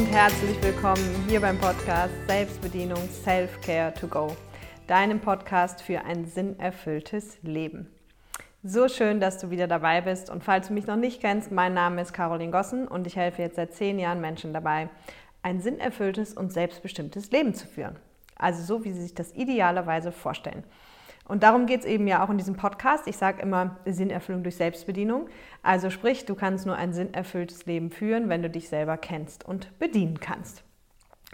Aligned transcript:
und 0.00 0.06
herzlich 0.06 0.62
willkommen 0.62 1.26
hier 1.28 1.42
beim 1.42 1.58
Podcast 1.58 2.14
Selbstbedienung 2.26 3.06
Self-Care 3.22 3.92
to 3.92 4.08
Go, 4.08 4.34
deinem 4.86 5.20
Podcast 5.20 5.82
für 5.82 6.02
ein 6.06 6.24
sinnerfülltes 6.24 7.36
Leben. 7.42 7.86
So 8.62 8.88
schön, 8.88 9.20
dass 9.20 9.36
du 9.36 9.50
wieder 9.50 9.66
dabei 9.66 10.00
bist 10.00 10.30
und 10.30 10.42
falls 10.42 10.68
du 10.68 10.72
mich 10.72 10.86
noch 10.86 10.96
nicht 10.96 11.20
kennst, 11.20 11.52
mein 11.52 11.74
Name 11.74 12.00
ist 12.00 12.14
Caroline 12.14 12.50
Gossen 12.50 12.88
und 12.88 13.06
ich 13.06 13.16
helfe 13.16 13.42
jetzt 13.42 13.56
seit 13.56 13.74
zehn 13.74 13.98
Jahren 13.98 14.22
Menschen 14.22 14.54
dabei, 14.54 14.88
ein 15.42 15.60
sinnerfülltes 15.60 16.32
und 16.32 16.50
selbstbestimmtes 16.50 17.30
Leben 17.30 17.52
zu 17.52 17.66
führen. 17.66 17.96
Also 18.36 18.62
so, 18.62 18.84
wie 18.84 18.92
sie 18.92 19.02
sich 19.02 19.14
das 19.14 19.34
idealerweise 19.34 20.12
vorstellen. 20.12 20.64
Und 21.30 21.44
darum 21.44 21.66
geht 21.66 21.80
es 21.80 21.86
eben 21.86 22.08
ja 22.08 22.24
auch 22.24 22.30
in 22.30 22.38
diesem 22.38 22.56
Podcast. 22.56 23.06
Ich 23.06 23.16
sage 23.16 23.40
immer 23.40 23.76
Sinnerfüllung 23.86 24.42
durch 24.42 24.56
Selbstbedienung. 24.56 25.28
Also 25.62 25.88
sprich, 25.88 26.24
du 26.24 26.34
kannst 26.34 26.66
nur 26.66 26.74
ein 26.74 26.92
sinnerfülltes 26.92 27.66
Leben 27.66 27.92
führen, 27.92 28.28
wenn 28.28 28.42
du 28.42 28.50
dich 28.50 28.68
selber 28.68 28.96
kennst 28.96 29.46
und 29.46 29.78
bedienen 29.78 30.18
kannst. 30.18 30.64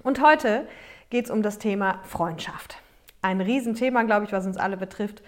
Und 0.02 0.20
heute 0.20 0.69
geht 1.09 1.24
es 1.24 1.30
um 1.30 1.42
das 1.42 1.59
Thema 1.59 2.00
Freundschaft. 2.02 2.77
Ein 3.22 3.41
Riesenthema, 3.41 4.02
glaube 4.02 4.27
ich, 4.27 4.32
was 4.32 4.45
uns 4.45 4.59
alle 4.59 4.77
betrifft. 4.77 5.22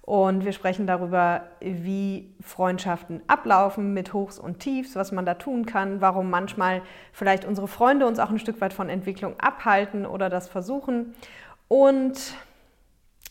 Und 0.00 0.46
wir 0.46 0.52
sprechen 0.52 0.86
darüber, 0.86 1.42
wie 1.60 2.34
Freundschaften 2.40 3.20
ablaufen 3.26 3.92
mit 3.92 4.14
Hochs 4.14 4.38
und 4.38 4.58
Tiefs, 4.58 4.96
was 4.96 5.12
man 5.12 5.26
da 5.26 5.34
tun 5.34 5.66
kann, 5.66 6.00
warum 6.00 6.30
manchmal 6.30 6.80
vielleicht 7.12 7.44
unsere 7.44 7.68
Freunde 7.68 8.06
uns 8.06 8.18
auch 8.18 8.30
ein 8.30 8.38
Stück 8.38 8.62
weit 8.62 8.72
von 8.72 8.88
Entwicklung 8.88 9.38
abhalten 9.38 10.06
oder 10.06 10.30
das 10.30 10.48
versuchen. 10.48 11.14
Und 11.68 12.34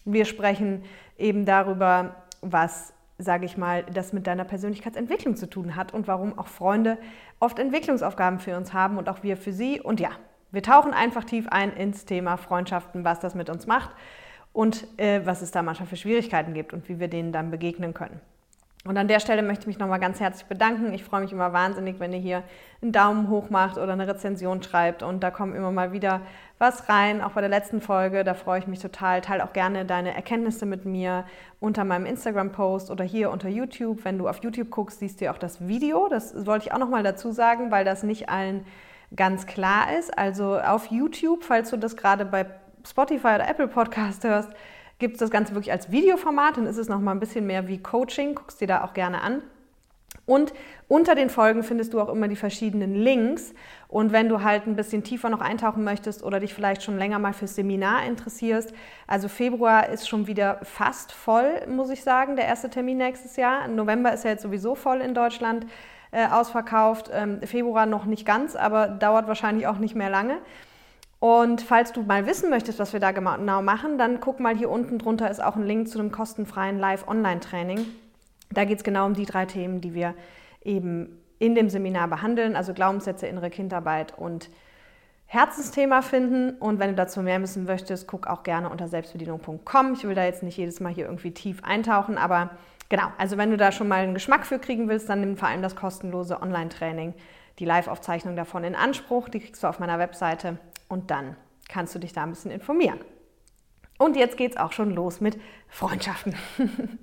wir 0.05 0.25
sprechen 0.25 0.83
eben 1.17 1.45
darüber, 1.45 2.15
was, 2.41 2.93
sage 3.17 3.45
ich 3.45 3.57
mal, 3.57 3.83
das 3.83 4.13
mit 4.13 4.27
deiner 4.27 4.43
Persönlichkeitsentwicklung 4.43 5.35
zu 5.35 5.49
tun 5.49 5.75
hat 5.75 5.93
und 5.93 6.07
warum 6.07 6.37
auch 6.37 6.47
Freunde 6.47 6.97
oft 7.39 7.59
Entwicklungsaufgaben 7.59 8.39
für 8.39 8.57
uns 8.57 8.73
haben 8.73 8.97
und 8.97 9.09
auch 9.09 9.23
wir 9.23 9.37
für 9.37 9.53
sie. 9.53 9.79
Und 9.79 9.99
ja, 9.99 10.11
wir 10.51 10.63
tauchen 10.63 10.93
einfach 10.93 11.23
tief 11.23 11.47
ein 11.49 11.73
ins 11.73 12.05
Thema 12.05 12.37
Freundschaften, 12.37 13.03
was 13.03 13.19
das 13.19 13.35
mit 13.35 13.49
uns 13.49 13.67
macht 13.67 13.91
und 14.51 14.87
äh, 14.99 15.25
was 15.25 15.41
es 15.41 15.51
da 15.51 15.63
manchmal 15.63 15.87
für 15.87 15.97
Schwierigkeiten 15.97 16.53
gibt 16.53 16.73
und 16.73 16.87
wie 16.89 16.99
wir 16.99 17.07
denen 17.07 17.31
dann 17.31 17.51
begegnen 17.51 17.93
können. 17.93 18.19
Und 18.85 18.97
an 18.97 19.07
der 19.07 19.21
Stelle 19.21 19.43
möchte 19.43 19.61
ich 19.61 19.67
mich 19.67 19.79
nochmal 19.79 20.01
ganz 20.01 20.19
herzlich 20.19 20.45
bedanken. 20.45 20.93
Ich 20.93 21.05
freue 21.05 21.21
mich 21.21 21.31
immer 21.31 21.53
wahnsinnig, 21.53 22.01
wenn 22.01 22.11
ihr 22.11 22.19
hier 22.19 22.43
einen 22.81 22.91
Daumen 22.91 23.29
hoch 23.29 23.49
macht 23.49 23.77
oder 23.77 23.93
eine 23.93 24.09
Rezension 24.09 24.61
schreibt. 24.61 25.03
Und 25.03 25.23
da 25.23 25.31
kommt 25.31 25.55
immer 25.55 25.71
mal 25.71 25.93
wieder 25.93 26.19
was 26.57 26.89
rein, 26.89 27.21
auch 27.21 27.31
bei 27.31 27.39
der 27.39 27.49
letzten 27.49 27.79
Folge. 27.79 28.25
Da 28.25 28.33
freue 28.33 28.59
ich 28.59 28.67
mich 28.67 28.79
total. 28.79 29.21
Teile 29.21 29.45
auch 29.45 29.53
gerne 29.53 29.85
deine 29.85 30.13
Erkenntnisse 30.13 30.65
mit 30.65 30.83
mir 30.83 31.23
unter 31.61 31.85
meinem 31.85 32.05
Instagram-Post 32.05 32.91
oder 32.91 33.05
hier 33.05 33.31
unter 33.31 33.47
YouTube. 33.47 34.03
Wenn 34.03 34.17
du 34.17 34.27
auf 34.27 34.43
YouTube 34.43 34.69
guckst, 34.69 34.99
siehst 34.99 35.21
du 35.21 35.25
ja 35.25 35.31
auch 35.31 35.37
das 35.37 35.65
Video. 35.65 36.09
Das 36.09 36.45
wollte 36.45 36.67
ich 36.67 36.73
auch 36.73 36.79
nochmal 36.79 37.03
dazu 37.03 37.31
sagen, 37.31 37.71
weil 37.71 37.85
das 37.85 38.03
nicht 38.03 38.27
allen 38.27 38.65
ganz 39.15 39.45
klar 39.45 39.97
ist. 39.97 40.17
Also 40.17 40.59
auf 40.59 40.87
YouTube, 40.87 41.45
falls 41.45 41.69
du 41.69 41.77
das 41.77 41.95
gerade 41.95 42.25
bei 42.25 42.47
Spotify 42.85 43.35
oder 43.35 43.47
Apple 43.47 43.69
Podcast 43.69 44.25
hörst, 44.25 44.49
gibt 45.03 45.15
es 45.15 45.19
das 45.19 45.31
Ganze 45.31 45.53
wirklich 45.53 45.73
als 45.73 45.91
Videoformat, 45.91 46.55
dann 46.55 46.65
ist 46.65 46.77
es 46.77 46.87
nochmal 46.87 47.13
ein 47.13 47.19
bisschen 47.19 47.45
mehr 47.45 47.67
wie 47.67 47.77
Coaching, 47.77 48.35
guckst 48.35 48.61
dir 48.61 48.67
da 48.67 48.85
auch 48.85 48.93
gerne 48.93 49.21
an. 49.21 49.41
Und 50.25 50.53
unter 50.87 51.13
den 51.13 51.29
Folgen 51.29 51.61
findest 51.61 51.93
du 51.93 51.99
auch 51.99 52.07
immer 52.07 52.29
die 52.29 52.37
verschiedenen 52.37 52.95
Links. 52.95 53.53
Und 53.89 54.13
wenn 54.13 54.29
du 54.29 54.43
halt 54.43 54.65
ein 54.65 54.77
bisschen 54.77 55.03
tiefer 55.03 55.27
noch 55.29 55.41
eintauchen 55.41 55.83
möchtest 55.83 56.23
oder 56.23 56.39
dich 56.39 56.53
vielleicht 56.53 56.83
schon 56.83 56.97
länger 56.97 57.19
mal 57.19 57.33
fürs 57.33 57.55
Seminar 57.55 58.05
interessierst, 58.05 58.73
also 59.07 59.27
Februar 59.27 59.89
ist 59.89 60.07
schon 60.07 60.25
wieder 60.25 60.59
fast 60.63 61.11
voll, 61.11 61.67
muss 61.67 61.89
ich 61.89 62.01
sagen, 62.01 62.37
der 62.37 62.45
erste 62.45 62.69
Termin 62.69 62.97
nächstes 62.97 63.35
Jahr. 63.35 63.67
November 63.67 64.13
ist 64.13 64.23
ja 64.23 64.29
jetzt 64.29 64.43
sowieso 64.43 64.73
voll 64.75 65.01
in 65.01 65.13
Deutschland 65.13 65.65
äh, 66.11 66.27
ausverkauft. 66.27 67.11
Ähm, 67.13 67.41
Februar 67.41 67.85
noch 67.87 68.05
nicht 68.05 68.25
ganz, 68.25 68.55
aber 68.55 68.87
dauert 68.87 69.27
wahrscheinlich 69.27 69.67
auch 69.67 69.79
nicht 69.79 69.95
mehr 69.95 70.09
lange. 70.09 70.37
Und 71.23 71.61
falls 71.61 71.93
du 71.93 72.01
mal 72.01 72.25
wissen 72.25 72.49
möchtest, 72.49 72.79
was 72.79 72.91
wir 72.91 72.99
da 72.99 73.11
genau 73.11 73.61
machen, 73.61 73.97
dann 73.97 74.19
guck 74.19 74.41
mal 74.41 74.57
hier 74.57 74.69
unten 74.69 74.99
drunter 74.99 75.31
ist 75.31 75.41
auch 75.41 75.55
ein 75.55 75.63
Link 75.63 75.87
zu 75.87 75.97
einem 75.97 76.11
kostenfreien 76.11 76.77
Live-Online-Training. 76.77 77.85
Da 78.51 78.65
geht 78.65 78.79
es 78.79 78.83
genau 78.83 79.05
um 79.05 79.13
die 79.13 79.23
drei 79.23 79.45
Themen, 79.45 79.79
die 79.79 79.93
wir 79.93 80.15
eben 80.65 81.17
in 81.39 81.55
dem 81.55 81.69
Seminar 81.69 82.09
behandeln, 82.09 82.57
also 82.57 82.73
Glaubenssätze, 82.73 83.25
innere 83.25 83.49
Kindarbeit 83.49 84.17
und 84.17 84.49
Herzensthema 85.25 86.01
finden. 86.01 86.57
Und 86.59 86.79
wenn 86.79 86.89
du 86.89 86.95
dazu 86.95 87.21
mehr 87.21 87.41
wissen 87.41 87.63
möchtest, 87.63 88.05
guck 88.05 88.27
auch 88.27 88.43
gerne 88.43 88.69
unter 88.69 88.89
selbstbedienung.com. 88.89 89.93
Ich 89.93 90.03
will 90.03 90.15
da 90.15 90.25
jetzt 90.25 90.43
nicht 90.43 90.57
jedes 90.57 90.81
Mal 90.81 90.91
hier 90.91 91.05
irgendwie 91.05 91.31
tief 91.31 91.63
eintauchen, 91.63 92.17
aber 92.17 92.49
genau, 92.89 93.07
also 93.17 93.37
wenn 93.37 93.49
du 93.49 93.55
da 93.55 93.71
schon 93.71 93.87
mal 93.87 94.03
einen 94.03 94.13
Geschmack 94.13 94.45
für 94.45 94.59
kriegen 94.59 94.89
willst, 94.89 95.07
dann 95.07 95.21
nimm 95.21 95.37
vor 95.37 95.47
allem 95.47 95.61
das 95.61 95.77
kostenlose 95.77 96.41
Online-Training, 96.41 97.13
die 97.59 97.65
Live-Aufzeichnung 97.65 98.35
davon 98.35 98.65
in 98.65 98.75
Anspruch. 98.75 99.29
Die 99.29 99.39
kriegst 99.39 99.63
du 99.63 99.67
auf 99.67 99.79
meiner 99.79 99.99
Webseite 99.99 100.57
und 100.93 101.11
dann 101.11 101.35
kannst 101.67 101.93
du 101.95 101.99
dich 101.99 102.13
da 102.13 102.23
ein 102.23 102.29
bisschen 102.29 102.51
informieren. 102.51 102.99
Und 103.97 104.15
jetzt 104.15 104.37
geht 104.37 104.51
es 104.51 104.57
auch 104.57 104.71
schon 104.71 104.91
los 104.91 105.21
mit 105.21 105.39
Freundschaften. 105.67 106.35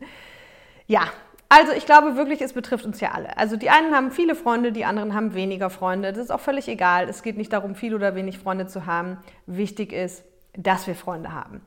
ja, 0.86 1.02
also 1.48 1.72
ich 1.72 1.84
glaube 1.84 2.16
wirklich, 2.16 2.40
es 2.40 2.52
betrifft 2.52 2.86
uns 2.86 3.00
ja 3.00 3.10
alle. 3.10 3.36
Also 3.36 3.56
die 3.56 3.70
einen 3.70 3.94
haben 3.94 4.12
viele 4.12 4.34
Freunde, 4.34 4.70
die 4.70 4.84
anderen 4.84 5.14
haben 5.14 5.34
weniger 5.34 5.68
Freunde. 5.68 6.12
Das 6.12 6.22
ist 6.22 6.30
auch 6.30 6.40
völlig 6.40 6.68
egal. 6.68 7.08
Es 7.08 7.22
geht 7.22 7.36
nicht 7.36 7.52
darum, 7.52 7.74
viel 7.74 7.94
oder 7.94 8.14
wenig 8.14 8.38
Freunde 8.38 8.66
zu 8.66 8.86
haben. 8.86 9.18
Wichtig 9.46 9.92
ist, 9.92 10.24
dass 10.56 10.86
wir 10.86 10.94
Freunde 10.94 11.32
haben. 11.32 11.60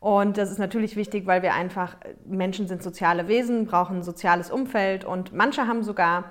Und 0.00 0.38
das 0.38 0.50
ist 0.50 0.58
natürlich 0.58 0.96
wichtig, 0.96 1.26
weil 1.26 1.42
wir 1.42 1.54
einfach, 1.54 1.96
Menschen 2.24 2.68
sind 2.68 2.82
soziale 2.82 3.28
Wesen, 3.28 3.66
brauchen 3.66 3.98
ein 3.98 4.02
soziales 4.02 4.50
Umfeld 4.50 5.04
und 5.04 5.32
manche 5.32 5.66
haben 5.66 5.82
sogar 5.82 6.30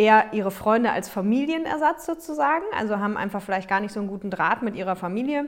eher 0.00 0.32
ihre 0.32 0.50
Freunde 0.50 0.90
als 0.90 1.10
Familienersatz 1.10 2.06
sozusagen, 2.06 2.64
also 2.76 2.98
haben 2.98 3.18
einfach 3.18 3.42
vielleicht 3.42 3.68
gar 3.68 3.80
nicht 3.80 3.92
so 3.92 4.00
einen 4.00 4.08
guten 4.08 4.30
Draht 4.30 4.62
mit 4.62 4.74
ihrer 4.74 4.96
Familie 4.96 5.44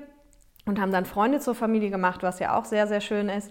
und 0.67 0.79
haben 0.79 0.93
dann 0.93 1.07
Freunde 1.07 1.41
zur 1.41 1.55
Familie 1.55 1.89
gemacht, 1.89 2.23
was 2.23 2.39
ja 2.39 2.55
auch 2.57 2.67
sehr, 2.67 2.87
sehr 2.87 3.01
schön 3.01 3.31
ist. 3.31 3.51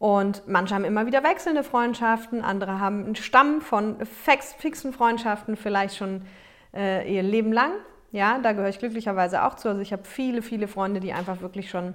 Und 0.00 0.42
manche 0.48 0.74
haben 0.74 0.84
immer 0.84 1.06
wieder 1.06 1.22
wechselnde 1.22 1.62
Freundschaften, 1.62 2.42
andere 2.42 2.80
haben 2.80 3.04
einen 3.04 3.14
Stamm 3.14 3.60
von 3.60 3.96
fixen 4.04 4.92
Freundschaften, 4.92 5.56
vielleicht 5.56 5.96
schon 5.96 6.22
äh, 6.74 7.10
ihr 7.10 7.22
Leben 7.22 7.52
lang. 7.52 7.70
Ja, 8.10 8.38
da 8.38 8.52
gehöre 8.52 8.68
ich 8.68 8.80
glücklicherweise 8.80 9.44
auch 9.44 9.54
zu. 9.54 9.68
Also 9.68 9.80
ich 9.80 9.92
habe 9.92 10.02
viele, 10.04 10.42
viele 10.42 10.66
Freunde, 10.66 10.98
die 10.98 11.12
einfach 11.12 11.40
wirklich 11.42 11.70
schon 11.70 11.94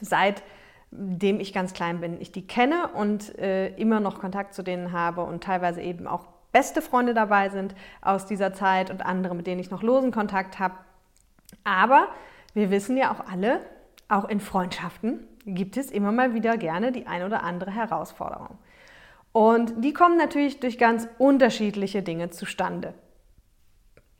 seitdem 0.00 1.38
ich 1.38 1.52
ganz 1.52 1.74
klein 1.74 2.00
bin, 2.00 2.18
ich 2.18 2.32
die 2.32 2.46
kenne 2.46 2.88
und 2.94 3.38
äh, 3.38 3.68
immer 3.76 4.00
noch 4.00 4.18
Kontakt 4.18 4.54
zu 4.54 4.62
denen 4.62 4.92
habe 4.92 5.22
und 5.22 5.44
teilweise 5.44 5.82
eben 5.82 6.06
auch 6.06 6.26
beste 6.52 6.82
Freunde 6.82 7.14
dabei 7.14 7.48
sind 7.48 7.74
aus 8.00 8.26
dieser 8.26 8.52
Zeit 8.52 8.90
und 8.90 9.04
andere, 9.04 9.34
mit 9.34 9.46
denen 9.46 9.60
ich 9.60 9.70
noch 9.70 9.82
losen 9.82 10.12
Kontakt 10.12 10.58
habe. 10.58 10.74
Aber 11.64 12.08
wir 12.54 12.70
wissen 12.70 12.96
ja 12.96 13.12
auch 13.12 13.26
alle, 13.30 13.60
auch 14.08 14.28
in 14.28 14.40
Freundschaften 14.40 15.26
gibt 15.44 15.76
es 15.76 15.90
immer 15.90 16.12
mal 16.12 16.34
wieder 16.34 16.56
gerne 16.56 16.92
die 16.92 17.06
ein 17.06 17.24
oder 17.24 17.42
andere 17.42 17.70
Herausforderung. 17.70 18.58
Und 19.32 19.82
die 19.82 19.92
kommen 19.94 20.18
natürlich 20.18 20.60
durch 20.60 20.78
ganz 20.78 21.08
unterschiedliche 21.18 22.02
Dinge 22.02 22.30
zustande. 22.30 22.94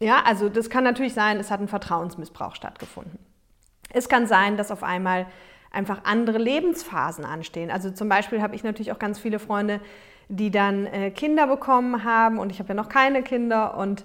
Ja, 0.00 0.22
also 0.24 0.48
das 0.48 0.70
kann 0.70 0.82
natürlich 0.82 1.14
sein, 1.14 1.38
es 1.38 1.50
hat 1.50 1.60
ein 1.60 1.68
Vertrauensmissbrauch 1.68 2.56
stattgefunden. 2.56 3.18
Es 3.90 4.08
kann 4.08 4.26
sein, 4.26 4.56
dass 4.56 4.70
auf 4.70 4.82
einmal 4.82 5.26
einfach 5.70 6.04
andere 6.04 6.38
Lebensphasen 6.38 7.24
anstehen. 7.24 7.70
Also 7.70 7.90
zum 7.90 8.08
Beispiel 8.08 8.42
habe 8.42 8.54
ich 8.54 8.64
natürlich 8.64 8.90
auch 8.90 8.98
ganz 8.98 9.18
viele 9.18 9.38
Freunde, 9.38 9.80
die 10.34 10.50
dann 10.50 10.86
äh, 10.86 11.10
Kinder 11.10 11.46
bekommen 11.46 12.04
haben 12.04 12.38
und 12.38 12.50
ich 12.50 12.58
habe 12.58 12.70
ja 12.70 12.74
noch 12.74 12.88
keine 12.88 13.22
Kinder 13.22 13.76
und 13.76 14.04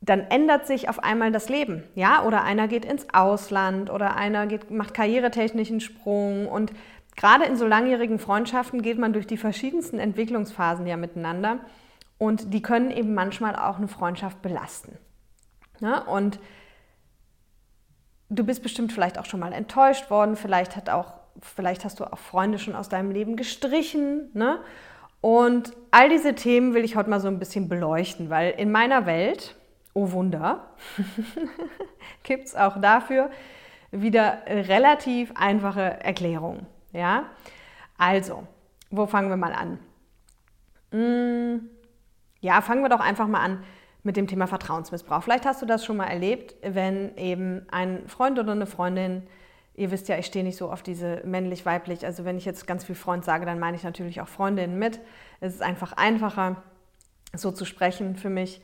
dann 0.00 0.20
ändert 0.20 0.66
sich 0.66 0.88
auf 0.88 1.02
einmal 1.02 1.30
das 1.30 1.48
Leben, 1.48 1.84
ja? 1.94 2.24
Oder 2.24 2.42
einer 2.42 2.66
geht 2.66 2.84
ins 2.84 3.06
Ausland 3.12 3.88
oder 3.88 4.16
einer 4.16 4.48
geht, 4.48 4.72
macht 4.72 4.94
karrieretechnischen 4.94 5.80
Sprung 5.80 6.48
und 6.48 6.72
gerade 7.16 7.44
in 7.44 7.56
so 7.56 7.68
langjährigen 7.68 8.18
Freundschaften 8.18 8.82
geht 8.82 8.98
man 8.98 9.12
durch 9.12 9.28
die 9.28 9.36
verschiedensten 9.36 10.00
Entwicklungsphasen 10.00 10.88
ja 10.88 10.96
miteinander 10.96 11.60
und 12.18 12.52
die 12.52 12.62
können 12.62 12.90
eben 12.90 13.14
manchmal 13.14 13.54
auch 13.54 13.78
eine 13.78 13.88
Freundschaft 13.88 14.42
belasten. 14.42 14.98
Ne? 15.78 16.02
Und 16.04 16.40
du 18.28 18.42
bist 18.44 18.64
bestimmt 18.64 18.92
vielleicht 18.92 19.18
auch 19.18 19.24
schon 19.24 19.40
mal 19.40 19.52
enttäuscht 19.52 20.10
worden, 20.10 20.34
vielleicht 20.34 20.74
hat 20.74 20.90
auch, 20.90 21.12
vielleicht 21.40 21.84
hast 21.84 22.00
du 22.00 22.04
auch 22.04 22.18
Freunde 22.18 22.58
schon 22.58 22.74
aus 22.74 22.88
deinem 22.88 23.12
Leben 23.12 23.36
gestrichen, 23.36 24.30
ne? 24.34 24.58
Und 25.20 25.72
all 25.90 26.08
diese 26.08 26.34
Themen 26.34 26.74
will 26.74 26.84
ich 26.84 26.96
heute 26.96 27.10
mal 27.10 27.20
so 27.20 27.28
ein 27.28 27.38
bisschen 27.38 27.68
beleuchten, 27.68 28.30
weil 28.30 28.52
in 28.52 28.70
meiner 28.70 29.06
Welt, 29.06 29.56
oh 29.94 30.12
Wunder, 30.12 30.70
gibt 32.22 32.46
es 32.46 32.54
auch 32.54 32.80
dafür 32.80 33.30
wieder 33.90 34.42
relativ 34.46 35.32
einfache 35.34 35.80
Erklärungen. 35.80 36.66
Ja? 36.92 37.24
Also, 37.96 38.46
wo 38.90 39.06
fangen 39.06 39.28
wir 39.28 39.36
mal 39.36 39.52
an? 39.52 39.78
Hm, 40.92 41.68
ja, 42.40 42.60
fangen 42.60 42.82
wir 42.82 42.88
doch 42.88 43.00
einfach 43.00 43.26
mal 43.26 43.40
an 43.40 43.64
mit 44.02 44.16
dem 44.16 44.26
Thema 44.26 44.46
Vertrauensmissbrauch. 44.46 45.22
Vielleicht 45.22 45.44
hast 45.44 45.60
du 45.60 45.66
das 45.66 45.84
schon 45.84 45.96
mal 45.96 46.06
erlebt, 46.06 46.54
wenn 46.62 47.16
eben 47.16 47.66
ein 47.70 48.06
Freund 48.08 48.38
oder 48.38 48.52
eine 48.52 48.66
Freundin 48.66 49.26
Ihr 49.78 49.92
wisst 49.92 50.08
ja, 50.08 50.18
ich 50.18 50.26
stehe 50.26 50.44
nicht 50.44 50.56
so 50.56 50.72
auf 50.72 50.82
diese 50.82 51.22
männlich-weiblich. 51.24 52.04
Also 52.04 52.24
wenn 52.24 52.36
ich 52.36 52.44
jetzt 52.44 52.66
ganz 52.66 52.82
viel 52.82 52.96
Freund 52.96 53.24
sage, 53.24 53.46
dann 53.46 53.60
meine 53.60 53.76
ich 53.76 53.84
natürlich 53.84 54.20
auch 54.20 54.26
Freundinnen 54.26 54.76
mit. 54.76 54.98
Es 55.40 55.54
ist 55.54 55.62
einfach 55.62 55.92
einfacher, 55.92 56.62
so 57.32 57.52
zu 57.52 57.64
sprechen 57.64 58.16
für 58.16 58.28
mich. 58.28 58.60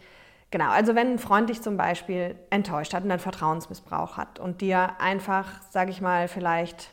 Genau, 0.50 0.70
also 0.70 0.96
wenn 0.96 1.12
ein 1.12 1.18
Freund 1.20 1.50
dich 1.50 1.62
zum 1.62 1.76
Beispiel 1.76 2.34
enttäuscht 2.50 2.94
hat 2.94 3.04
und 3.04 3.12
einen 3.12 3.20
Vertrauensmissbrauch 3.20 4.16
hat 4.16 4.40
und 4.40 4.60
dir 4.60 5.00
einfach, 5.00 5.62
sage 5.70 5.92
ich 5.92 6.00
mal, 6.00 6.26
vielleicht 6.26 6.90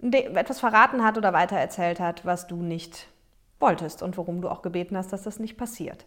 etwas 0.00 0.58
verraten 0.58 1.04
hat 1.04 1.18
oder 1.18 1.34
weitererzählt 1.34 2.00
hat, 2.00 2.24
was 2.24 2.46
du 2.46 2.62
nicht 2.62 3.08
wolltest 3.60 4.02
und 4.02 4.16
worum 4.16 4.40
du 4.40 4.48
auch 4.48 4.62
gebeten 4.62 4.96
hast, 4.96 5.12
dass 5.12 5.22
das 5.22 5.38
nicht 5.38 5.58
passiert. 5.58 6.06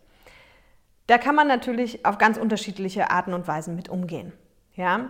Da 1.06 1.20
kann 1.20 1.36
man 1.36 1.48
natürlich 1.48 2.04
auf 2.04 2.18
ganz 2.18 2.38
unterschiedliche 2.38 3.12
Arten 3.12 3.36
und 3.36 3.48
Weisen 3.48 3.76
mit 3.76 3.90
umgehen. 3.90 4.34
Ja? 4.76 5.10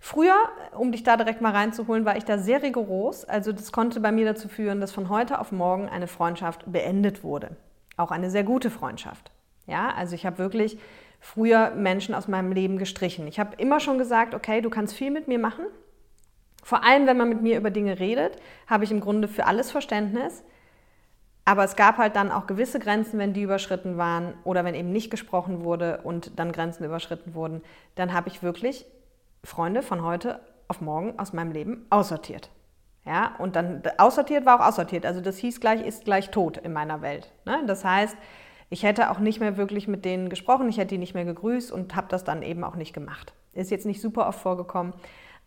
Früher, 0.00 0.34
um 0.76 0.92
dich 0.92 1.02
da 1.02 1.16
direkt 1.16 1.40
mal 1.40 1.52
reinzuholen, 1.52 2.04
war 2.04 2.16
ich 2.16 2.24
da 2.24 2.38
sehr 2.38 2.62
rigoros. 2.62 3.24
Also 3.24 3.52
das 3.52 3.72
konnte 3.72 4.00
bei 4.00 4.12
mir 4.12 4.24
dazu 4.24 4.48
führen, 4.48 4.80
dass 4.80 4.92
von 4.92 5.08
heute 5.08 5.40
auf 5.40 5.52
morgen 5.52 5.88
eine 5.88 6.06
Freundschaft 6.06 6.70
beendet 6.70 7.22
wurde. 7.22 7.56
Auch 7.96 8.10
eine 8.10 8.30
sehr 8.30 8.44
gute 8.44 8.70
Freundschaft. 8.70 9.30
Ja, 9.66 9.92
also 9.94 10.14
ich 10.14 10.26
habe 10.26 10.38
wirklich 10.38 10.78
früher 11.20 11.70
Menschen 11.70 12.14
aus 12.14 12.26
meinem 12.26 12.52
Leben 12.52 12.78
gestrichen. 12.78 13.28
Ich 13.28 13.38
habe 13.38 13.54
immer 13.56 13.78
schon 13.78 13.98
gesagt, 13.98 14.34
okay, 14.34 14.60
du 14.60 14.70
kannst 14.70 14.94
viel 14.94 15.10
mit 15.10 15.28
mir 15.28 15.38
machen. 15.38 15.64
Vor 16.64 16.84
allem, 16.84 17.06
wenn 17.06 17.16
man 17.16 17.28
mit 17.28 17.42
mir 17.42 17.56
über 17.56 17.70
Dinge 17.70 17.98
redet, 17.98 18.36
habe 18.66 18.84
ich 18.84 18.90
im 18.90 19.00
Grunde 19.00 19.28
für 19.28 19.46
alles 19.46 19.70
Verständnis. 19.70 20.44
Aber 21.44 21.64
es 21.64 21.74
gab 21.74 21.98
halt 21.98 22.14
dann 22.14 22.30
auch 22.30 22.46
gewisse 22.46 22.78
Grenzen, 22.78 23.18
wenn 23.18 23.32
die 23.32 23.42
überschritten 23.42 23.96
waren 23.96 24.34
oder 24.44 24.64
wenn 24.64 24.74
eben 24.74 24.92
nicht 24.92 25.10
gesprochen 25.10 25.64
wurde 25.64 26.00
und 26.04 26.38
dann 26.38 26.52
Grenzen 26.52 26.84
überschritten 26.84 27.34
wurden, 27.34 27.62
dann 27.96 28.12
habe 28.12 28.28
ich 28.28 28.42
wirklich 28.42 28.86
Freunde 29.44 29.82
von 29.82 30.02
heute 30.02 30.40
auf 30.68 30.80
morgen 30.80 31.18
aus 31.18 31.32
meinem 31.32 31.52
Leben 31.52 31.86
aussortiert. 31.90 32.50
Ja, 33.04 33.34
und 33.38 33.56
dann 33.56 33.82
aussortiert 33.98 34.46
war 34.46 34.60
auch 34.60 34.66
aussortiert. 34.66 35.04
Also 35.04 35.20
das 35.20 35.36
hieß 35.38 35.60
gleich, 35.60 35.84
ist 35.84 36.04
gleich 36.04 36.30
tot 36.30 36.56
in 36.56 36.72
meiner 36.72 37.02
Welt. 37.02 37.32
Ne? 37.44 37.62
Das 37.66 37.84
heißt, 37.84 38.16
ich 38.70 38.84
hätte 38.84 39.10
auch 39.10 39.18
nicht 39.18 39.40
mehr 39.40 39.56
wirklich 39.56 39.88
mit 39.88 40.04
denen 40.04 40.28
gesprochen, 40.28 40.68
ich 40.68 40.78
hätte 40.78 40.94
die 40.94 40.98
nicht 40.98 41.14
mehr 41.14 41.24
gegrüßt 41.24 41.72
und 41.72 41.96
habe 41.96 42.06
das 42.08 42.24
dann 42.24 42.42
eben 42.42 42.62
auch 42.64 42.76
nicht 42.76 42.94
gemacht. 42.94 43.34
Ist 43.52 43.70
jetzt 43.70 43.86
nicht 43.86 44.00
super 44.00 44.28
oft 44.28 44.40
vorgekommen, 44.40 44.94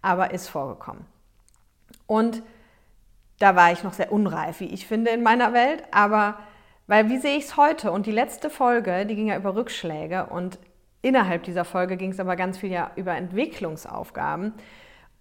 aber 0.01 0.31
ist 0.31 0.48
vorgekommen. 0.48 1.06
Und 2.06 2.44
da 3.39 3.56
war 3.56 3.71
ich 3.71 3.83
noch 3.83 3.94
sehr 3.94 4.12
unreif, 4.12 4.59
wie 4.59 4.65
ich 4.65 4.86
finde, 4.86 5.12
in 5.12 5.24
meiner 5.24 5.53
Welt. 5.53 5.83
Aber, 5.91 6.38
weil 6.88 7.09
wie 7.09 7.18
sehe 7.18 7.38
ich 7.38 7.45
es 7.45 7.57
heute? 7.57 7.91
Und 7.91 8.06
die 8.06 8.12
letzte 8.12 8.50
Folge, 8.50 9.06
die 9.06 9.15
ging 9.15 9.27
ja 9.27 9.38
über 9.38 9.56
Rückschläge 9.56 10.27
und 10.27 10.59
innerhalb 11.05 11.43
dieser 11.43 11.65
Folge 11.65 11.97
ging 11.97 12.11
es 12.11 12.19
aber 12.19 12.35
ganz 12.35 12.57
viel 12.57 12.71
ja 12.71 12.91
über 12.95 13.15
Entwicklungsaufgaben. 13.15 14.53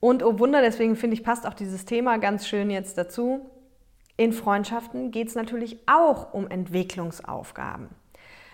Und 0.00 0.22
oh 0.22 0.38
Wunder, 0.38 0.62
deswegen 0.62 0.96
finde 0.96 1.14
ich, 1.14 1.22
passt 1.22 1.46
auch 1.46 1.54
dieses 1.54 1.84
Thema 1.84 2.18
ganz 2.18 2.48
schön 2.48 2.70
jetzt 2.70 2.96
dazu. 2.96 3.50
In 4.16 4.32
Freundschaften 4.32 5.10
geht 5.10 5.28
es 5.28 5.34
natürlich 5.34 5.78
auch 5.86 6.32
um 6.32 6.48
Entwicklungsaufgaben. 6.48 7.88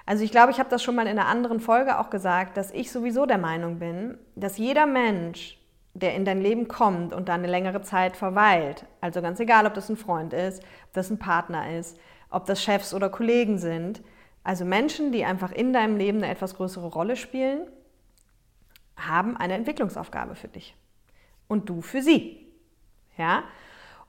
Also 0.07 0.25
ich 0.25 0.33
glaube, 0.33 0.51
ich 0.51 0.59
habe 0.59 0.71
das 0.71 0.83
schon 0.83 0.97
mal 0.97 1.07
in 1.07 1.19
einer 1.19 1.29
anderen 1.29 1.61
Folge 1.61 1.99
auch 1.99 2.11
gesagt, 2.11 2.57
dass 2.57 2.73
ich 2.73 2.91
sowieso 2.91 3.27
der 3.27 3.39
Meinung 3.39 3.79
bin, 3.79 4.19
dass 4.35 4.59
jeder 4.59 4.87
Mensch 4.87 5.57
der 5.93 6.15
in 6.15 6.25
dein 6.25 6.41
Leben 6.41 6.69
kommt 6.69 7.13
und 7.13 7.29
da 7.29 7.35
eine 7.35 7.49
längere 7.49 7.83
Zeit 7.83 8.17
verweilt, 8.17 8.87
also 9.01 9.21
ganz 9.23 9.41
egal, 9.41 9.67
ob 9.67 9.75
das 9.75 9.89
ein 9.89 9.97
Freund 9.97 10.33
ist, 10.33 10.63
ob 10.63 10.93
das 10.93 11.11
ein 11.11 11.19
Partner 11.19 11.77
ist, 11.77 11.99
ob 12.31 12.47
das 12.47 12.63
Chefs 12.63 12.95
oder 12.95 13.09
Kollegen 13.09 13.59
sind, 13.59 14.03
also 14.43 14.65
Menschen, 14.65 15.13
die 15.13 15.25
einfach 15.25 15.53
in 15.53 15.73
deinem 15.73 15.97
Leben 15.97 16.19
eine 16.19 16.31
etwas 16.31 16.57
größere 16.57 16.87
Rolle 16.87 17.17
spielen, 17.17 17.67
haben 18.97 19.37
eine 19.37 19.55
Entwicklungsaufgabe 19.55 20.35
für 20.35 20.49
dich 20.49 20.75
und 21.49 21.69
du 21.69 21.83
für 21.83 22.03
sie. 22.03 22.47
Ja? 23.17 23.45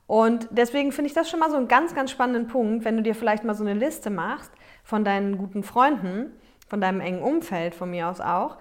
Und 0.08 0.48
deswegen 0.52 0.92
finde 0.92 1.08
ich 1.08 1.14
das 1.14 1.30
schon 1.30 1.40
mal 1.40 1.50
so 1.50 1.58
einen 1.58 1.68
ganz, 1.68 1.96
ganz 1.96 2.12
spannenden 2.12 2.48
Punkt, 2.48 2.84
wenn 2.86 2.98
du 2.98 3.04
dir 3.04 3.16
vielleicht 3.16 3.44
mal 3.44 3.56
so 3.56 3.64
eine 3.64 3.74
Liste 3.74 4.10
machst 4.10 4.52
von 4.84 5.06
deinen 5.06 5.38
guten 5.38 5.64
Freunden, 5.64 6.34
von 6.68 6.82
deinem 6.82 7.02
engen 7.02 7.22
Umfeld, 7.22 7.76
von 7.76 7.90
mir 7.90 8.10
aus 8.10 8.20
auch, 8.20 8.58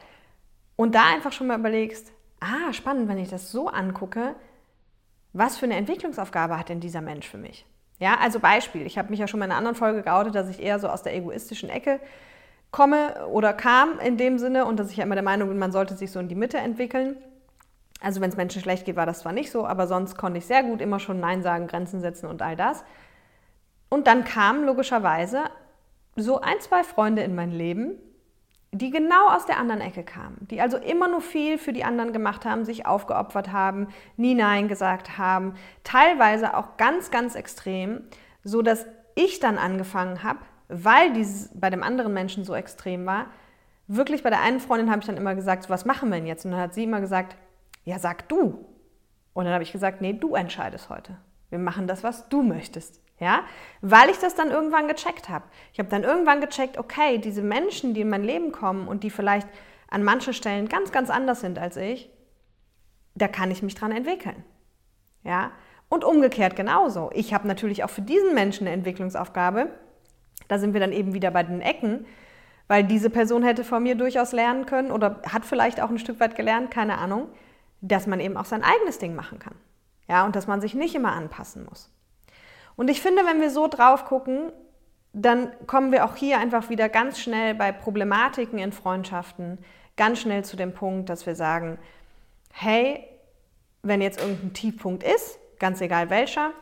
und 0.76 0.94
da 0.94 1.08
einfach 1.12 1.32
schon 1.32 1.48
mal 1.48 1.58
überlegst, 1.58 2.12
ah, 2.40 2.72
spannend, 2.72 3.08
wenn 3.08 3.18
ich 3.18 3.28
das 3.28 3.50
so 3.50 3.68
angucke, 3.68 4.34
was 5.32 5.58
für 5.58 5.66
eine 5.66 5.76
Entwicklungsaufgabe 5.76 6.58
hat 6.58 6.68
denn 6.68 6.80
dieser 6.80 7.00
Mensch 7.00 7.28
für 7.28 7.38
mich? 7.38 7.66
Ja, 8.00 8.16
also 8.18 8.40
Beispiel, 8.40 8.86
ich 8.86 8.98
habe 8.98 9.10
mich 9.10 9.20
ja 9.20 9.28
schon 9.28 9.38
mal 9.38 9.44
in 9.44 9.52
einer 9.52 9.58
anderen 9.58 9.76
Folge 9.76 10.02
geoutet, 10.02 10.34
dass 10.34 10.48
ich 10.48 10.60
eher 10.60 10.78
so 10.78 10.88
aus 10.88 11.02
der 11.02 11.14
egoistischen 11.14 11.68
Ecke 11.68 12.00
komme 12.70 13.26
oder 13.28 13.52
kam 13.52 13.98
in 14.00 14.16
dem 14.16 14.38
Sinne 14.38 14.64
und 14.64 14.78
dass 14.78 14.90
ich 14.90 14.96
ja 14.96 15.04
immer 15.04 15.16
der 15.16 15.24
Meinung 15.24 15.48
bin, 15.48 15.58
man 15.58 15.70
sollte 15.70 15.94
sich 15.94 16.10
so 16.10 16.18
in 16.18 16.28
die 16.28 16.34
Mitte 16.34 16.56
entwickeln. 16.56 17.16
Also 18.00 18.22
wenn 18.22 18.30
es 18.30 18.36
Menschen 18.36 18.62
schlecht 18.62 18.86
geht, 18.86 18.96
war 18.96 19.04
das 19.04 19.20
zwar 19.20 19.32
nicht 19.32 19.50
so, 19.50 19.66
aber 19.66 19.86
sonst 19.86 20.16
konnte 20.16 20.38
ich 20.38 20.46
sehr 20.46 20.62
gut 20.62 20.80
immer 20.80 20.98
schon 20.98 21.20
Nein 21.20 21.42
sagen, 21.42 21.66
Grenzen 21.66 22.00
setzen 22.00 22.26
und 22.26 22.40
all 22.40 22.56
das. 22.56 22.82
Und 23.90 24.06
dann 24.06 24.24
kamen 24.24 24.64
logischerweise 24.64 25.44
so 26.16 26.40
ein, 26.40 26.58
zwei 26.60 26.82
Freunde 26.84 27.22
in 27.22 27.34
mein 27.34 27.50
Leben, 27.50 27.98
die 28.72 28.90
genau 28.90 29.28
aus 29.28 29.46
der 29.46 29.58
anderen 29.58 29.80
Ecke 29.80 30.04
kamen, 30.04 30.46
die 30.50 30.60
also 30.60 30.76
immer 30.76 31.08
nur 31.08 31.20
viel 31.20 31.58
für 31.58 31.72
die 31.72 31.84
anderen 31.84 32.12
gemacht 32.12 32.44
haben, 32.44 32.64
sich 32.64 32.86
aufgeopfert 32.86 33.52
haben, 33.52 33.88
nie 34.16 34.34
Nein 34.34 34.68
gesagt 34.68 35.18
haben, 35.18 35.54
teilweise 35.82 36.56
auch 36.56 36.76
ganz, 36.76 37.10
ganz 37.10 37.34
extrem, 37.34 38.02
so 38.44 38.62
dass 38.62 38.86
ich 39.16 39.40
dann 39.40 39.58
angefangen 39.58 40.22
habe, 40.22 40.38
weil 40.68 41.12
dieses 41.12 41.50
bei 41.52 41.68
dem 41.68 41.82
anderen 41.82 42.12
Menschen 42.12 42.44
so 42.44 42.54
extrem 42.54 43.06
war, 43.06 43.26
wirklich 43.88 44.22
bei 44.22 44.30
der 44.30 44.40
einen 44.40 44.60
Freundin 44.60 44.88
habe 44.90 45.00
ich 45.00 45.06
dann 45.06 45.16
immer 45.16 45.34
gesagt, 45.34 45.68
was 45.68 45.84
machen 45.84 46.10
wir 46.10 46.16
denn 46.16 46.26
jetzt? 46.26 46.44
Und 46.44 46.52
dann 46.52 46.60
hat 46.60 46.74
sie 46.74 46.84
immer 46.84 47.00
gesagt, 47.00 47.36
ja, 47.84 47.98
sag 47.98 48.28
du. 48.28 48.66
Und 49.32 49.44
dann 49.44 49.52
habe 49.52 49.64
ich 49.64 49.72
gesagt, 49.72 50.00
nee, 50.00 50.12
du 50.12 50.36
entscheidest 50.36 50.88
heute. 50.88 51.16
Wir 51.48 51.58
machen 51.58 51.88
das, 51.88 52.04
was 52.04 52.28
du 52.28 52.42
möchtest. 52.42 53.00
Ja, 53.20 53.44
weil 53.82 54.08
ich 54.08 54.16
das 54.16 54.34
dann 54.34 54.50
irgendwann 54.50 54.88
gecheckt 54.88 55.28
habe. 55.28 55.44
Ich 55.74 55.78
habe 55.78 55.90
dann 55.90 56.04
irgendwann 56.04 56.40
gecheckt, 56.40 56.78
okay, 56.78 57.18
diese 57.18 57.42
Menschen, 57.42 57.92
die 57.92 58.00
in 58.00 58.08
mein 58.08 58.24
Leben 58.24 58.50
kommen 58.50 58.88
und 58.88 59.04
die 59.04 59.10
vielleicht 59.10 59.46
an 59.90 60.02
manchen 60.02 60.32
Stellen 60.32 60.70
ganz, 60.70 60.90
ganz 60.90 61.10
anders 61.10 61.40
sind 61.40 61.58
als 61.58 61.76
ich, 61.76 62.10
da 63.14 63.28
kann 63.28 63.50
ich 63.50 63.62
mich 63.62 63.74
dran 63.74 63.92
entwickeln. 63.92 64.42
Ja, 65.22 65.52
und 65.90 66.02
umgekehrt 66.02 66.56
genauso. 66.56 67.10
Ich 67.12 67.34
habe 67.34 67.46
natürlich 67.46 67.84
auch 67.84 67.90
für 67.90 68.00
diesen 68.00 68.34
Menschen 68.34 68.66
eine 68.66 68.74
Entwicklungsaufgabe. 68.74 69.68
Da 70.48 70.58
sind 70.58 70.72
wir 70.72 70.80
dann 70.80 70.92
eben 70.92 71.12
wieder 71.12 71.30
bei 71.30 71.42
den 71.42 71.60
Ecken, 71.60 72.06
weil 72.68 72.84
diese 72.84 73.10
Person 73.10 73.42
hätte 73.42 73.64
von 73.64 73.82
mir 73.82 73.96
durchaus 73.96 74.32
lernen 74.32 74.64
können 74.64 74.92
oder 74.92 75.20
hat 75.28 75.44
vielleicht 75.44 75.82
auch 75.82 75.90
ein 75.90 75.98
Stück 75.98 76.20
weit 76.20 76.36
gelernt, 76.36 76.70
keine 76.70 76.96
Ahnung, 76.96 77.28
dass 77.82 78.06
man 78.06 78.20
eben 78.20 78.38
auch 78.38 78.46
sein 78.46 78.62
eigenes 78.62 78.98
Ding 78.98 79.14
machen 79.14 79.38
kann. 79.38 79.56
Ja, 80.08 80.24
und 80.24 80.36
dass 80.36 80.46
man 80.46 80.62
sich 80.62 80.74
nicht 80.74 80.94
immer 80.94 81.12
anpassen 81.12 81.66
muss. 81.66 81.92
Und 82.80 82.88
ich 82.88 83.02
finde, 83.02 83.26
wenn 83.26 83.42
wir 83.42 83.50
so 83.50 83.68
drauf 83.68 84.06
gucken, 84.06 84.52
dann 85.12 85.50
kommen 85.66 85.92
wir 85.92 86.06
auch 86.06 86.16
hier 86.16 86.38
einfach 86.38 86.70
wieder 86.70 86.88
ganz 86.88 87.18
schnell 87.18 87.54
bei 87.54 87.72
Problematiken 87.72 88.58
in 88.58 88.72
Freundschaften 88.72 89.58
ganz 89.98 90.20
schnell 90.20 90.46
zu 90.46 90.56
dem 90.56 90.72
Punkt, 90.72 91.10
dass 91.10 91.26
wir 91.26 91.34
sagen, 91.34 91.78
hey, 92.54 93.06
wenn 93.82 94.00
jetzt 94.00 94.18
irgendein 94.18 94.54
Tiefpunkt 94.54 95.02
ist, 95.02 95.38
ganz 95.58 95.82
egal 95.82 96.08
welcher, 96.08 96.52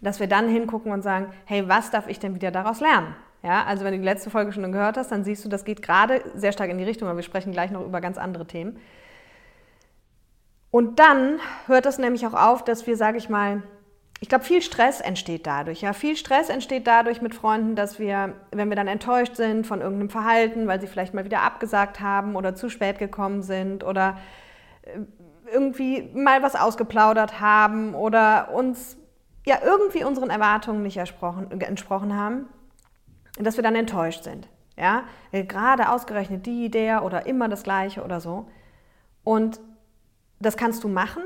dass 0.00 0.18
wir 0.18 0.28
dann 0.28 0.48
hingucken 0.48 0.92
und 0.92 1.02
sagen, 1.02 1.30
hey, 1.44 1.68
was 1.68 1.90
darf 1.90 2.08
ich 2.08 2.18
denn 2.18 2.34
wieder 2.34 2.50
daraus 2.50 2.80
lernen? 2.80 3.14
Ja, 3.42 3.64
also 3.64 3.84
wenn 3.84 3.92
du 3.92 3.98
die 3.98 4.06
letzte 4.06 4.30
Folge 4.30 4.54
schon 4.54 4.72
gehört 4.72 4.96
hast, 4.96 5.12
dann 5.12 5.24
siehst 5.24 5.44
du, 5.44 5.50
das 5.50 5.66
geht 5.66 5.82
gerade 5.82 6.22
sehr 6.36 6.52
stark 6.52 6.70
in 6.70 6.78
die 6.78 6.84
Richtung, 6.84 7.06
aber 7.06 7.18
wir 7.18 7.22
sprechen 7.22 7.52
gleich 7.52 7.70
noch 7.70 7.84
über 7.84 8.00
ganz 8.00 8.16
andere 8.16 8.46
Themen. 8.46 8.80
Und 10.70 10.98
dann 10.98 11.38
hört 11.66 11.84
es 11.84 11.98
nämlich 11.98 12.26
auch 12.26 12.32
auf, 12.32 12.64
dass 12.64 12.86
wir, 12.86 12.96
sage 12.96 13.18
ich 13.18 13.28
mal, 13.28 13.62
ich 14.20 14.28
glaube, 14.28 14.44
viel 14.44 14.62
Stress 14.62 15.00
entsteht 15.00 15.46
dadurch. 15.46 15.80
Ja, 15.80 15.92
viel 15.92 16.16
Stress 16.16 16.48
entsteht 16.48 16.86
dadurch 16.86 17.22
mit 17.22 17.34
Freunden, 17.34 17.76
dass 17.76 17.98
wir, 18.00 18.34
wenn 18.50 18.68
wir 18.68 18.76
dann 18.76 18.88
enttäuscht 18.88 19.36
sind 19.36 19.66
von 19.66 19.80
irgendeinem 19.80 20.10
Verhalten, 20.10 20.66
weil 20.66 20.80
sie 20.80 20.88
vielleicht 20.88 21.14
mal 21.14 21.24
wieder 21.24 21.42
abgesagt 21.42 22.00
haben 22.00 22.34
oder 22.34 22.54
zu 22.54 22.68
spät 22.68 22.98
gekommen 22.98 23.42
sind 23.42 23.84
oder 23.84 24.18
äh, 24.82 24.98
irgendwie 25.52 26.10
mal 26.14 26.42
was 26.42 26.56
ausgeplaudert 26.56 27.40
haben 27.40 27.94
oder 27.94 28.50
uns 28.52 28.98
ja 29.46 29.60
irgendwie 29.64 30.04
unseren 30.04 30.30
Erwartungen 30.30 30.82
nicht 30.82 30.98
entsprochen 30.98 32.14
haben, 32.14 32.48
dass 33.38 33.56
wir 33.56 33.62
dann 33.62 33.76
enttäuscht 33.76 34.24
sind. 34.24 34.48
Ja, 34.76 35.04
gerade 35.32 35.90
ausgerechnet 35.90 36.44
die, 36.44 36.70
der 36.70 37.02
oder 37.02 37.26
immer 37.26 37.48
das 37.48 37.62
Gleiche 37.62 38.04
oder 38.04 38.20
so. 38.20 38.48
Und 39.24 39.58
das 40.38 40.56
kannst 40.56 40.84
du 40.84 40.88
machen, 40.88 41.22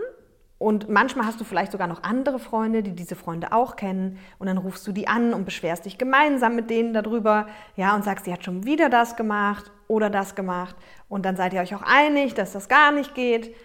und 0.63 0.89
manchmal 0.89 1.27
hast 1.27 1.41
du 1.41 1.45
vielleicht 1.45 1.73
sogar 1.73 1.89
noch 1.89 2.05
andere 2.05 2.39
Freunde, 2.39 2.85
die 2.85 2.93
diese 2.93 3.17
Freunde 3.17 3.51
auch 3.51 3.75
kennen. 3.75 4.21
Und 4.39 4.47
dann 4.47 4.59
rufst 4.59 4.87
du 4.87 4.93
die 4.93 5.09
an 5.09 5.35
und 5.35 5.45
beschwerst 5.45 5.87
dich 5.87 5.99
gemeinsam 5.99 6.55
mit 6.55 6.71
denen 6.71 6.95
darüber. 6.95 7.49
Ja, 7.75 7.97
und 7.97 8.05
sagst, 8.05 8.27
sie 8.27 8.33
hat 8.33 8.45
schon 8.45 8.65
wieder 8.65 8.89
das 8.89 9.17
gemacht 9.17 9.73
oder 9.89 10.09
das 10.09 10.37
gemacht. 10.37 10.77
Und 11.09 11.27
dann 11.27 11.35
seid 11.35 11.53
ihr 11.53 11.61
euch 11.61 11.75
auch 11.75 11.83
einig, 11.83 12.35
dass 12.35 12.53
das 12.53 12.69
gar 12.69 12.93
nicht 12.93 13.17
geht. 13.17 13.57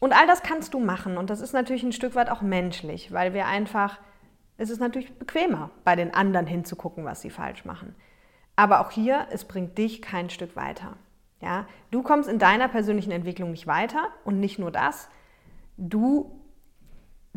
Und 0.00 0.12
all 0.12 0.26
das 0.26 0.42
kannst 0.42 0.74
du 0.74 0.80
machen. 0.80 1.16
Und 1.16 1.30
das 1.30 1.40
ist 1.40 1.54
natürlich 1.54 1.82
ein 1.82 1.92
Stück 1.92 2.14
weit 2.14 2.28
auch 2.28 2.42
menschlich, 2.42 3.10
weil 3.10 3.32
wir 3.32 3.46
einfach, 3.46 3.98
es 4.58 4.68
ist 4.68 4.80
natürlich 4.80 5.18
bequemer, 5.18 5.70
bei 5.82 5.96
den 5.96 6.12
anderen 6.12 6.46
hinzugucken, 6.46 7.06
was 7.06 7.22
sie 7.22 7.30
falsch 7.30 7.64
machen. 7.64 7.94
Aber 8.54 8.80
auch 8.80 8.90
hier, 8.90 9.28
es 9.30 9.46
bringt 9.46 9.78
dich 9.78 10.02
kein 10.02 10.28
Stück 10.28 10.56
weiter. 10.56 10.98
Ja, 11.40 11.64
du 11.90 12.02
kommst 12.02 12.28
in 12.28 12.38
deiner 12.38 12.68
persönlichen 12.68 13.12
Entwicklung 13.12 13.50
nicht 13.50 13.66
weiter 13.66 14.08
und 14.26 14.40
nicht 14.40 14.58
nur 14.58 14.70
das, 14.70 15.08
du 15.76 16.40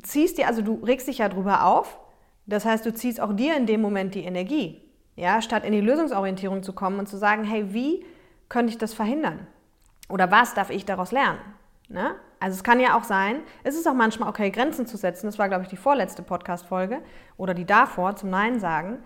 ziehst 0.02 0.38
dir, 0.38 0.48
also 0.48 0.62
du 0.62 0.76
regst 0.84 1.08
dich 1.08 1.20
ja 1.20 1.30
drüber 1.30 1.66
auf, 1.66 2.00
das 2.46 2.66
heißt, 2.66 2.86
du 2.86 2.94
ziehst 2.94 3.20
auch 3.20 3.34
dir 3.34 3.56
in 3.58 3.66
dem 3.66 3.82
Moment 3.82 4.16
die 4.16 4.24
Energie. 4.24 4.82
Ja, 5.16 5.42
statt 5.42 5.66
in 5.66 5.72
die 5.72 5.82
Lösungsorientierung 5.82 6.64
zu 6.64 6.74
kommen 6.74 7.00
und 7.00 7.08
zu 7.08 7.18
sagen, 7.18 7.44
hey, 7.44 7.74
wie 7.74 8.06
könnte 8.50 8.72
ich 8.72 8.78
das 8.78 8.94
verhindern? 8.94 9.48
Oder 10.10 10.32
was 10.32 10.54
darf 10.54 10.70
ich 10.70 10.86
daraus 10.86 11.12
lernen? 11.12 11.40
Ne? 11.90 12.16
Also 12.40 12.56
es 12.56 12.64
kann 12.64 12.80
ja 12.80 12.98
auch 12.98 13.04
sein, 13.04 13.40
es 13.64 13.76
ist 13.76 13.88
auch 13.88 13.94
manchmal 13.94 14.30
okay, 14.30 14.52
Grenzen 14.52 14.86
zu 14.86 14.96
setzen. 14.96 15.26
Das 15.26 15.40
war, 15.40 15.48
glaube 15.48 15.64
ich, 15.64 15.70
die 15.70 15.78
vorletzte 15.78 16.22
Podcast-Folge 16.22 17.02
oder 17.36 17.54
die 17.54 17.66
davor 17.66 18.16
zum 18.16 18.30
Nein 18.30 18.60
sagen. 18.60 19.00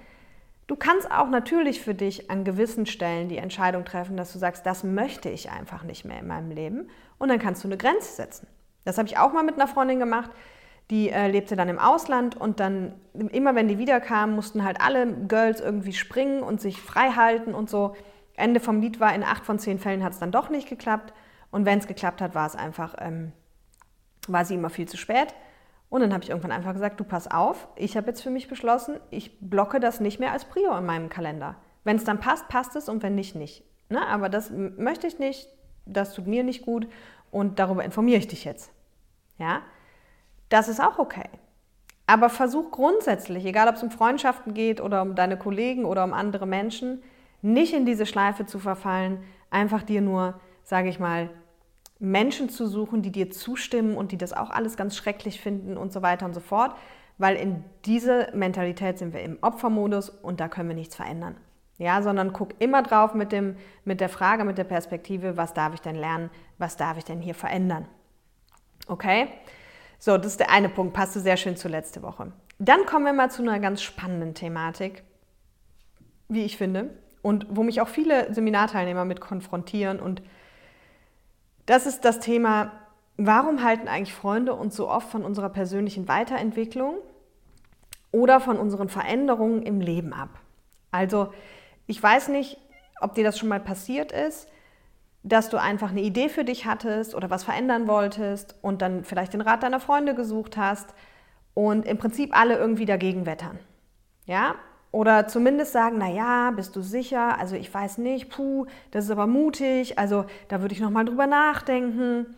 Du 0.68 0.76
kannst 0.76 1.12
auch 1.12 1.30
natürlich 1.30 1.82
für 1.82 1.96
dich 1.96 2.30
an 2.30 2.44
gewissen 2.44 2.86
Stellen 2.86 3.30
die 3.30 3.38
Entscheidung 3.38 3.86
treffen, 3.86 4.18
dass 4.18 4.34
du 4.34 4.40
sagst, 4.40 4.66
das 4.66 4.84
möchte 4.84 5.30
ich 5.30 5.50
einfach 5.50 5.84
nicht 5.84 6.06
mehr 6.06 6.20
in 6.20 6.28
meinem 6.28 6.52
Leben. 6.52 6.90
Und 7.18 7.30
dann 7.30 7.40
kannst 7.40 7.64
du 7.64 7.68
eine 7.68 7.78
Grenze 7.78 8.14
setzen. 8.14 8.48
Das 8.84 8.98
habe 8.98 9.08
ich 9.08 9.18
auch 9.18 9.34
mal 9.34 9.44
mit 9.44 9.56
einer 9.56 9.68
Freundin 9.68 10.00
gemacht. 10.00 10.32
Die 10.90 11.10
äh, 11.10 11.28
lebte 11.28 11.56
dann 11.56 11.70
im 11.70 11.80
Ausland 11.80 12.36
und 12.36 12.60
dann 12.60 12.94
immer, 13.14 13.56
wenn 13.56 13.68
die 13.68 13.78
wiederkamen, 13.78 14.36
mussten 14.36 14.64
halt 14.64 14.82
alle 14.82 15.08
Girls 15.08 15.62
irgendwie 15.62 15.94
springen 15.94 16.44
und 16.44 16.60
sich 16.60 16.82
frei 16.82 17.12
halten 17.12 17.54
und 17.54 17.70
so. 17.70 17.96
Ende 18.36 18.60
vom 18.60 18.82
Lied 18.82 19.00
war, 19.00 19.14
in 19.14 19.24
acht 19.24 19.46
von 19.46 19.60
zehn 19.60 19.80
Fällen 19.80 20.04
hat 20.04 20.14
es 20.14 20.20
dann 20.20 20.32
doch 20.32 20.50
nicht 20.50 20.68
geklappt. 20.68 21.14
Und 21.52 21.66
wenn 21.66 21.80
es 21.80 21.88
geklappt 21.88 22.22
hat, 22.22 22.36
war 22.36 22.48
es 22.48 22.56
einfach, 22.56 22.96
ähm, 23.00 23.32
war 24.28 24.44
sie 24.46 24.56
immer 24.56 24.70
viel 24.70 24.88
zu 24.88 24.98
spät. 24.98 25.34
Und 25.90 26.02
dann 26.02 26.14
habe 26.14 26.24
ich 26.24 26.30
irgendwann 26.30 26.54
einfach 26.54 26.74
gesagt, 26.74 27.00
du 27.00 27.04
pass 27.04 27.30
auf, 27.30 27.68
ich 27.76 27.98
habe 27.98 28.08
jetzt 28.08 28.22
für 28.22 28.30
mich 28.30 28.48
beschlossen, 28.48 29.00
ich 29.10 29.38
blocke 29.42 29.80
das 29.82 30.00
nicht 30.00 30.20
mehr 30.20 30.32
als 30.32 30.46
Prio 30.46 30.76
in 30.78 30.86
meinem 30.86 31.10
Kalender. 31.10 31.58
Wenn 31.84 31.98
es 31.98 32.06
dann 32.06 32.20
passt, 32.20 32.48
passt 32.48 32.76
es 32.76 32.88
und 32.88 33.04
wenn 33.04 33.16
nicht, 33.16 33.36
nicht. 33.36 33.64
Ne? 33.90 34.06
Aber 34.08 34.30
das 34.30 34.50
möchte 34.52 35.08
ich 35.08 35.20
nicht, 35.20 35.50
das 35.86 36.14
tut 36.14 36.28
mir 36.28 36.44
nicht 36.44 36.66
gut 36.66 36.88
und 37.32 37.60
darüber 37.60 37.84
informiere 37.84 38.20
ich 38.20 38.28
dich 38.28 38.46
jetzt. 38.46 38.72
Ja, 39.38 39.62
das 40.50 40.68
ist 40.68 40.82
auch 40.82 41.00
okay. 41.00 41.30
Aber 42.06 42.30
versuch 42.30 42.72
grundsätzlich, 42.72 43.46
egal 43.46 43.70
ob 43.70 43.76
es 43.76 43.84
um 43.84 43.90
Freundschaften 43.92 44.54
geht 44.54 44.82
oder 44.82 45.02
um 45.02 45.16
deine 45.16 45.38
Kollegen 45.38 45.86
oder 45.86 46.04
um 46.04 46.14
andere 46.14 46.46
Menschen, 46.46 47.02
nicht 47.42 47.74
in 47.74 47.86
diese 47.86 48.06
Schleife 48.06 48.46
zu 48.46 48.60
verfallen, 48.60 49.24
einfach 49.50 49.82
dir 49.82 50.02
nur, 50.02 50.40
sage 50.64 50.90
ich 50.90 51.00
mal, 51.00 51.30
Menschen 52.00 52.50
zu 52.50 52.68
suchen, 52.68 53.02
die 53.02 53.12
dir 53.12 53.30
zustimmen 53.30 53.96
und 53.96 54.12
die 54.12 54.18
das 54.18 54.34
auch 54.34 54.50
alles 54.50 54.76
ganz 54.76 54.96
schrecklich 54.96 55.40
finden 55.40 55.78
und 55.78 55.94
so 55.94 56.02
weiter 56.02 56.26
und 56.26 56.34
so 56.34 56.40
fort, 56.40 56.76
weil 57.18 57.36
in 57.36 57.64
diese 57.86 58.30
Mentalität 58.34 58.98
sind 58.98 59.14
wir 59.14 59.22
im 59.22 59.38
Opfermodus 59.42 60.10
und 60.10 60.40
da 60.40 60.48
können 60.48 60.70
wir 60.70 60.76
nichts 60.76 60.96
verändern. 60.96 61.38
Ja, 61.82 62.04
sondern 62.04 62.32
guck 62.32 62.62
immer 62.62 62.84
drauf 62.84 63.16
mit, 63.16 63.32
dem, 63.32 63.56
mit 63.86 64.02
der 64.02 64.10
Frage, 64.10 64.44
mit 64.44 64.60
der 64.60 64.66
Perspektive, 64.66 65.36
was 65.36 65.56
darf 65.56 65.74
ich 65.74 65.82
denn 65.82 65.96
lernen, 65.96 66.30
was 66.60 66.78
darf 66.78 67.00
ich 67.00 67.06
denn 67.06 67.22
hier 67.22 67.34
verändern. 67.34 67.88
Okay? 68.86 69.30
So, 69.98 70.16
das 70.16 70.28
ist 70.28 70.40
der 70.40 70.52
eine 70.52 70.70
Punkt, 70.70 70.94
passte 70.94 71.20
sehr 71.20 71.38
schön 71.38 71.58
zur 71.58 71.72
letzte 71.72 72.04
Woche. 72.04 72.34
Dann 72.60 72.86
kommen 72.86 73.06
wir 73.06 73.14
mal 73.14 73.32
zu 73.32 73.42
einer 73.42 73.60
ganz 73.60 73.82
spannenden 73.82 74.36
Thematik, 74.36 75.02
wie 76.30 76.44
ich 76.44 76.56
finde, 76.56 76.92
und 77.24 77.48
wo 77.50 77.64
mich 77.64 77.82
auch 77.82 77.88
viele 77.88 78.32
Seminarteilnehmer 78.32 79.04
mit 79.04 79.20
konfrontieren 79.20 80.00
und 80.00 80.22
das 81.66 81.88
ist 81.88 82.06
das 82.06 82.20
Thema, 82.20 82.74
warum 83.18 83.64
halten 83.64 83.88
eigentlich 83.88 84.14
Freunde 84.14 84.54
uns 84.54 84.76
so 84.76 84.88
oft 84.88 85.10
von 85.10 85.26
unserer 85.26 85.50
persönlichen 85.50 86.08
Weiterentwicklung 86.08 86.98
oder 88.12 88.40
von 88.40 88.58
unseren 88.58 88.88
Veränderungen 88.88 89.64
im 89.64 89.82
Leben 89.82 90.14
ab? 90.14 90.30
Also 90.92 91.32
ich 91.92 92.02
weiß 92.02 92.30
nicht, 92.30 92.58
ob 93.02 93.16
dir 93.16 93.26
das 93.26 93.38
schon 93.38 93.50
mal 93.50 93.60
passiert 93.60 94.14
ist, 94.14 94.48
dass 95.24 95.50
du 95.50 95.58
einfach 95.58 95.92
eine 95.92 96.00
Idee 96.00 96.30
für 96.30 96.46
dich 96.46 96.66
hattest 96.66 97.14
oder 97.14 97.30
was 97.30 97.44
verändern 97.44 97.86
wolltest 97.86 98.56
und 98.62 98.82
dann 98.82 99.04
vielleicht 99.04 99.34
den 99.34 99.42
Rat 99.42 99.62
deiner 99.62 99.82
Freunde 99.82 100.16
gesucht 100.16 100.56
hast 100.56 100.96
und 101.54 101.86
im 101.86 101.98
Prinzip 101.98 102.36
alle 102.36 102.58
irgendwie 102.58 102.86
dagegen 102.86 103.26
wettern. 103.26 103.60
Ja? 104.26 104.56
Oder 104.94 105.28
zumindest 105.28 105.74
sagen, 105.74 105.98
na 106.00 106.10
ja, 106.10 106.52
bist 106.52 106.78
du 106.78 106.82
sicher? 106.82 107.38
Also 107.38 107.58
ich 107.58 107.74
weiß 107.74 107.98
nicht, 107.98 108.30
puh, 108.30 108.68
das 108.92 109.06
ist 109.06 109.12
aber 109.12 109.28
mutig, 109.28 110.00
also 110.00 110.24
da 110.48 110.62
würde 110.62 110.74
ich 110.74 110.80
nochmal 110.80 111.04
drüber 111.04 111.28
nachdenken. 111.28 112.38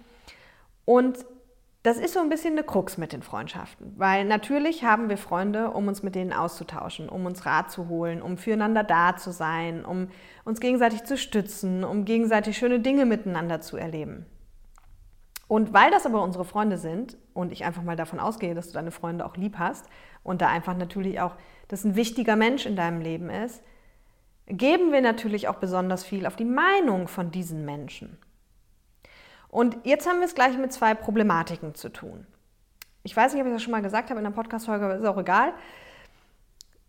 Und 0.85 1.19
das 1.83 1.97
ist 1.97 2.13
so 2.13 2.21
ein 2.21 2.29
bisschen 2.29 2.53
eine 2.53 2.63
Krux 2.63 2.97
mit 2.97 3.11
den 3.11 3.21
Freundschaften, 3.21 3.93
weil 3.97 4.23
natürlich 4.23 4.85
haben 4.85 5.09
wir 5.09 5.17
Freunde, 5.17 5.71
um 5.71 5.89
uns 5.89 6.01
mit 6.01 6.15
denen 6.15 6.31
auszutauschen, 6.31 7.09
um 7.09 7.25
uns 7.25 7.45
Rat 7.45 7.71
zu 7.71 7.89
holen, 7.89 8.21
um 8.21 8.37
füreinander 8.37 8.85
da 8.85 9.17
zu 9.17 9.33
sein, 9.33 9.83
um 9.83 10.07
uns 10.45 10.61
gegenseitig 10.61 11.03
zu 11.03 11.17
stützen, 11.17 11.83
um 11.83 12.05
gegenseitig 12.05 12.57
schöne 12.57 12.79
Dinge 12.79 13.05
miteinander 13.05 13.59
zu 13.59 13.75
erleben. 13.75 14.25
Und 15.49 15.73
weil 15.73 15.91
das 15.91 16.05
aber 16.05 16.23
unsere 16.23 16.45
Freunde 16.45 16.77
sind 16.77 17.17
und 17.33 17.51
ich 17.51 17.65
einfach 17.65 17.83
mal 17.83 17.97
davon 17.97 18.21
ausgehe, 18.21 18.55
dass 18.55 18.67
du 18.67 18.73
deine 18.73 18.91
Freunde 18.91 19.25
auch 19.25 19.35
lieb 19.35 19.59
hast 19.59 19.85
und 20.23 20.41
da 20.41 20.47
einfach 20.47 20.77
natürlich 20.77 21.19
auch 21.19 21.35
das 21.67 21.83
ein 21.83 21.97
wichtiger 21.97 22.37
Mensch 22.37 22.65
in 22.65 22.77
deinem 22.77 23.01
Leben 23.01 23.29
ist, 23.29 23.61
geben 24.47 24.93
wir 24.93 25.01
natürlich 25.01 25.49
auch 25.49 25.55
besonders 25.55 26.05
viel 26.05 26.25
auf 26.25 26.37
die 26.37 26.45
Meinung 26.45 27.09
von 27.09 27.29
diesen 27.29 27.65
Menschen. 27.65 28.17
Und 29.53 29.77
jetzt 29.83 30.07
haben 30.07 30.17
wir 30.17 30.25
es 30.25 30.33
gleich 30.33 30.57
mit 30.57 30.73
zwei 30.73 30.95
Problematiken 30.95 31.75
zu 31.75 31.89
tun. 31.89 32.25
Ich 33.03 33.15
weiß 33.15 33.33
nicht, 33.33 33.41
ob 33.41 33.47
ich 33.47 33.53
das 33.53 33.61
schon 33.61 33.71
mal 33.71 33.83
gesagt 33.83 34.09
habe 34.09 34.19
in 34.19 34.23
der 34.23 34.31
Podcast-Folge, 34.31 34.83
aber 34.83 34.95
ist 34.95 35.05
auch 35.05 35.17
egal. 35.19 35.53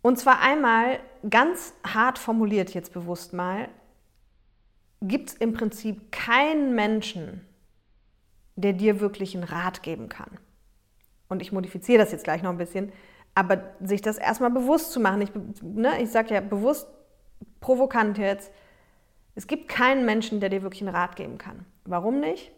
Und 0.01 0.17
zwar 0.17 0.41
einmal 0.41 0.99
ganz 1.29 1.75
hart 1.85 2.17
formuliert, 2.17 2.73
jetzt 2.73 2.91
bewusst 2.91 3.33
mal, 3.33 3.69
gibt 5.03 5.29
es 5.29 5.35
im 5.35 5.53
Prinzip 5.53 6.11
keinen 6.11 6.73
Menschen, 6.73 7.45
der 8.55 8.73
dir 8.73 8.99
wirklich 8.99 9.35
einen 9.35 9.43
Rat 9.43 9.83
geben 9.83 10.09
kann. 10.09 10.39
Und 11.29 11.43
ich 11.43 11.51
modifiziere 11.51 11.99
das 11.99 12.11
jetzt 12.11 12.23
gleich 12.23 12.41
noch 12.41 12.49
ein 12.49 12.57
bisschen, 12.57 12.91
aber 13.35 13.61
sich 13.79 14.01
das 14.01 14.17
erstmal 14.17 14.49
bewusst 14.49 14.91
zu 14.91 14.99
machen. 14.99 15.21
Ich, 15.21 15.29
ne, 15.61 16.01
ich 16.01 16.09
sage 16.09 16.33
ja 16.33 16.41
bewusst, 16.41 16.87
provokant 17.59 18.17
jetzt, 18.17 18.51
es 19.35 19.45
gibt 19.45 19.69
keinen 19.69 20.03
Menschen, 20.03 20.39
der 20.39 20.49
dir 20.49 20.63
wirklich 20.63 20.81
einen 20.81 20.95
Rat 20.95 21.15
geben 21.15 21.37
kann. 21.37 21.63
Warum 21.85 22.19
nicht? 22.19 22.51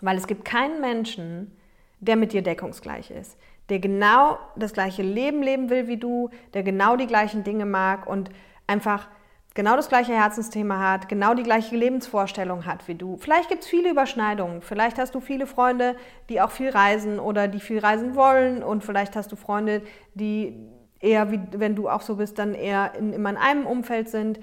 Weil 0.00 0.16
es 0.16 0.26
gibt 0.26 0.44
keinen 0.44 0.80
Menschen, 0.80 1.56
der 2.00 2.16
mit 2.16 2.32
dir 2.32 2.42
deckungsgleich 2.42 3.10
ist, 3.10 3.38
der 3.70 3.78
genau 3.78 4.38
das 4.56 4.74
gleiche 4.74 5.02
Leben 5.02 5.42
leben 5.42 5.70
will 5.70 5.88
wie 5.88 5.96
du, 5.96 6.30
der 6.52 6.62
genau 6.62 6.96
die 6.96 7.06
gleichen 7.06 7.44
Dinge 7.44 7.64
mag 7.64 8.06
und 8.06 8.30
einfach 8.66 9.08
genau 9.54 9.76
das 9.76 9.88
gleiche 9.88 10.12
Herzensthema 10.12 10.78
hat, 10.80 11.08
genau 11.08 11.34
die 11.34 11.44
gleiche 11.44 11.76
Lebensvorstellung 11.76 12.66
hat 12.66 12.86
wie 12.88 12.96
du. 12.96 13.16
Vielleicht 13.16 13.48
gibt 13.48 13.62
es 13.62 13.68
viele 13.68 13.90
Überschneidungen. 13.90 14.60
Vielleicht 14.60 14.98
hast 14.98 15.14
du 15.14 15.20
viele 15.20 15.46
Freunde, 15.46 15.96
die 16.28 16.40
auch 16.40 16.50
viel 16.50 16.70
reisen 16.70 17.18
oder 17.18 17.48
die 17.48 17.60
viel 17.60 17.78
reisen 17.78 18.16
wollen. 18.16 18.62
Und 18.62 18.84
vielleicht 18.84 19.16
hast 19.16 19.32
du 19.32 19.36
Freunde, 19.36 19.82
die 20.14 20.68
eher, 21.00 21.30
wie 21.30 21.40
wenn 21.52 21.76
du 21.76 21.88
auch 21.88 22.02
so 22.02 22.16
bist, 22.16 22.38
dann 22.38 22.54
eher 22.54 22.94
in, 22.98 23.12
immer 23.12 23.30
in 23.30 23.36
einem 23.36 23.66
Umfeld 23.66 24.08
sind. 24.08 24.40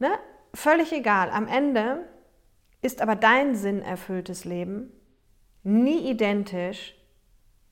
Ne? 0.00 0.10
Völlig 0.52 0.92
egal. 0.92 1.30
Am 1.30 1.46
Ende 1.46 2.00
ist 2.82 3.02
aber 3.02 3.16
dein 3.16 3.54
sinnerfülltes 3.54 4.44
Leben 4.44 4.92
nie 5.62 6.10
identisch 6.10 6.94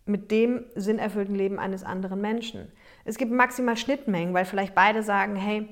mit 0.05 0.31
dem 0.31 0.65
sinnerfüllten 0.75 1.35
Leben 1.35 1.59
eines 1.59 1.83
anderen 1.83 2.21
Menschen. 2.21 2.71
Es 3.05 3.19
gibt 3.19 3.33
maximal 3.33 3.77
Schnittmengen, 3.77 4.35
weil 4.35 4.45
vielleicht 4.45 4.75
beide 4.75 5.03
sagen, 5.03 5.37
hey, 5.37 5.69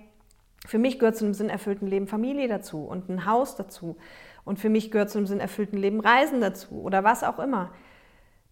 für 0.66 0.78
mich 0.78 0.98
gehört 0.98 1.16
zu 1.16 1.24
einem 1.24 1.34
sinnerfüllten 1.34 1.86
Leben 1.86 2.06
Familie 2.06 2.48
dazu 2.48 2.84
und 2.84 3.08
ein 3.08 3.26
Haus 3.26 3.54
dazu. 3.56 3.96
Und 4.44 4.58
für 4.58 4.68
mich 4.68 4.90
gehört 4.90 5.10
zu 5.10 5.18
einem 5.18 5.26
sinnerfüllten 5.26 5.78
Leben 5.78 6.00
Reisen 6.00 6.40
dazu 6.40 6.82
oder 6.82 7.04
was 7.04 7.22
auch 7.22 7.38
immer. 7.38 7.72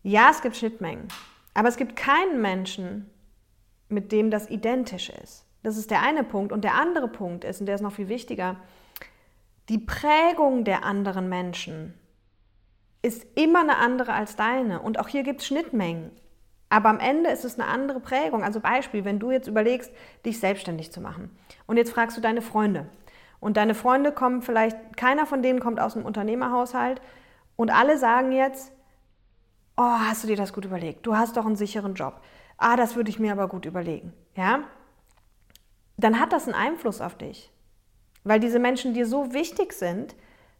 Ja, 0.02 0.28
es 0.30 0.42
gibt 0.42 0.56
Schnittmengen. 0.56 1.08
Aber 1.54 1.68
es 1.68 1.76
gibt 1.76 1.96
keinen 1.96 2.40
Menschen, 2.40 3.10
mit 3.88 4.12
dem 4.12 4.30
das 4.30 4.50
identisch 4.50 5.10
ist. 5.10 5.46
Das 5.62 5.76
ist 5.76 5.90
der 5.90 6.02
eine 6.02 6.24
Punkt. 6.24 6.52
Und 6.52 6.64
der 6.64 6.74
andere 6.74 7.08
Punkt 7.08 7.44
ist, 7.44 7.60
und 7.60 7.66
der 7.66 7.74
ist 7.74 7.82
noch 7.82 7.92
viel 7.92 8.08
wichtiger, 8.08 8.56
die 9.68 9.78
Prägung 9.78 10.64
der 10.64 10.84
anderen 10.84 11.28
Menschen 11.28 11.94
ist 13.02 13.26
immer 13.34 13.60
eine 13.60 13.76
andere 13.76 14.12
als 14.12 14.36
deine. 14.36 14.80
Und 14.80 14.98
auch 14.98 15.08
hier 15.08 15.22
gibt 15.22 15.40
es 15.40 15.46
Schnittmengen. 15.46 16.12
Aber 16.68 16.88
am 16.88 17.00
Ende 17.00 17.30
ist 17.30 17.44
es 17.44 17.58
eine 17.58 17.68
andere 17.68 18.00
Prägung. 18.00 18.42
Also 18.42 18.60
Beispiel, 18.60 19.04
wenn 19.04 19.18
du 19.18 19.30
jetzt 19.30 19.48
überlegst, 19.48 19.92
dich 20.24 20.40
selbstständig 20.40 20.90
zu 20.90 21.00
machen 21.00 21.36
und 21.66 21.76
jetzt 21.76 21.92
fragst 21.92 22.16
du 22.16 22.22
deine 22.22 22.40
Freunde 22.40 22.86
und 23.40 23.58
deine 23.58 23.74
Freunde 23.74 24.10
kommen 24.10 24.40
vielleicht, 24.40 24.96
keiner 24.96 25.26
von 25.26 25.42
denen 25.42 25.60
kommt 25.60 25.80
aus 25.80 25.96
einem 25.96 26.06
Unternehmerhaushalt 26.06 27.02
und 27.56 27.70
alle 27.70 27.98
sagen 27.98 28.32
jetzt, 28.32 28.72
oh, 29.76 29.82
hast 29.82 30.22
du 30.22 30.28
dir 30.28 30.36
das 30.36 30.54
gut 30.54 30.64
überlegt? 30.64 31.06
Du 31.06 31.14
hast 31.14 31.36
doch 31.36 31.44
einen 31.44 31.56
sicheren 31.56 31.94
Job. 31.94 32.22
Ah, 32.56 32.76
das 32.76 32.96
würde 32.96 33.10
ich 33.10 33.18
mir 33.18 33.32
aber 33.32 33.48
gut 33.48 33.66
überlegen. 33.66 34.14
Ja? 34.34 34.60
Dann 35.98 36.20
hat 36.20 36.32
das 36.32 36.46
einen 36.46 36.54
Einfluss 36.54 37.00
auf 37.00 37.18
dich, 37.18 37.52
weil 38.24 38.40
diese 38.40 38.58
Menschen 38.58 38.94
dir 38.94 39.06
so 39.06 39.32
wichtig 39.32 39.72
sind, 39.72 40.14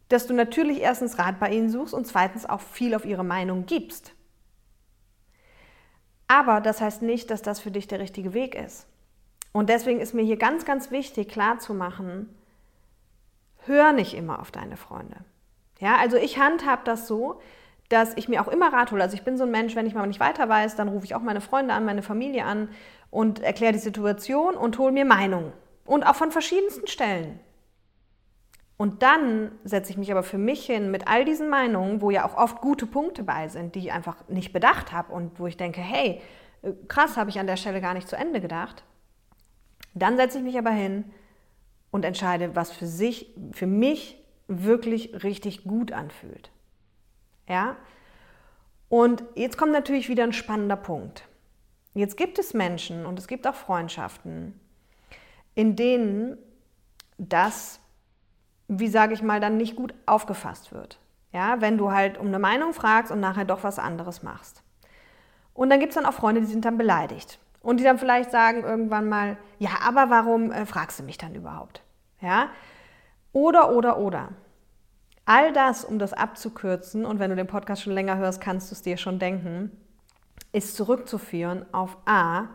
dass 0.09 0.27
du 0.27 0.33
natürlich 0.33 0.81
erstens 0.81 1.17
Rat 1.17 1.39
bei 1.39 1.49
ihnen 1.49 1.69
suchst 1.69 1.93
und 1.93 2.05
zweitens 2.05 2.47
auch 2.47 2.61
viel 2.61 2.93
auf 2.93 3.05
ihre 3.05 3.23
Meinung 3.23 3.65
gibst. 3.65 4.13
Aber 6.27 6.61
das 6.61 6.81
heißt 6.81 7.01
nicht, 7.01 7.29
dass 7.29 7.41
das 7.41 7.59
für 7.59 7.71
dich 7.71 7.87
der 7.87 7.99
richtige 7.99 8.33
Weg 8.33 8.55
ist. 8.55 8.87
Und 9.51 9.69
deswegen 9.69 9.99
ist 9.99 10.13
mir 10.13 10.23
hier 10.23 10.37
ganz, 10.37 10.65
ganz 10.65 10.91
wichtig 10.91 11.29
klarzumachen, 11.29 12.29
hör 13.65 13.93
nicht 13.93 14.15
immer 14.15 14.39
auf 14.39 14.51
deine 14.51 14.77
Freunde. 14.77 15.17
Ja, 15.79 15.97
also 15.97 16.17
ich 16.17 16.39
handhab 16.39 16.85
das 16.85 17.07
so, 17.07 17.39
dass 17.89 18.17
ich 18.17 18.27
mir 18.27 18.41
auch 18.41 18.47
immer 18.47 18.73
Rat 18.73 18.91
hole. 18.91 19.03
Also 19.03 19.15
ich 19.15 19.23
bin 19.23 19.37
so 19.37 19.43
ein 19.43 19.51
Mensch, 19.51 19.75
wenn 19.75 19.85
ich 19.85 19.93
mal 19.93 20.07
nicht 20.07 20.19
weiter 20.19 20.49
weiß, 20.49 20.75
dann 20.75 20.87
rufe 20.87 21.05
ich 21.05 21.15
auch 21.15 21.21
meine 21.21 21.41
Freunde 21.41 21.73
an, 21.73 21.85
meine 21.85 22.01
Familie 22.01 22.45
an 22.45 22.69
und 23.11 23.39
erkläre 23.41 23.73
die 23.73 23.79
Situation 23.79 24.55
und 24.55 24.77
hole 24.79 24.91
mir 24.91 25.05
Meinungen. 25.05 25.53
Und 25.85 26.03
auch 26.03 26.15
von 26.15 26.31
verschiedensten 26.31 26.87
Stellen. 26.87 27.39
Und 28.77 29.03
dann 29.03 29.51
setze 29.63 29.91
ich 29.91 29.97
mich 29.97 30.11
aber 30.11 30.23
für 30.23 30.37
mich 30.37 30.65
hin 30.65 30.91
mit 30.91 31.07
all 31.07 31.25
diesen 31.25 31.49
Meinungen, 31.49 32.01
wo 32.01 32.09
ja 32.09 32.25
auch 32.25 32.35
oft 32.35 32.59
gute 32.59 32.87
Punkte 32.87 33.23
bei 33.23 33.47
sind, 33.47 33.75
die 33.75 33.79
ich 33.79 33.91
einfach 33.91 34.27
nicht 34.27 34.51
bedacht 34.51 34.91
habe 34.91 35.13
und 35.13 35.39
wo 35.39 35.47
ich 35.47 35.57
denke, 35.57 35.79
hey, 35.79 36.21
äh, 36.63 36.71
krass, 36.87 37.17
habe 37.17 37.29
ich 37.29 37.39
an 37.39 37.47
der 37.47 37.57
Stelle 37.57 37.81
gar 37.81 37.93
nicht 37.93 38.07
zu 38.07 38.15
Ende 38.15 38.41
gedacht. 38.41 38.83
Dann 39.93 40.17
setze 40.17 40.39
ich 40.39 40.43
mich 40.43 40.57
aber 40.57 40.71
hin 40.71 41.05
und 41.91 42.03
entscheide, 42.03 42.55
was 42.55 42.71
für 42.71 42.87
sich, 42.87 43.33
für 43.51 43.67
mich 43.67 44.17
wirklich 44.47 45.23
richtig 45.23 45.63
gut 45.63 45.91
anfühlt. 45.91 46.51
Ja? 47.47 47.77
Und 48.89 49.23
jetzt 49.35 49.57
kommt 49.57 49.71
natürlich 49.71 50.09
wieder 50.09 50.23
ein 50.23 50.33
spannender 50.33 50.75
Punkt. 50.75 51.27
Jetzt 51.93 52.17
gibt 52.17 52.39
es 52.39 52.53
Menschen 52.53 53.05
und 53.05 53.19
es 53.19 53.27
gibt 53.27 53.45
auch 53.45 53.55
Freundschaften, 53.55 54.59
in 55.53 55.75
denen 55.75 56.37
das, 57.19 57.79
wie 58.67 58.87
sage 58.87 59.13
ich 59.13 59.21
mal, 59.21 59.39
dann 59.39 59.57
nicht 59.57 59.75
gut 59.75 59.93
aufgefasst 60.05 60.71
wird. 60.71 60.99
Ja, 61.31 61.61
wenn 61.61 61.77
du 61.77 61.91
halt 61.91 62.17
um 62.17 62.27
eine 62.27 62.39
Meinung 62.39 62.73
fragst 62.73 63.11
und 63.11 63.19
nachher 63.19 63.45
doch 63.45 63.63
was 63.63 63.79
anderes 63.79 64.21
machst. 64.23 64.63
Und 65.53 65.69
dann 65.69 65.79
gibt 65.79 65.91
es 65.91 65.95
dann 65.95 66.05
auch 66.05 66.13
Freunde, 66.13 66.41
die 66.41 66.47
sind 66.47 66.65
dann 66.65 66.77
beleidigt. 66.77 67.39
Und 67.61 67.79
die 67.79 67.83
dann 67.83 67.97
vielleicht 67.97 68.29
sagen 68.29 68.63
irgendwann 68.63 69.07
mal, 69.07 69.37
ja, 69.57 69.69
aber 69.83 70.09
warum 70.09 70.51
äh, 70.51 70.65
fragst 70.65 70.99
du 70.99 71.03
mich 71.03 71.17
dann 71.17 71.33
überhaupt? 71.33 71.81
Ja? 72.21 72.49
Oder, 73.31 73.71
oder, 73.71 73.97
oder. 73.97 74.29
All 75.25 75.53
das, 75.53 75.85
um 75.85 75.99
das 75.99 76.13
abzukürzen, 76.13 77.05
und 77.05 77.19
wenn 77.19 77.29
du 77.29 77.35
den 77.35 77.47
Podcast 77.47 77.81
schon 77.81 77.93
länger 77.93 78.17
hörst, 78.17 78.41
kannst 78.41 78.69
du 78.69 78.75
es 78.75 78.81
dir 78.81 78.97
schon 78.97 79.19
denken, 79.19 79.71
ist 80.51 80.75
zurückzuführen 80.75 81.65
auf 81.73 81.97
A, 82.05 82.49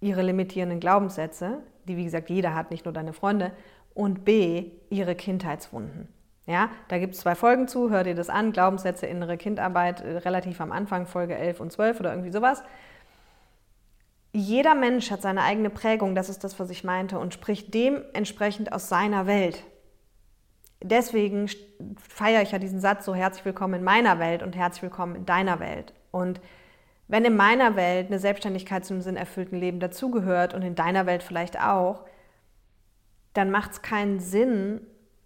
ihre 0.00 0.22
limitierenden 0.22 0.80
Glaubenssätze, 0.80 1.62
die 1.86 1.96
wie 1.96 2.04
gesagt 2.04 2.28
jeder 2.28 2.54
hat, 2.54 2.70
nicht 2.70 2.84
nur 2.84 2.92
deine 2.92 3.12
Freunde, 3.12 3.52
und 3.96 4.24
B, 4.24 4.72
ihre 4.90 5.14
Kindheitswunden. 5.14 6.08
Ja, 6.46 6.70
da 6.88 6.98
gibt 6.98 7.14
es 7.14 7.20
zwei 7.20 7.34
Folgen 7.34 7.66
zu, 7.66 7.90
hör 7.90 8.04
dir 8.04 8.14
das 8.14 8.28
an, 8.28 8.52
Glaubenssätze, 8.52 9.06
innere 9.06 9.36
Kindarbeit, 9.36 10.00
äh, 10.02 10.18
relativ 10.18 10.60
am 10.60 10.70
Anfang, 10.70 11.06
Folge 11.06 11.34
11 11.34 11.60
und 11.60 11.72
12 11.72 12.00
oder 12.00 12.10
irgendwie 12.12 12.30
sowas. 12.30 12.62
Jeder 14.32 14.74
Mensch 14.74 15.10
hat 15.10 15.22
seine 15.22 15.42
eigene 15.42 15.70
Prägung, 15.70 16.14
das 16.14 16.28
ist 16.28 16.44
das, 16.44 16.60
was 16.60 16.70
ich 16.70 16.84
meinte, 16.84 17.18
und 17.18 17.34
spricht 17.34 17.72
dementsprechend 17.74 18.72
aus 18.72 18.88
seiner 18.88 19.26
Welt. 19.26 19.64
Deswegen 20.82 21.48
feiere 21.98 22.42
ich 22.42 22.52
ja 22.52 22.58
diesen 22.58 22.80
Satz 22.80 23.06
so, 23.06 23.14
herzlich 23.14 23.46
willkommen 23.46 23.74
in 23.74 23.84
meiner 23.84 24.18
Welt 24.18 24.42
und 24.42 24.54
herzlich 24.54 24.82
willkommen 24.82 25.16
in 25.16 25.26
deiner 25.26 25.58
Welt. 25.58 25.94
Und 26.10 26.40
wenn 27.08 27.24
in 27.24 27.34
meiner 27.34 27.76
Welt 27.76 28.08
eine 28.08 28.18
Selbstständigkeit 28.18 28.84
zum 28.84 29.00
sinnerfüllten 29.00 29.58
Leben 29.58 29.80
dazugehört 29.80 30.52
und 30.52 30.62
in 30.62 30.74
deiner 30.74 31.06
Welt 31.06 31.22
vielleicht 31.22 31.58
auch, 31.58 32.04
dann 33.36 33.50
macht 33.50 33.72
es 33.72 33.82
keinen 33.82 34.20
Sinn, 34.20 34.80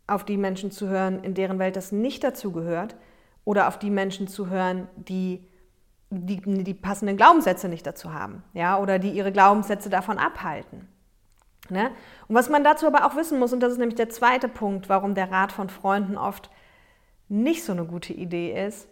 auf 0.06 0.24
die 0.24 0.36
Menschen 0.36 0.70
zu 0.70 0.88
hören, 0.88 1.22
in 1.22 1.34
deren 1.34 1.58
Welt 1.58 1.76
das 1.76 1.92
nicht 1.92 2.24
dazugehört, 2.24 2.96
oder 3.44 3.68
auf 3.68 3.78
die 3.78 3.90
Menschen 3.90 4.28
zu 4.28 4.48
hören, 4.48 4.88
die 4.96 5.46
die, 6.10 6.40
die 6.40 6.74
passenden 6.74 7.16
Glaubenssätze 7.16 7.68
nicht 7.68 7.86
dazu 7.86 8.12
haben, 8.12 8.42
ja, 8.52 8.78
oder 8.78 8.98
die 8.98 9.10
ihre 9.10 9.30
Glaubenssätze 9.30 9.90
davon 9.90 10.18
abhalten. 10.18 10.88
Ne? 11.68 11.92
Und 12.26 12.34
was 12.34 12.48
man 12.48 12.64
dazu 12.64 12.86
aber 12.86 13.06
auch 13.06 13.14
wissen 13.14 13.38
muss, 13.38 13.52
und 13.52 13.60
das 13.60 13.72
ist 13.72 13.78
nämlich 13.78 13.94
der 13.94 14.08
zweite 14.08 14.48
Punkt, 14.48 14.88
warum 14.88 15.14
der 15.14 15.30
Rat 15.30 15.52
von 15.52 15.68
Freunden 15.68 16.16
oft 16.16 16.50
nicht 17.28 17.64
so 17.64 17.72
eine 17.72 17.84
gute 17.84 18.12
Idee 18.12 18.66
ist, 18.66 18.88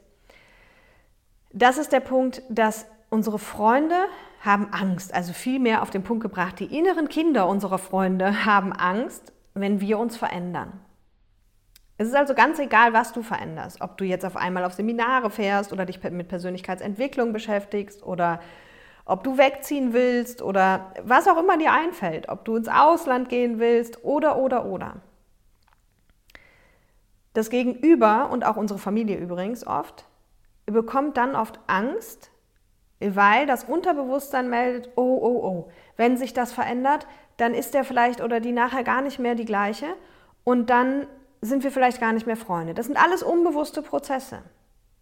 das 1.52 1.76
ist 1.76 1.92
der 1.92 2.00
Punkt, 2.00 2.42
dass 2.48 2.86
unsere 3.10 3.40
Freunde 3.40 3.96
haben 4.40 4.72
Angst, 4.72 5.12
also 5.14 5.32
vielmehr 5.32 5.82
auf 5.82 5.90
den 5.90 6.02
Punkt 6.02 6.22
gebracht, 6.22 6.60
die 6.60 6.76
inneren 6.76 7.08
Kinder 7.08 7.48
unserer 7.48 7.78
Freunde 7.78 8.44
haben 8.44 8.72
Angst, 8.72 9.32
wenn 9.54 9.80
wir 9.80 9.98
uns 9.98 10.16
verändern. 10.16 10.80
Es 12.00 12.06
ist 12.06 12.14
also 12.14 12.34
ganz 12.34 12.60
egal, 12.60 12.92
was 12.92 13.12
du 13.12 13.22
veränderst, 13.22 13.80
ob 13.80 13.98
du 13.98 14.04
jetzt 14.04 14.24
auf 14.24 14.36
einmal 14.36 14.64
auf 14.64 14.72
Seminare 14.72 15.30
fährst 15.30 15.72
oder 15.72 15.84
dich 15.84 16.00
mit 16.02 16.28
Persönlichkeitsentwicklung 16.28 17.32
beschäftigst 17.32 18.04
oder 18.04 18.40
ob 19.04 19.24
du 19.24 19.36
wegziehen 19.36 19.92
willst 19.92 20.40
oder 20.40 20.92
was 21.02 21.26
auch 21.26 21.38
immer 21.38 21.58
dir 21.58 21.72
einfällt, 21.72 22.28
ob 22.28 22.44
du 22.44 22.54
ins 22.56 22.68
Ausland 22.68 23.28
gehen 23.28 23.58
willst 23.58 24.04
oder 24.04 24.38
oder 24.38 24.66
oder. 24.66 24.96
Das 27.32 27.50
Gegenüber 27.50 28.30
und 28.30 28.44
auch 28.44 28.56
unsere 28.56 28.78
Familie 28.78 29.16
übrigens 29.16 29.66
oft 29.66 30.04
bekommt 30.66 31.16
dann 31.16 31.34
oft 31.34 31.58
Angst, 31.66 32.30
weil 33.00 33.46
das 33.46 33.64
Unterbewusstsein 33.64 34.48
meldet, 34.48 34.90
oh, 34.96 35.18
oh, 35.20 35.46
oh, 35.46 35.70
wenn 35.96 36.16
sich 36.16 36.34
das 36.34 36.52
verändert, 36.52 37.06
dann 37.36 37.54
ist 37.54 37.74
der 37.74 37.84
vielleicht 37.84 38.20
oder 38.20 38.40
die 38.40 38.52
nachher 38.52 38.84
gar 38.84 39.02
nicht 39.02 39.18
mehr 39.18 39.34
die 39.34 39.44
gleiche 39.44 39.86
und 40.44 40.70
dann 40.70 41.06
sind 41.40 41.62
wir 41.62 41.70
vielleicht 41.70 42.00
gar 42.00 42.12
nicht 42.12 42.26
mehr 42.26 42.36
Freunde. 42.36 42.74
Das 42.74 42.86
sind 42.86 42.96
alles 42.96 43.22
unbewusste 43.22 43.82
Prozesse. 43.82 44.42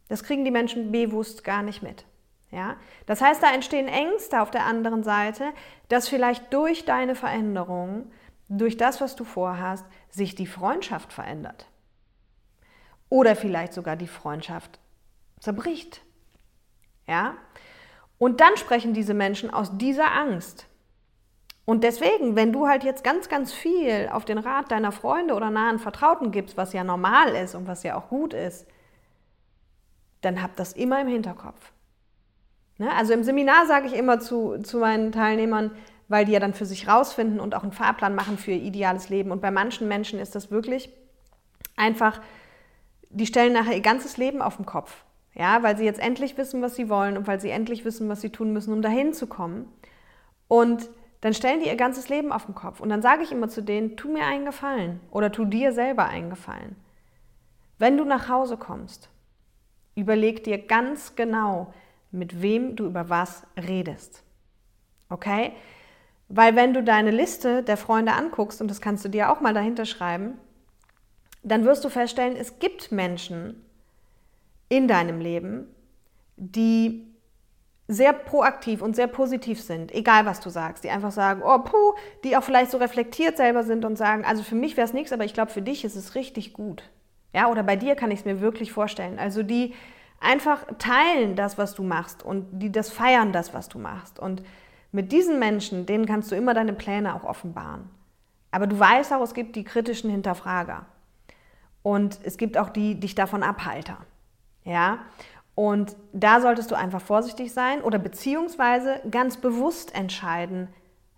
Das 0.09 0.23
kriegen 0.23 0.45
die 0.45 0.51
Menschen 0.51 0.93
bewusst 0.93 1.45
gar 1.45 1.63
nicht 1.63 1.83
mit. 1.83 2.05
Ja? 2.51 2.77
Das 3.07 3.21
heißt, 3.21 3.43
da 3.43 3.53
entstehen 3.53 3.89
Ängste 3.89 4.43
auf 4.43 4.51
der 4.51 4.65
anderen 4.65 5.03
Seite, 5.03 5.53
dass 5.89 6.09
vielleicht 6.09 6.53
durch 6.53 6.85
deine 6.85 7.15
Veränderung, 7.15 8.11
durch 8.49 8.77
das, 8.77 9.01
was 9.01 9.17
du 9.17 9.25
vorhast, 9.25 9.85
sich 10.11 10.35
die 10.35 10.47
Freundschaft 10.47 11.13
verändert. 11.13 11.67
Oder 13.09 13.37
vielleicht 13.37 13.73
sogar 13.73 13.97
die 13.97 14.07
Freundschaft 14.07 14.79
zerbricht. 15.41 16.03
Ja? 17.07 17.35
Und 18.19 18.41
dann 18.41 18.57
sprechen 18.57 18.95
diese 18.95 19.15
Menschen 19.15 19.51
aus 19.51 19.77
dieser 19.77 20.13
Angst. 20.13 20.67
Und 21.65 21.83
deswegen, 21.83 22.37
wenn 22.37 22.53
du 22.53 22.69
halt 22.69 22.85
jetzt 22.85 23.03
ganz, 23.03 23.29
ganz 23.29 23.53
viel 23.53 24.09
auf 24.13 24.25
den 24.25 24.39
Rat 24.39 24.71
deiner 24.71 24.93
Freunde 24.93 25.35
oder 25.35 25.51
nahen 25.51 25.79
Vertrauten 25.79 26.31
gibst, 26.31 26.57
was 26.57 26.73
ja 26.73 26.85
normal 26.85 27.35
ist 27.35 27.55
und 27.55 27.67
was 27.67 27.83
ja 27.83 27.97
auch 27.97 28.09
gut 28.09 28.33
ist, 28.33 28.67
dann 30.21 30.43
hab 30.43 30.57
das 30.57 30.73
immer 30.73 31.01
im 31.01 31.09
Hinterkopf. 31.09 31.73
Ne? 32.79 32.91
Also 32.95 33.13
im 33.13 33.25
Seminar 33.25 33.67
sage 33.67 33.89
ich 33.89 33.95
immer 33.95 34.21
zu, 34.21 34.59
zu 34.63 34.79
meinen 34.79 35.11
Teilnehmern, 35.11 35.73
weil 36.09 36.25
die 36.25 36.33
ja 36.33 36.41
dann 36.41 36.55
für 36.55 36.67
sich 36.67 36.87
rausfinden 36.87 37.41
und 37.41 37.55
auch 37.55 37.65
einen 37.65 37.73
Fahrplan 37.73 38.15
machen 38.15 38.39
für 38.39 38.53
ihr 38.53 38.63
ideales 38.63 39.09
Leben. 39.09 39.33
Und 39.33 39.41
bei 39.41 39.51
manchen 39.51 39.89
Menschen 39.89 40.21
ist 40.21 40.37
das 40.37 40.53
wirklich 40.53 40.91
einfach, 41.75 42.21
die 43.11 43.27
stellen 43.27 43.53
nachher 43.53 43.75
ihr 43.75 43.81
ganzes 43.81 44.17
Leben 44.17 44.41
auf 44.41 44.57
den 44.57 44.67
Kopf. 44.67 45.05
Ja, 45.39 45.63
weil 45.63 45.77
sie 45.77 45.85
jetzt 45.85 46.01
endlich 46.01 46.39
wissen, 46.39 46.63
was 46.63 46.77
sie 46.77 46.89
wollen 46.89 47.17
und 47.19 47.27
weil 47.27 47.41
sie 47.41 47.51
endlich 47.51 47.85
wissen, 47.85 48.09
was 48.09 48.23
sie 48.23 48.31
tun 48.31 48.55
müssen, 48.55 48.73
um 48.73 48.81
dahin 48.81 49.13
zu 49.13 49.27
kommen. 49.27 49.71
Und 50.49 50.89
dann 51.21 51.35
stellen 51.35 51.61
die 51.61 51.67
ihr 51.67 51.77
ganzes 51.77 52.09
Leben 52.09 52.33
auf 52.33 52.47
den 52.47 52.55
Kopf. 52.55 52.81
Und 52.81 52.89
dann 52.89 53.03
sage 53.03 53.23
ich 53.23 53.33
immer 53.33 53.49
zu 53.49 53.63
denen, 53.63 53.97
tu 53.97 54.11
mir 54.11 54.25
einen 54.25 54.47
Gefallen 54.47 55.01
oder 55.11 55.31
tu 55.31 55.45
dir 55.45 55.73
selber 55.73 56.07
einen 56.07 56.31
Gefallen. 56.31 56.77
Wenn 57.79 57.99
du 57.99 58.05
nach 58.05 58.31
Hause 58.31 58.57
kommst, 58.57 59.11
überleg 59.95 60.43
dir 60.45 60.57
ganz 60.57 61.17
genau, 61.17 61.75
mit 62.11 62.41
wem 62.41 62.75
du 62.75 62.87
über 62.87 63.11
was 63.11 63.43
redest. 63.59 64.23
Okay? 65.11 65.53
Weil 66.29 66.57
wenn 66.57 66.73
du 66.73 66.83
deine 66.83 67.11
Liste 67.11 67.63
der 67.63 67.77
Freunde 67.77 68.13
anguckst, 68.13 68.63
und 68.63 68.71
das 68.71 68.81
kannst 68.81 69.05
du 69.05 69.11
dir 69.11 69.31
auch 69.31 69.41
mal 69.41 69.53
dahinter 69.53 69.85
schreiben, 69.85 70.39
dann 71.43 71.65
wirst 71.65 71.85
du 71.85 71.91
feststellen, 71.91 72.37
es 72.37 72.59
gibt 72.59 72.91
Menschen 72.91 73.66
in 74.69 74.89
deinem 74.89 75.21
Leben, 75.21 75.67
die 76.37 77.07
sehr 77.89 78.13
proaktiv 78.13 78.83
und 78.83 78.97
sehr 78.97 79.07
positiv 79.07 79.61
sind, 79.63 79.95
egal 79.95 80.27
was 80.27 80.41
du 80.41 80.51
sagst, 80.51 80.83
die 80.83 80.91
einfach 80.91 81.13
sagen, 81.13 81.43
oh 81.45 81.59
puh, 81.61 81.95
die 82.25 82.37
auch 82.37 82.43
vielleicht 82.43 82.73
so 82.73 82.79
reflektiert 82.79 83.37
selber 83.37 83.63
sind 83.63 83.85
und 83.85 83.97
sagen, 83.97 84.25
also 84.25 84.43
für 84.43 84.57
mich 84.57 84.77
wäre 84.77 84.87
es 84.87 84.93
nichts, 84.93 85.13
aber 85.13 85.25
ich 85.25 85.35
glaube, 85.35 85.53
für 85.53 85.63
dich 85.63 85.85
ist 85.85 85.95
es 85.95 86.17
richtig 86.17 86.53
gut. 86.53 86.91
Ja, 87.33 87.49
oder 87.49 87.63
bei 87.63 87.77
dir 87.77 87.95
kann 87.95 88.11
ich 88.11 88.21
es 88.21 88.25
mir 88.25 88.41
wirklich 88.41 88.73
vorstellen. 88.73 89.19
Also 89.19 89.43
die 89.43 89.75
einfach 90.21 90.65
teilen 90.79 91.37
das, 91.37 91.59
was 91.59 91.75
du 91.75 91.85
machst 91.85 92.25
und 92.25 92.47
die 92.61 92.73
das 92.73 92.91
feiern, 92.91 93.33
das, 93.33 93.55
was 93.55 93.69
du 93.69 93.79
machst. 93.79 94.19
Und 94.19 94.43
mit 94.91 95.13
diesen 95.13 95.39
Menschen, 95.39 95.87
denen 95.87 96.07
kannst 96.07 96.31
du 96.33 96.35
immer 96.35 96.55
deine 96.55 96.73
Pläne 96.73 97.15
auch 97.15 97.25
offenbaren. 97.25 97.91
Aber 98.51 98.67
du 98.67 98.79
weißt 98.79 99.13
auch, 99.13 99.23
es 99.23 99.35
gibt 99.35 99.55
die 99.55 99.65
kritischen 99.65 100.11
Hinterfrager. 100.11 100.87
Und 101.83 102.19
es 102.25 102.37
gibt 102.37 102.57
auch 102.57 102.71
die 102.71 102.99
dich 102.99 103.15
davon 103.15 103.43
Abhalter. 103.43 103.99
Ja? 104.67 104.99
Und 105.55 105.97
da 106.13 106.43
solltest 106.43 106.71
du 106.71 106.75
einfach 106.75 107.01
vorsichtig 107.01 107.55
sein 107.55 107.81
oder 107.81 107.99
beziehungsweise 107.99 109.01
ganz 109.11 109.39
bewusst 109.39 109.95
entscheiden, 109.95 110.69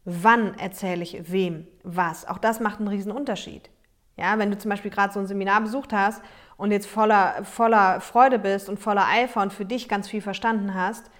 wann 0.04 0.56
erzähle 0.58 1.02
ich 1.02 1.32
wem 1.32 1.66
was. 1.82 2.26
Auch 2.28 2.38
das 2.38 2.60
macht 2.60 2.78
einen 2.78 2.88
riesen 2.88 3.10
Unterschied. 3.10 3.68
Ja, 4.16 4.38
wenn 4.38 4.50
du 4.50 4.58
zum 4.58 4.70
Beispiel 4.70 4.90
gerade 4.90 5.12
so 5.12 5.20
ein 5.20 5.26
Seminar 5.26 5.60
besucht 5.60 5.92
hast 5.92 6.22
und 6.56 6.70
jetzt 6.70 6.86
voller, 6.86 7.44
voller 7.44 8.00
Freude 8.00 8.38
bist 8.38 8.68
und 8.68 8.78
voller 8.78 9.06
Eifer 9.06 9.42
und 9.42 9.52
für 9.52 9.64
dich 9.64 9.88
ganz 9.88 10.08
viel 10.08 10.22
verstanden 10.22 10.74
hast 10.74 11.10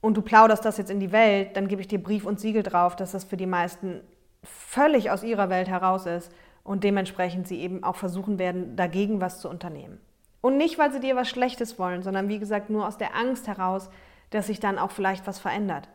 und 0.00 0.16
du 0.16 0.22
plauderst 0.22 0.64
das 0.64 0.78
jetzt 0.78 0.90
in 0.90 1.00
die 1.00 1.12
Welt, 1.12 1.56
dann 1.56 1.68
gebe 1.68 1.80
ich 1.80 1.88
dir 1.88 2.02
Brief 2.02 2.24
und 2.24 2.40
Siegel 2.40 2.62
drauf, 2.62 2.96
dass 2.96 3.12
das 3.12 3.24
für 3.24 3.36
die 3.36 3.46
meisten 3.46 4.00
völlig 4.42 5.10
aus 5.10 5.22
ihrer 5.22 5.50
Welt 5.50 5.68
heraus 5.68 6.06
ist 6.06 6.32
und 6.62 6.84
dementsprechend 6.84 7.48
sie 7.48 7.60
eben 7.60 7.84
auch 7.84 7.96
versuchen 7.96 8.38
werden, 8.38 8.76
dagegen 8.76 9.20
was 9.20 9.40
zu 9.40 9.48
unternehmen. 9.48 10.00
Und 10.40 10.56
nicht, 10.56 10.78
weil 10.78 10.92
sie 10.92 11.00
dir 11.00 11.16
was 11.16 11.28
Schlechtes 11.28 11.78
wollen, 11.78 12.02
sondern 12.02 12.28
wie 12.28 12.38
gesagt 12.38 12.70
nur 12.70 12.86
aus 12.86 12.96
der 12.96 13.16
Angst 13.16 13.48
heraus, 13.48 13.90
dass 14.30 14.46
sich 14.46 14.60
dann 14.60 14.78
auch 14.78 14.90
vielleicht 14.90 15.26
was 15.26 15.38
verändert. 15.38 15.88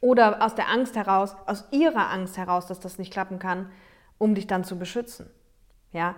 Oder 0.00 0.42
aus 0.42 0.54
der 0.54 0.68
Angst 0.68 0.96
heraus, 0.96 1.36
aus 1.46 1.64
ihrer 1.70 2.10
Angst 2.10 2.36
heraus, 2.36 2.66
dass 2.66 2.80
das 2.80 2.98
nicht 2.98 3.12
klappen 3.12 3.38
kann, 3.38 3.70
um 4.18 4.34
dich 4.34 4.46
dann 4.46 4.64
zu 4.64 4.78
beschützen. 4.78 5.30
Ja, 5.92 6.14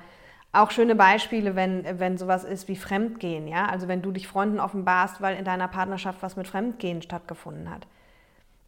auch 0.53 0.71
schöne 0.71 0.95
Beispiele, 0.95 1.57
wenn, 1.57 1.85
wenn 1.99 2.17
sowas 2.17 2.45
ist 2.45 2.69
wie 2.69 2.77
Fremdgehen, 2.77 3.49
ja. 3.49 3.67
Also 3.67 3.87
wenn 3.87 4.03
du 4.03 4.13
dich 4.13 4.27
Freunden 4.27 4.61
offenbarst, 4.61 5.21
weil 5.21 5.37
in 5.37 5.45
deiner 5.45 5.69
Partnerschaft 5.69 6.23
was 6.23 6.37
mit 6.37 6.49
Fremdgehen 6.49 7.03
stattgefunden 7.03 7.71
hat. 7.71 7.87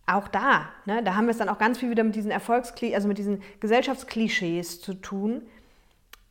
Auch 0.07 0.29
da, 0.29 0.69
ne, 0.87 1.03
da 1.03 1.15
haben 1.15 1.27
wir 1.27 1.31
es 1.31 1.39
dann 1.39 1.49
auch 1.49 1.59
ganz 1.59 1.79
viel 1.79 1.91
wieder 1.91 2.05
mit 2.05 2.17
diesen 2.17 2.31
Erfolgsklischees, 2.31 2.97
also 2.97 3.09
mit 3.09 3.19
diesen 3.19 3.43
Gesellschaftsklischees 3.61 4.81
zu 4.81 4.95
tun. 4.95 5.43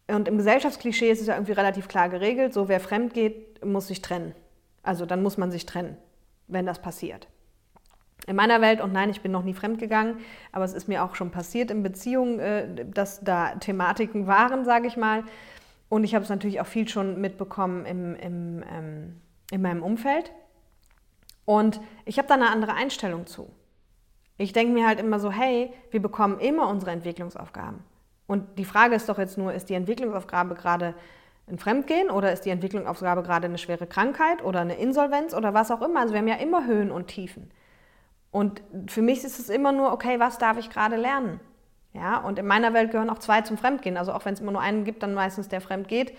Und 0.10 0.28
im 0.28 0.38
Gesellschaftsklischee 0.38 1.12
ist 1.12 1.22
es 1.22 1.28
ja 1.28 1.36
irgendwie 1.36 1.54
relativ 1.54 1.88
klar 1.88 2.10
geregelt, 2.10 2.54
so 2.54 2.68
wer 2.68 2.80
fremd 2.80 3.14
geht, 3.14 3.64
muss 3.64 3.88
sich 3.88 4.02
trennen. 4.02 4.34
Also 4.82 5.06
dann 5.06 5.22
muss 5.22 5.38
man 5.38 5.52
sich 5.52 5.66
trennen, 5.66 5.98
wenn 6.48 6.66
das 6.66 6.82
passiert. 6.82 7.28
In 8.28 8.36
meiner 8.36 8.62
Welt, 8.62 8.82
und 8.82 8.92
nein, 8.92 9.10
ich 9.10 9.22
bin 9.22 9.32
noch 9.32 9.44
nie 9.44 9.54
fremd 9.54 9.80
gegangen, 9.80 10.18
aber 10.52 10.66
es 10.66 10.74
ist 10.74 10.88
mir 10.88 11.04
auch 11.04 11.16
schon 11.16 11.32
passiert 11.32 11.72
in 11.72 11.84
Beziehungen, 11.84 12.40
äh, 12.40 12.86
dass 12.86 13.22
da 13.22 13.56
Thematiken 13.56 14.28
waren, 14.28 14.66
sage 14.66 14.88
ich 14.88 14.98
mal. 14.98 15.24
Und 15.90 16.04
ich 16.04 16.16
habe 16.16 16.24
es 16.24 16.30
natürlich 16.30 16.62
auch 16.62 16.68
viel 16.68 16.88
schon 16.88 17.20
mitbekommen 17.22 17.86
im, 17.86 18.16
im, 18.16 18.64
ähm, 18.72 19.22
in 19.52 19.62
meinem 19.62 19.84
Umfeld. 19.84 20.32
Und 21.46 21.82
ich 22.06 22.18
habe 22.18 22.28
da 22.28 22.36
eine 22.36 22.50
andere 22.50 22.74
Einstellung 22.74 23.26
zu. 23.26 23.50
Ich 24.38 24.54
denke 24.54 24.74
mir 24.74 24.88
halt 24.88 25.00
immer 25.00 25.20
so, 25.20 25.32
hey, 25.32 25.74
wir 25.92 26.02
bekommen 26.02 26.40
immer 26.40 26.70
unsere 26.70 26.92
Entwicklungsaufgaben. 26.92 27.80
Und 28.30 28.60
die 28.60 28.66
Frage 28.66 28.94
ist 28.94 29.10
doch 29.10 29.18
jetzt 29.18 29.40
nur, 29.40 29.54
ist 29.54 29.70
die 29.70 29.74
Entwicklungsaufgabe 29.74 30.54
gerade 30.54 30.94
ein 31.48 31.58
Fremdgehen 31.58 32.12
oder 32.12 32.32
ist 32.32 32.46
die 32.46 32.52
Entwicklungsaufgabe 32.52 33.24
gerade 33.24 33.48
eine 33.48 33.58
schwere 33.58 33.88
Krankheit 33.88 34.44
oder 34.44 34.60
eine 34.60 34.76
Insolvenz 34.76 35.34
oder 35.34 35.56
was 35.56 35.72
auch 35.72 35.82
immer? 35.82 36.02
Also 36.02 36.14
wir 36.14 36.20
haben 36.20 36.28
ja 36.28 36.36
immer 36.36 36.68
Höhen 36.68 36.92
und 36.92 37.08
Tiefen. 37.08 37.50
Und 38.30 38.62
für 38.86 39.02
mich 39.02 39.24
ist 39.24 39.40
es 39.40 39.50
immer 39.50 39.72
nur, 39.72 39.92
okay, 39.92 40.20
was 40.20 40.38
darf 40.38 40.60
ich 40.60 40.70
gerade 40.70 40.96
lernen? 40.96 41.40
Ja, 41.94 42.20
und 42.20 42.38
in 42.38 42.46
meiner 42.46 42.72
Welt 42.76 42.92
gehören 42.92 43.10
auch 43.10 43.18
zwei 43.18 43.42
zum 43.42 43.58
Fremdgehen. 43.58 43.98
Also 43.98 44.14
auch 44.14 44.26
wenn 44.26 44.36
es 44.36 44.42
immer 44.42 44.52
nur 44.52 44.62
einen 44.62 44.84
gibt, 44.84 45.02
dann 45.02 45.16
meistens 45.16 45.48
der 45.48 45.60
fremd 45.60 45.88
geht. 45.88 46.16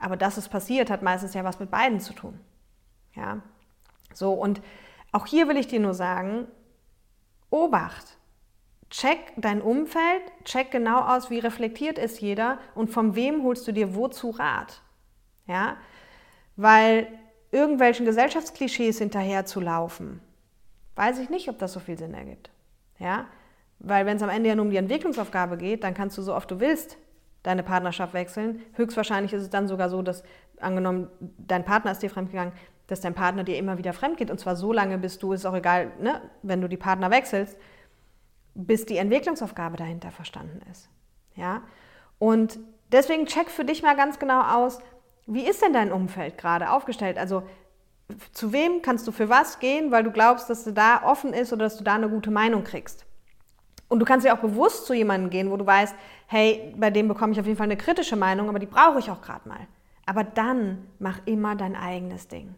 Aber 0.00 0.16
dass 0.16 0.38
es 0.38 0.48
passiert, 0.48 0.90
hat 0.90 1.02
meistens 1.02 1.34
ja 1.34 1.44
was 1.44 1.60
mit 1.60 1.70
beiden 1.70 2.00
zu 2.00 2.14
tun. 2.14 2.40
Ja, 3.14 3.38
so 4.12 4.32
und 4.32 4.60
auch 5.12 5.26
hier 5.26 5.46
will 5.46 5.56
ich 5.56 5.68
dir 5.68 5.78
nur 5.78 5.94
sagen, 5.94 6.48
Obacht. 7.48 8.18
Check 8.96 9.32
dein 9.36 9.60
Umfeld, 9.60 10.22
check 10.44 10.70
genau 10.70 11.00
aus, 11.00 11.28
wie 11.28 11.40
reflektiert 11.40 11.98
ist 11.98 12.20
jeder 12.20 12.60
und 12.76 12.90
von 12.90 13.16
wem 13.16 13.42
holst 13.42 13.66
du 13.66 13.72
dir 13.72 13.96
wozu 13.96 14.30
Rat. 14.30 14.82
Ja, 15.48 15.78
weil 16.54 17.08
irgendwelchen 17.50 18.06
Gesellschaftsklischees 18.06 18.98
hinterher 18.98 19.46
zu 19.46 19.60
laufen, 19.60 20.20
weiß 20.94 21.18
ich 21.18 21.28
nicht, 21.28 21.48
ob 21.48 21.58
das 21.58 21.72
so 21.72 21.80
viel 21.80 21.98
Sinn 21.98 22.14
ergibt. 22.14 22.50
Ja? 23.00 23.26
Weil 23.80 24.06
wenn 24.06 24.16
es 24.16 24.22
am 24.22 24.28
Ende 24.28 24.50
ja 24.50 24.54
nur 24.54 24.64
um 24.64 24.70
die 24.70 24.76
Entwicklungsaufgabe 24.76 25.56
geht, 25.56 25.82
dann 25.82 25.94
kannst 25.94 26.16
du 26.16 26.22
so 26.22 26.32
oft 26.32 26.48
du 26.52 26.60
willst 26.60 26.96
deine 27.42 27.64
Partnerschaft 27.64 28.14
wechseln. 28.14 28.62
Höchstwahrscheinlich 28.74 29.32
ist 29.32 29.42
es 29.42 29.50
dann 29.50 29.66
sogar 29.66 29.90
so, 29.90 30.02
dass 30.02 30.22
angenommen, 30.60 31.08
dein 31.18 31.64
Partner 31.64 31.90
ist 31.90 32.02
dir 32.02 32.10
fremdgegangen, 32.10 32.52
dass 32.86 33.00
dein 33.00 33.14
Partner 33.14 33.42
dir 33.42 33.58
immer 33.58 33.76
wieder 33.76 33.92
fremd 33.92 34.18
geht. 34.18 34.30
Und 34.30 34.38
zwar 34.38 34.54
so 34.54 34.72
lange, 34.72 34.98
bis 34.98 35.18
du, 35.18 35.32
ist 35.32 35.46
auch 35.46 35.56
egal, 35.56 35.90
ne, 36.00 36.22
wenn 36.42 36.60
du 36.60 36.68
die 36.68 36.76
Partner 36.76 37.10
wechselst, 37.10 37.58
bis 38.54 38.86
die 38.86 38.96
Entwicklungsaufgabe 38.96 39.76
dahinter 39.76 40.10
verstanden 40.10 40.60
ist. 40.70 40.88
Ja? 41.34 41.62
Und 42.18 42.58
deswegen 42.92 43.26
check 43.26 43.50
für 43.50 43.64
dich 43.64 43.82
mal 43.82 43.96
ganz 43.96 44.18
genau 44.18 44.42
aus, 44.42 44.78
wie 45.26 45.46
ist 45.46 45.62
denn 45.62 45.72
dein 45.72 45.92
Umfeld 45.92 46.38
gerade 46.38 46.70
aufgestellt? 46.70 47.18
Also 47.18 47.42
zu 48.32 48.52
wem 48.52 48.82
kannst 48.82 49.06
du 49.06 49.12
für 49.12 49.28
was 49.28 49.58
gehen, 49.58 49.90
weil 49.90 50.04
du 50.04 50.10
glaubst, 50.10 50.50
dass 50.50 50.64
du 50.64 50.72
da 50.72 51.02
offen 51.04 51.32
ist 51.32 51.52
oder 51.52 51.64
dass 51.64 51.78
du 51.78 51.84
da 51.84 51.94
eine 51.94 52.08
gute 52.08 52.30
Meinung 52.30 52.64
kriegst. 52.64 53.06
Und 53.88 54.00
du 54.00 54.04
kannst 54.04 54.26
ja 54.26 54.36
auch 54.36 54.40
bewusst 54.40 54.86
zu 54.86 54.94
jemandem 54.94 55.30
gehen, 55.30 55.50
wo 55.50 55.56
du 55.56 55.66
weißt, 55.66 55.94
hey, 56.26 56.74
bei 56.76 56.90
dem 56.90 57.08
bekomme 57.08 57.32
ich 57.32 57.40
auf 57.40 57.46
jeden 57.46 57.56
Fall 57.56 57.64
eine 57.64 57.76
kritische 57.76 58.16
Meinung, 58.16 58.48
aber 58.48 58.58
die 58.58 58.66
brauche 58.66 58.98
ich 58.98 59.10
auch 59.10 59.22
gerade 59.22 59.48
mal. 59.48 59.66
Aber 60.06 60.24
dann 60.24 60.86
mach 60.98 61.20
immer 61.26 61.54
dein 61.56 61.76
eigenes 61.76 62.28
Ding. 62.28 62.54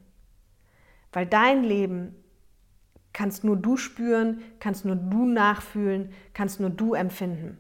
Weil 1.13 1.27
dein 1.27 1.63
Leben 1.63 2.17
kannst 3.17 3.45
nur 3.45 3.57
du 3.57 3.79
spüren, 3.79 4.43
kannst 4.61 4.85
nur 4.85 4.95
du 4.95 5.25
nachfühlen, 5.25 6.13
kannst 6.35 6.61
nur 6.61 6.69
du 6.69 6.93
empfinden. 6.93 7.57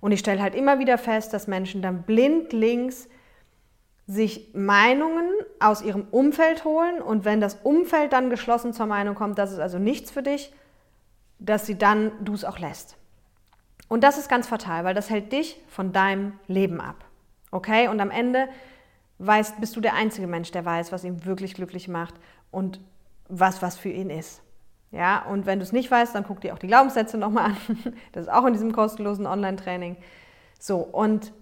Und 0.00 0.12
ich 0.12 0.20
stelle 0.20 0.42
halt 0.42 0.54
immer 0.54 0.80
wieder 0.80 0.98
fest, 0.98 1.32
dass 1.32 1.46
Menschen 1.46 1.80
dann 1.80 2.02
blindlings 2.02 3.08
sich 4.06 4.52
Meinungen 4.52 5.30
aus 5.60 5.80
ihrem 5.80 6.06
Umfeld 6.10 6.66
holen 6.66 7.00
und 7.00 7.24
wenn 7.24 7.40
das 7.40 7.54
Umfeld 7.62 8.12
dann 8.12 8.28
geschlossen 8.28 8.74
zur 8.74 8.84
Meinung 8.84 9.14
kommt, 9.14 9.38
das 9.38 9.50
ist 9.50 9.60
also 9.60 9.78
nichts 9.78 10.10
für 10.10 10.22
dich, 10.22 10.52
dass 11.38 11.64
sie 11.64 11.78
dann 11.78 12.12
du 12.22 12.34
es 12.34 12.44
auch 12.44 12.58
lässt. 12.58 12.98
Und 13.88 14.04
das 14.04 14.18
ist 14.18 14.28
ganz 14.28 14.46
fatal, 14.46 14.84
weil 14.84 14.94
das 14.94 15.08
hält 15.08 15.32
dich 15.32 15.58
von 15.68 15.94
deinem 15.94 16.34
Leben 16.48 16.82
ab. 16.82 17.06
Okay? 17.50 17.88
Und 17.88 17.98
am 18.00 18.10
Ende 18.10 18.46
weißt, 19.20 19.58
bist 19.58 19.74
du 19.74 19.80
der 19.80 19.94
einzige 19.94 20.26
Mensch, 20.26 20.50
der 20.50 20.66
weiß, 20.66 20.92
was 20.92 21.02
ihn 21.02 21.24
wirklich 21.24 21.54
glücklich 21.54 21.88
macht 21.88 22.14
und 22.50 22.78
was 23.30 23.62
was 23.62 23.78
für 23.78 23.88
ihn 23.88 24.10
ist. 24.10 24.42
Ja, 24.90 25.22
und 25.26 25.44
wenn 25.44 25.58
du 25.58 25.64
es 25.64 25.72
nicht 25.72 25.90
weißt, 25.90 26.14
dann 26.14 26.24
guck 26.24 26.40
dir 26.40 26.54
auch 26.54 26.58
die 26.58 26.66
Glaubenssätze 26.66 27.18
nochmal 27.18 27.46
an. 27.46 27.56
Das 28.12 28.24
ist 28.24 28.32
auch 28.32 28.46
in 28.46 28.54
diesem 28.54 28.72
kostenlosen 28.72 29.26
Online-Training. 29.26 29.96
So, 30.58 30.78
und 30.78 31.32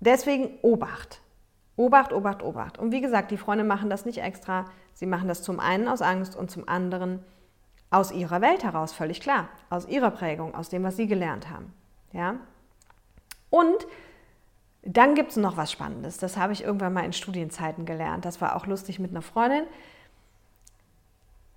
deswegen 0.00 0.58
Obacht. 0.62 1.20
Obacht, 1.76 2.12
Obacht, 2.12 2.42
Obacht. 2.42 2.78
Und 2.78 2.92
wie 2.92 3.00
gesagt, 3.00 3.30
die 3.30 3.36
Freunde 3.36 3.64
machen 3.64 3.90
das 3.90 4.06
nicht 4.06 4.18
extra. 4.18 4.66
Sie 4.94 5.06
machen 5.06 5.28
das 5.28 5.42
zum 5.42 5.60
einen 5.60 5.88
aus 5.88 6.02
Angst 6.02 6.36
und 6.36 6.50
zum 6.50 6.68
anderen 6.68 7.20
aus 7.90 8.10
ihrer 8.12 8.40
Welt 8.40 8.64
heraus, 8.64 8.92
völlig 8.92 9.20
klar. 9.20 9.48
Aus 9.70 9.86
ihrer 9.86 10.10
Prägung, 10.10 10.54
aus 10.54 10.68
dem, 10.68 10.82
was 10.84 10.96
sie 10.96 11.06
gelernt 11.06 11.50
haben. 11.50 11.72
Ja? 12.12 12.36
Und 13.50 13.86
dann 14.82 15.14
gibt 15.14 15.30
es 15.30 15.36
noch 15.36 15.56
was 15.56 15.70
Spannendes. 15.70 16.18
Das 16.18 16.36
habe 16.36 16.52
ich 16.52 16.64
irgendwann 16.64 16.92
mal 16.92 17.04
in 17.04 17.12
Studienzeiten 17.12 17.86
gelernt. 17.86 18.24
Das 18.24 18.40
war 18.40 18.56
auch 18.56 18.66
lustig 18.66 18.98
mit 18.98 19.10
einer 19.10 19.22
Freundin. 19.22 19.64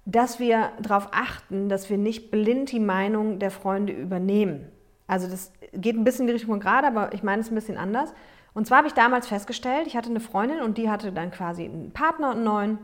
Dass 0.10 0.40
wir 0.40 0.72
darauf 0.82 1.10
achten, 1.12 1.68
dass 1.68 1.90
wir 1.90 1.98
nicht 1.98 2.32
blind 2.32 2.72
die 2.72 2.80
Meinung 2.80 3.40
der 3.40 3.52
Freunde 3.52 3.92
übernehmen. 3.92 4.72
Also 5.06 5.28
das 5.28 5.52
geht 5.74 5.98
ein 5.98 6.06
bisschen 6.06 6.22
in 6.22 6.28
die 6.28 6.34
Richtung 6.34 6.60
gerade, 6.62 6.88
aber 6.88 7.14
ich 7.14 7.24
meine 7.24 7.42
es 7.42 7.52
ein 7.52 7.56
bisschen 7.56 7.78
anders. 7.78 8.14
Und 8.54 8.68
zwar 8.68 8.78
habe 8.80 8.88
ich 8.88 8.94
damals 8.94 9.28
festgestellt, 9.28 9.86
ich 9.86 9.98
hatte 9.98 10.10
eine 10.10 10.22
Freundin 10.22 10.62
und 10.62 10.78
die 10.78 10.90
hatte 10.90 11.12
dann 11.12 11.30
quasi 11.30 11.66
einen 11.66 11.92
Partner, 11.92 12.32
einen 12.32 12.46
neuen. 12.46 12.78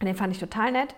Den 0.00 0.14
fand 0.14 0.32
ich 0.32 0.40
total 0.40 0.72
nett. 0.72 0.94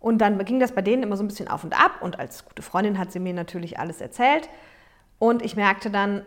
Und 0.00 0.18
dann 0.18 0.42
ging 0.46 0.60
das 0.60 0.72
bei 0.72 0.82
denen 0.82 1.02
immer 1.02 1.16
so 1.18 1.24
ein 1.24 1.28
bisschen 1.28 1.48
auf 1.48 1.62
und 1.62 1.78
ab. 1.78 1.98
Und 2.00 2.18
als 2.18 2.46
gute 2.46 2.62
Freundin 2.62 2.98
hat 2.98 3.12
sie 3.12 3.20
mir 3.20 3.34
natürlich 3.34 3.78
alles 3.78 4.00
erzählt. 4.00 4.48
Und 5.18 5.42
ich 5.42 5.56
merkte 5.56 5.90
dann, 5.90 6.24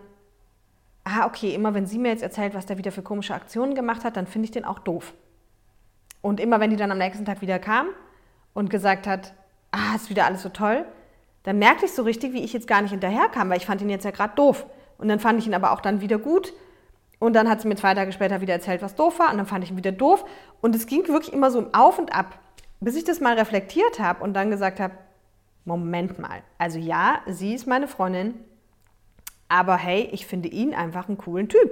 ah, 1.05 1.25
okay, 1.25 1.55
immer 1.55 1.73
wenn 1.73 1.87
sie 1.87 1.97
mir 1.97 2.09
jetzt 2.09 2.23
erzählt, 2.23 2.53
was 2.53 2.67
der 2.67 2.77
wieder 2.77 2.91
für 2.91 3.01
komische 3.01 3.33
Aktionen 3.33 3.73
gemacht 3.73 4.03
hat, 4.03 4.15
dann 4.15 4.27
finde 4.27 4.45
ich 4.45 4.51
den 4.51 4.65
auch 4.65 4.79
doof. 4.79 5.13
Und 6.21 6.39
immer 6.39 6.59
wenn 6.59 6.69
die 6.69 6.75
dann 6.75 6.91
am 6.91 6.97
nächsten 6.99 7.25
Tag 7.25 7.41
wieder 7.41 7.57
kam 7.59 7.87
und 8.53 8.69
gesagt 8.69 9.07
hat, 9.07 9.33
ah, 9.71 9.95
ist 9.95 10.09
wieder 10.09 10.25
alles 10.25 10.41
so 10.41 10.49
toll, 10.49 10.85
dann 11.43 11.59
merkte 11.59 11.85
ich 11.85 11.93
so 11.93 12.03
richtig, 12.03 12.33
wie 12.33 12.43
ich 12.43 12.53
jetzt 12.53 12.67
gar 12.67 12.81
nicht 12.81 12.91
hinterherkam, 12.91 13.49
weil 13.49 13.57
ich 13.57 13.65
fand 13.65 13.81
ihn 13.81 13.89
jetzt 13.89 14.05
ja 14.05 14.11
gerade 14.11 14.35
doof. 14.35 14.65
Und 14.97 15.07
dann 15.07 15.19
fand 15.19 15.39
ich 15.39 15.47
ihn 15.47 15.53
aber 15.53 15.71
auch 15.71 15.81
dann 15.81 16.01
wieder 16.01 16.17
gut 16.17 16.53
und 17.19 17.33
dann 17.33 17.49
hat 17.49 17.61
sie 17.61 17.67
mir 17.67 17.75
zwei 17.75 17.93
Tage 17.93 18.11
später 18.11 18.41
wieder 18.41 18.53
erzählt, 18.53 18.81
was 18.81 18.95
doof 18.95 19.19
war. 19.19 19.31
Und 19.31 19.37
dann 19.37 19.45
fand 19.45 19.63
ich 19.63 19.71
ihn 19.71 19.77
wieder 19.77 19.91
doof. 19.91 20.25
Und 20.61 20.75
es 20.75 20.87
ging 20.87 21.07
wirklich 21.07 21.33
immer 21.33 21.51
so 21.51 21.67
Auf 21.73 21.99
und 21.99 22.15
Ab, 22.15 22.39
bis 22.79 22.95
ich 22.95 23.03
das 23.03 23.19
mal 23.19 23.37
reflektiert 23.37 23.99
habe 23.99 24.23
und 24.23 24.33
dann 24.33 24.49
gesagt 24.49 24.79
habe, 24.79 24.93
Moment 25.65 26.17
mal. 26.17 26.41
Also 26.57 26.79
ja, 26.79 27.19
sie 27.27 27.53
ist 27.53 27.67
meine 27.67 27.87
Freundin, 27.87 28.33
aber 29.49 29.75
hey, 29.75 30.09
ich 30.13 30.25
finde 30.25 30.47
ihn 30.47 30.73
einfach 30.73 31.09
einen 31.09 31.17
coolen 31.17 31.49
Typ. 31.49 31.69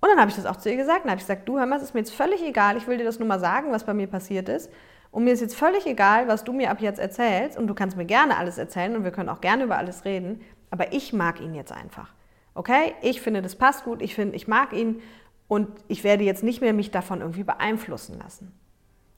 Und 0.00 0.08
dann 0.08 0.18
habe 0.18 0.30
ich 0.30 0.36
das 0.36 0.46
auch 0.46 0.56
zu 0.56 0.70
ihr 0.70 0.76
gesagt. 0.76 1.04
Dann 1.04 1.10
habe 1.10 1.20
ich 1.20 1.26
gesagt, 1.26 1.48
du 1.48 1.58
hör 1.58 1.66
mal, 1.66 1.76
es 1.76 1.82
ist 1.82 1.94
mir 1.94 2.00
jetzt 2.00 2.14
völlig 2.14 2.42
egal. 2.42 2.76
Ich 2.76 2.86
will 2.86 2.96
dir 2.96 3.04
das 3.04 3.18
nur 3.18 3.28
mal 3.28 3.40
sagen, 3.40 3.70
was 3.70 3.84
bei 3.84 3.94
mir 3.94 4.06
passiert 4.06 4.48
ist. 4.48 4.70
Und 5.10 5.24
mir 5.24 5.32
ist 5.32 5.40
jetzt 5.40 5.56
völlig 5.56 5.86
egal, 5.86 6.28
was 6.28 6.44
du 6.44 6.52
mir 6.52 6.70
ab 6.70 6.80
jetzt 6.80 6.98
erzählst. 6.98 7.56
Und 7.56 7.66
du 7.66 7.74
kannst 7.74 7.96
mir 7.96 8.04
gerne 8.04 8.36
alles 8.36 8.58
erzählen 8.58 8.96
und 8.96 9.04
wir 9.04 9.10
können 9.10 9.28
auch 9.28 9.40
gerne 9.40 9.64
über 9.64 9.78
alles 9.78 10.04
reden. 10.04 10.40
Aber 10.70 10.92
ich 10.92 11.12
mag 11.12 11.40
ihn 11.40 11.54
jetzt 11.54 11.72
einfach. 11.72 12.12
Okay, 12.54 12.94
ich 13.02 13.20
finde, 13.20 13.42
das 13.42 13.56
passt 13.56 13.84
gut, 13.84 14.00
ich 14.00 14.14
finde, 14.14 14.34
ich 14.34 14.48
mag 14.48 14.72
ihn 14.72 15.02
und 15.48 15.68
ich 15.88 16.04
werde 16.04 16.24
jetzt 16.24 16.42
nicht 16.42 16.60
mehr 16.60 16.72
mich 16.72 16.90
davon 16.90 17.20
irgendwie 17.20 17.44
beeinflussen 17.44 18.18
lassen. 18.18 18.52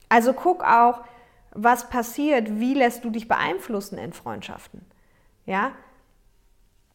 Also 0.09 0.33
guck 0.33 0.63
auch, 0.63 1.01
was 1.51 1.89
passiert, 1.89 2.59
wie 2.59 2.73
lässt 2.73 3.03
du 3.03 3.09
dich 3.09 3.27
beeinflussen 3.27 3.97
in 3.97 4.13
Freundschaften. 4.13 4.81
Ja? 5.45 5.71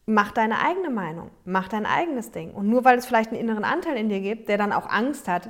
Mach 0.05 0.31
deine 0.31 0.59
eigene 0.59 0.89
Meinung, 0.89 1.31
mach 1.45 1.67
dein 1.67 1.85
eigenes 1.85 2.31
Ding. 2.31 2.51
Und 2.51 2.69
nur 2.69 2.85
weil 2.85 2.97
es 2.97 3.05
vielleicht 3.05 3.31
einen 3.31 3.39
inneren 3.39 3.65
Anteil 3.65 3.97
in 3.97 4.09
dir 4.09 4.21
gibt, 4.21 4.47
der 4.47 4.57
dann 4.57 4.71
auch 4.71 4.87
Angst 4.87 5.27
hat, 5.27 5.49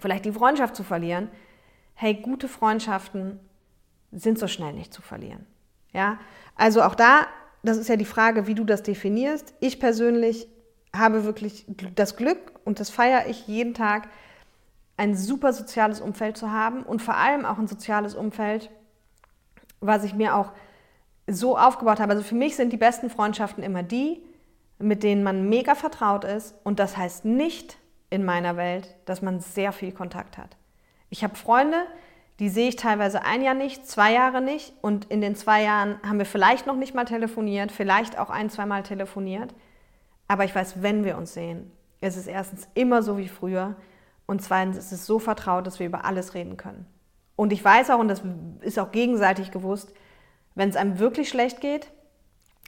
vielleicht 0.00 0.24
die 0.24 0.32
Freundschaft 0.32 0.76
zu 0.76 0.82
verlieren, 0.82 1.28
hey, 2.00 2.14
gute 2.14 2.48
Freundschaften 2.48 3.40
sind 4.12 4.38
so 4.38 4.46
schnell 4.46 4.72
nicht 4.72 4.94
zu 4.94 5.02
verlieren. 5.02 5.46
Ja? 5.92 6.18
Also 6.54 6.82
auch 6.82 6.94
da 6.94 7.26
das 7.62 7.76
ist 7.76 7.88
ja 7.88 7.96
die 7.96 8.04
Frage, 8.04 8.46
wie 8.46 8.54
du 8.54 8.64
das 8.64 8.82
definierst. 8.82 9.54
Ich 9.60 9.80
persönlich 9.80 10.48
habe 10.94 11.24
wirklich 11.24 11.66
das 11.94 12.16
Glück 12.16 12.38
und 12.64 12.80
das 12.80 12.90
feiere 12.90 13.26
ich 13.26 13.46
jeden 13.46 13.74
Tag, 13.74 14.08
ein 14.96 15.14
super 15.14 15.52
soziales 15.52 16.00
Umfeld 16.00 16.36
zu 16.36 16.50
haben 16.50 16.82
und 16.82 17.02
vor 17.02 17.16
allem 17.16 17.44
auch 17.44 17.58
ein 17.58 17.68
soziales 17.68 18.14
Umfeld, 18.14 18.70
was 19.80 20.02
ich 20.02 20.14
mir 20.14 20.34
auch 20.34 20.52
so 21.28 21.56
aufgebaut 21.56 22.00
habe. 22.00 22.12
Also 22.12 22.24
für 22.24 22.34
mich 22.34 22.56
sind 22.56 22.72
die 22.72 22.78
besten 22.78 23.10
Freundschaften 23.10 23.62
immer 23.62 23.82
die, 23.82 24.22
mit 24.78 25.02
denen 25.02 25.22
man 25.22 25.48
mega 25.48 25.74
vertraut 25.74 26.24
ist. 26.24 26.54
Und 26.64 26.80
das 26.80 26.96
heißt 26.96 27.24
nicht 27.24 27.78
in 28.10 28.24
meiner 28.24 28.56
Welt, 28.56 28.96
dass 29.04 29.22
man 29.22 29.40
sehr 29.40 29.72
viel 29.72 29.92
Kontakt 29.92 30.38
hat. 30.38 30.56
Ich 31.10 31.24
habe 31.24 31.36
Freunde, 31.36 31.78
die 32.38 32.48
sehe 32.48 32.68
ich 32.68 32.76
teilweise 32.76 33.24
ein 33.24 33.42
Jahr 33.42 33.54
nicht, 33.54 33.86
zwei 33.86 34.12
Jahre 34.12 34.40
nicht. 34.40 34.72
Und 34.80 35.06
in 35.06 35.20
den 35.20 35.34
zwei 35.34 35.62
Jahren 35.62 36.00
haben 36.02 36.18
wir 36.18 36.26
vielleicht 36.26 36.66
noch 36.66 36.76
nicht 36.76 36.94
mal 36.94 37.04
telefoniert, 37.04 37.72
vielleicht 37.72 38.18
auch 38.18 38.30
ein, 38.30 38.50
zweimal 38.50 38.82
telefoniert. 38.82 39.54
Aber 40.28 40.44
ich 40.44 40.54
weiß, 40.54 40.82
wenn 40.82 41.04
wir 41.04 41.16
uns 41.16 41.34
sehen, 41.34 41.72
ist 42.00 42.16
es 42.16 42.26
erstens 42.26 42.68
immer 42.74 43.02
so 43.02 43.18
wie 43.18 43.28
früher. 43.28 43.76
Und 44.26 44.42
zweitens 44.42 44.76
ist 44.76 44.92
es 44.92 45.06
so 45.06 45.18
vertraut, 45.18 45.66
dass 45.66 45.78
wir 45.78 45.86
über 45.86 46.04
alles 46.04 46.34
reden 46.34 46.56
können. 46.56 46.86
Und 47.34 47.52
ich 47.52 47.64
weiß 47.64 47.90
auch, 47.90 47.98
und 47.98 48.08
das 48.08 48.22
ist 48.60 48.78
auch 48.78 48.92
gegenseitig 48.92 49.50
gewusst, 49.50 49.94
wenn 50.54 50.68
es 50.68 50.76
einem 50.76 50.98
wirklich 50.98 51.28
schlecht 51.28 51.60
geht, 51.60 51.90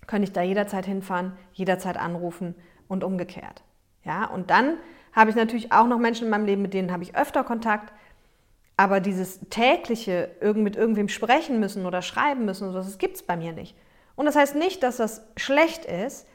kann 0.07 0.23
ich 0.23 0.33
da 0.33 0.43
jederzeit 0.43 0.87
hinfahren, 0.87 1.37
jederzeit 1.53 1.97
anrufen 1.97 2.55
und 2.89 3.05
umgekehrt. 3.05 3.63
Ja, 4.05 4.27
und 4.27 4.51
dann 4.51 4.77
habe 5.13 5.31
ich 5.31 5.37
natürlich 5.37 5.73
auch 5.73 5.87
noch 5.87 5.99
Menschen 5.99 6.25
in 6.25 6.31
meinem 6.31 6.47
Leben, 6.47 6.63
mit 6.63 6.73
denen 6.73 6.93
habe 6.93 7.03
ich 7.03 7.17
öfter 7.17 7.45
Kontakt. 7.45 7.93
Aber 8.81 9.01
dieses 9.01 9.41
tägliche 9.51 10.31
mit 10.55 10.75
irgendwem 10.75 11.11
sprechen 11.11 11.61
müssen 11.61 11.85
oder 11.85 12.01
schreiben 12.01 12.47
müssen, 12.47 12.73
das 12.73 12.97
gibt 12.97 13.17
es 13.17 13.23
bei 13.23 13.37
mir 13.37 13.53
nicht. 13.53 13.77
Und 14.17 14.25
das 14.25 14.37
heißt 14.37 14.55
nicht, 14.55 14.83
dass 14.83 14.97
das 14.97 15.21
schlecht 15.37 15.85
ist, 15.85 16.27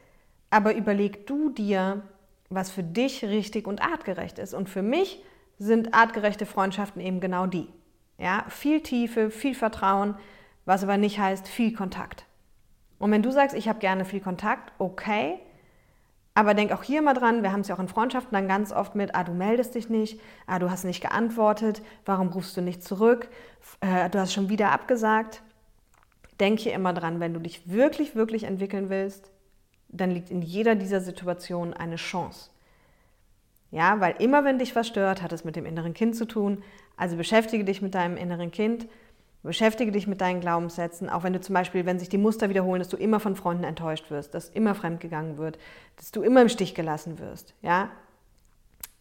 aber 0.51 0.75
überleg 0.75 1.25
du 1.25 1.49
dir, 1.49 2.03
was 2.51 2.69
für 2.69 2.83
dich 2.83 3.23
richtig 3.23 3.65
und 3.65 3.81
artgerecht 3.81 4.37
ist. 4.37 4.53
Und 4.53 4.69
für 4.69 4.83
mich 4.83 5.23
sind 5.57 5.95
artgerechte 5.95 6.45
Freundschaften 6.45 7.01
eben 7.01 7.19
genau 7.19 7.47
die. 7.47 7.67
Ja, 8.19 8.45
viel 8.49 8.81
Tiefe, 8.81 9.31
viel 9.31 9.55
Vertrauen, 9.55 10.13
was 10.65 10.83
aber 10.83 10.97
nicht 10.97 11.17
heißt 11.17 11.47
viel 11.47 11.73
Kontakt. 11.73 12.27
Und 12.99 13.09
wenn 13.09 13.23
du 13.23 13.31
sagst, 13.31 13.55
ich 13.55 13.67
habe 13.67 13.79
gerne 13.79 14.05
viel 14.05 14.21
Kontakt, 14.21 14.71
okay, 14.77 15.39
aber 16.35 16.53
denk 16.53 16.73
auch 16.73 16.83
hier 16.83 17.01
mal 17.01 17.13
dran, 17.13 17.43
wir 17.43 17.53
haben 17.53 17.61
es 17.61 17.69
ja 17.69 17.75
auch 17.75 17.79
in 17.79 17.87
Freundschaften 17.87 18.33
dann 18.33 18.49
ganz 18.49 18.73
oft 18.73 18.93
mit, 18.93 19.15
ah, 19.15 19.23
du 19.23 19.31
meldest 19.31 19.73
dich 19.73 19.89
nicht, 19.89 20.19
ah, 20.45 20.59
du 20.59 20.69
hast 20.69 20.83
nicht 20.83 21.01
geantwortet, 21.01 21.81
warum 22.05 22.27
rufst 22.27 22.55
du 22.57 22.61
nicht 22.61 22.83
zurück, 22.83 23.29
äh, 23.79 24.09
du 24.09 24.19
hast 24.19 24.33
schon 24.33 24.49
wieder 24.49 24.71
abgesagt. 24.71 25.41
Denk 26.41 26.59
hier 26.59 26.73
immer 26.73 26.91
dran, 26.93 27.21
wenn 27.21 27.33
du 27.33 27.39
dich 27.39 27.69
wirklich, 27.69 28.15
wirklich 28.15 28.43
entwickeln 28.43 28.89
willst, 28.89 29.31
dann 29.87 30.11
liegt 30.11 30.29
in 30.29 30.41
jeder 30.41 30.75
dieser 30.75 30.99
Situationen 30.99 31.73
eine 31.73 31.95
Chance. 31.95 32.49
Ja, 33.71 34.01
weil 34.01 34.15
immer 34.19 34.43
wenn 34.43 34.59
dich 34.59 34.75
was 34.75 34.87
stört, 34.87 35.21
hat 35.21 35.31
es 35.31 35.45
mit 35.45 35.55
dem 35.55 35.65
inneren 35.65 35.93
Kind 35.93 36.17
zu 36.17 36.25
tun. 36.25 36.63
Also 36.97 37.15
beschäftige 37.15 37.63
dich 37.63 37.81
mit 37.81 37.95
deinem 37.95 38.17
inneren 38.17 38.51
Kind 38.51 38.87
Beschäftige 39.45 39.91
dich 39.91 40.07
mit 40.07 40.21
deinen 40.21 40.41
Glaubenssätzen, 40.41 41.09
auch 41.09 41.23
wenn 41.23 41.33
du 41.33 41.39
zum 41.39 41.53
Beispiel, 41.53 41.85
wenn 41.85 41.99
sich 41.99 42.09
die 42.09 42.17
Muster 42.17 42.49
wiederholen, 42.49 42.79
dass 42.79 42.89
du 42.89 42.97
immer 42.97 43.19
von 43.19 43.35
Freunden 43.35 43.63
enttäuscht 43.63 44.09
wirst, 44.09 44.33
dass 44.33 44.49
immer 44.49 44.75
fremdgegangen 44.75 45.37
wird, 45.37 45.57
dass 45.97 46.11
du 46.11 46.23
immer 46.23 46.41
im 46.41 46.49
Stich 46.49 46.73
gelassen 46.75 47.19
wirst, 47.19 47.53
ja? 47.61 47.89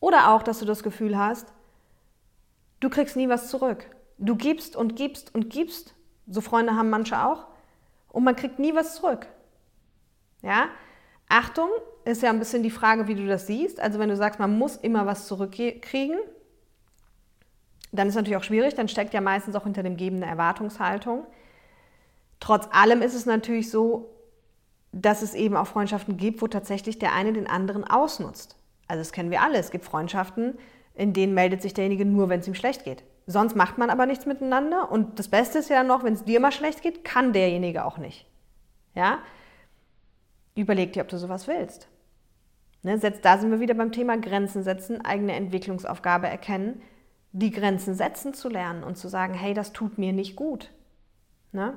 Oder 0.00 0.34
auch, 0.34 0.42
dass 0.42 0.58
du 0.58 0.66
das 0.66 0.82
Gefühl 0.82 1.16
hast, 1.16 1.52
du 2.80 2.90
kriegst 2.90 3.16
nie 3.16 3.28
was 3.28 3.48
zurück. 3.48 3.88
Du 4.18 4.36
gibst 4.36 4.76
und 4.76 4.96
gibst 4.96 5.34
und 5.34 5.48
gibst. 5.48 5.94
So 6.26 6.42
Freunde 6.42 6.76
haben 6.76 6.90
manche 6.90 7.24
auch. 7.24 7.46
Und 8.10 8.24
man 8.24 8.36
kriegt 8.36 8.58
nie 8.58 8.74
was 8.74 8.96
zurück. 8.96 9.26
Ja? 10.42 10.68
Achtung, 11.28 11.70
ist 12.04 12.22
ja 12.22 12.28
ein 12.28 12.38
bisschen 12.38 12.62
die 12.62 12.70
Frage, 12.70 13.08
wie 13.08 13.14
du 13.14 13.26
das 13.26 13.46
siehst. 13.46 13.80
Also 13.80 13.98
wenn 13.98 14.10
du 14.10 14.16
sagst, 14.16 14.38
man 14.38 14.58
muss 14.58 14.76
immer 14.76 15.06
was 15.06 15.26
zurückkriegen, 15.26 16.18
dann 17.98 18.08
ist 18.08 18.14
es 18.14 18.16
natürlich 18.16 18.36
auch 18.36 18.44
schwierig, 18.44 18.74
dann 18.74 18.88
steckt 18.88 19.14
ja 19.14 19.20
meistens 19.20 19.54
auch 19.54 19.64
hinter 19.64 19.82
dem 19.82 19.96
Geben 19.96 20.16
eine 20.16 20.26
Erwartungshaltung. 20.26 21.24
Trotz 22.40 22.68
allem 22.72 23.02
ist 23.02 23.14
es 23.14 23.24
natürlich 23.24 23.70
so, 23.70 24.10
dass 24.92 25.22
es 25.22 25.34
eben 25.34 25.56
auch 25.56 25.66
Freundschaften 25.66 26.16
gibt, 26.16 26.42
wo 26.42 26.46
tatsächlich 26.46 26.98
der 26.98 27.12
eine 27.12 27.32
den 27.32 27.46
anderen 27.46 27.84
ausnutzt. 27.84 28.56
Also 28.88 29.00
das 29.00 29.12
kennen 29.12 29.30
wir 29.30 29.42
alle. 29.42 29.58
Es 29.58 29.70
gibt 29.70 29.84
Freundschaften, 29.84 30.58
in 30.94 31.12
denen 31.12 31.34
meldet 31.34 31.62
sich 31.62 31.74
derjenige 31.74 32.04
nur, 32.04 32.28
wenn 32.28 32.40
es 32.40 32.48
ihm 32.48 32.54
schlecht 32.54 32.84
geht. 32.84 33.04
Sonst 33.26 33.56
macht 33.56 33.78
man 33.78 33.90
aber 33.90 34.06
nichts 34.06 34.26
miteinander. 34.26 34.90
Und 34.90 35.18
das 35.18 35.28
Beste 35.28 35.58
ist 35.58 35.70
ja 35.70 35.82
noch, 35.82 36.04
wenn 36.04 36.12
es 36.14 36.24
dir 36.24 36.40
mal 36.40 36.52
schlecht 36.52 36.82
geht, 36.82 37.04
kann 37.04 37.32
derjenige 37.32 37.84
auch 37.84 37.98
nicht. 37.98 38.26
Ja? 38.94 39.18
Überleg 40.54 40.92
dir, 40.92 41.02
ob 41.02 41.08
du 41.08 41.18
sowas 41.18 41.48
willst. 41.48 41.88
Ne, 42.82 42.98
da 42.98 43.38
sind 43.38 43.50
wir 43.50 43.60
wieder 43.60 43.74
beim 43.74 43.92
Thema 43.92 44.18
Grenzen 44.18 44.62
setzen, 44.62 45.02
eigene 45.04 45.32
Entwicklungsaufgabe 45.32 46.28
erkennen 46.28 46.82
die 47.34 47.50
Grenzen 47.50 47.94
setzen 47.94 48.32
zu 48.32 48.48
lernen 48.48 48.84
und 48.84 48.96
zu 48.96 49.08
sagen, 49.08 49.34
hey, 49.34 49.54
das 49.54 49.72
tut 49.72 49.98
mir 49.98 50.12
nicht 50.12 50.36
gut. 50.36 50.70
Ne? 51.50 51.74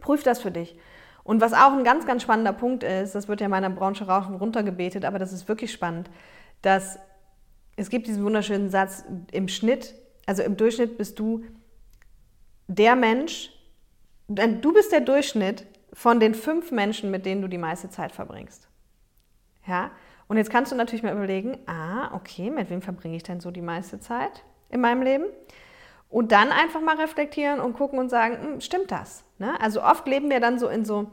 Prüf 0.00 0.24
das 0.24 0.40
für 0.40 0.50
dich. 0.50 0.76
Und 1.22 1.40
was 1.40 1.52
auch 1.52 1.72
ein 1.72 1.84
ganz, 1.84 2.06
ganz 2.06 2.22
spannender 2.22 2.52
Punkt 2.52 2.82
ist, 2.82 3.14
das 3.14 3.28
wird 3.28 3.40
ja 3.40 3.44
in 3.44 3.52
meiner 3.52 3.70
Branche 3.70 4.08
rauf 4.08 4.26
und 4.26 4.34
runter 4.34 4.64
gebetet, 4.64 5.04
aber 5.04 5.20
das 5.20 5.32
ist 5.32 5.46
wirklich 5.46 5.70
spannend, 5.70 6.10
dass 6.62 6.98
es 7.76 7.88
gibt 7.88 8.08
diesen 8.08 8.24
wunderschönen 8.24 8.68
Satz, 8.68 9.04
im 9.30 9.46
Schnitt, 9.46 9.94
also 10.26 10.42
im 10.42 10.56
Durchschnitt 10.56 10.98
bist 10.98 11.20
du 11.20 11.44
der 12.66 12.96
Mensch, 12.96 13.50
du 14.26 14.72
bist 14.72 14.90
der 14.90 15.00
Durchschnitt 15.02 15.66
von 15.92 16.18
den 16.18 16.34
fünf 16.34 16.72
Menschen, 16.72 17.12
mit 17.12 17.26
denen 17.26 17.42
du 17.42 17.48
die 17.48 17.58
meiste 17.58 17.90
Zeit 17.90 18.10
verbringst. 18.10 18.68
Ja? 19.68 19.92
Und 20.26 20.36
jetzt 20.36 20.50
kannst 20.50 20.72
du 20.72 20.76
natürlich 20.76 21.04
mal 21.04 21.14
überlegen, 21.14 21.58
ah, 21.66 22.12
okay, 22.12 22.50
mit 22.50 22.70
wem 22.70 22.82
verbringe 22.82 23.16
ich 23.16 23.22
denn 23.22 23.40
so 23.40 23.52
die 23.52 23.62
meiste 23.62 24.00
Zeit? 24.00 24.44
In 24.70 24.80
meinem 24.80 25.02
Leben. 25.02 25.24
Und 26.08 26.32
dann 26.32 26.50
einfach 26.50 26.80
mal 26.80 26.96
reflektieren 26.96 27.60
und 27.60 27.74
gucken 27.74 27.98
und 27.98 28.08
sagen, 28.08 28.38
hm, 28.42 28.60
stimmt 28.60 28.90
das? 28.90 29.24
Ne? 29.38 29.60
Also 29.60 29.82
oft 29.82 30.06
leben 30.08 30.28
wir 30.28 30.40
dann 30.40 30.58
so 30.58 30.68
in 30.68 30.84
so 30.84 31.10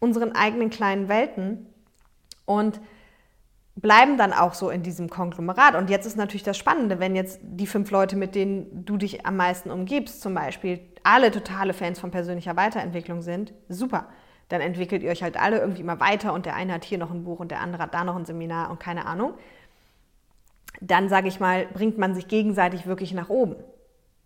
unseren 0.00 0.34
eigenen 0.34 0.68
kleinen 0.68 1.08
Welten 1.08 1.66
und 2.44 2.80
bleiben 3.76 4.18
dann 4.18 4.32
auch 4.32 4.54
so 4.54 4.68
in 4.68 4.82
diesem 4.82 5.08
Konglomerat. 5.08 5.76
Und 5.76 5.90
jetzt 5.90 6.06
ist 6.06 6.16
natürlich 6.16 6.42
das 6.42 6.58
Spannende, 6.58 6.98
wenn 6.98 7.14
jetzt 7.14 7.40
die 7.42 7.68
fünf 7.68 7.90
Leute, 7.90 8.16
mit 8.16 8.34
denen 8.34 8.84
du 8.84 8.96
dich 8.96 9.24
am 9.24 9.36
meisten 9.36 9.70
umgibst, 9.70 10.20
zum 10.20 10.34
Beispiel, 10.34 10.80
alle 11.04 11.30
totale 11.30 11.72
Fans 11.72 12.00
von 12.00 12.10
persönlicher 12.10 12.56
Weiterentwicklung 12.56 13.22
sind, 13.22 13.54
super. 13.68 14.08
Dann 14.48 14.60
entwickelt 14.60 15.02
ihr 15.02 15.10
euch 15.10 15.22
halt 15.22 15.40
alle 15.40 15.60
irgendwie 15.60 15.80
immer 15.80 16.00
weiter 16.00 16.32
und 16.34 16.46
der 16.46 16.56
eine 16.56 16.74
hat 16.74 16.84
hier 16.84 16.98
noch 16.98 17.10
ein 17.10 17.24
Buch 17.24 17.40
und 17.40 17.50
der 17.50 17.60
andere 17.60 17.84
hat 17.84 17.94
da 17.94 18.04
noch 18.04 18.16
ein 18.16 18.26
Seminar 18.26 18.70
und 18.70 18.80
keine 18.80 19.06
Ahnung 19.06 19.34
dann 20.82 21.08
sage 21.08 21.28
ich 21.28 21.40
mal, 21.40 21.66
bringt 21.72 21.98
man 21.98 22.14
sich 22.14 22.28
gegenseitig 22.28 22.86
wirklich 22.86 23.14
nach 23.14 23.28
oben. 23.28 23.56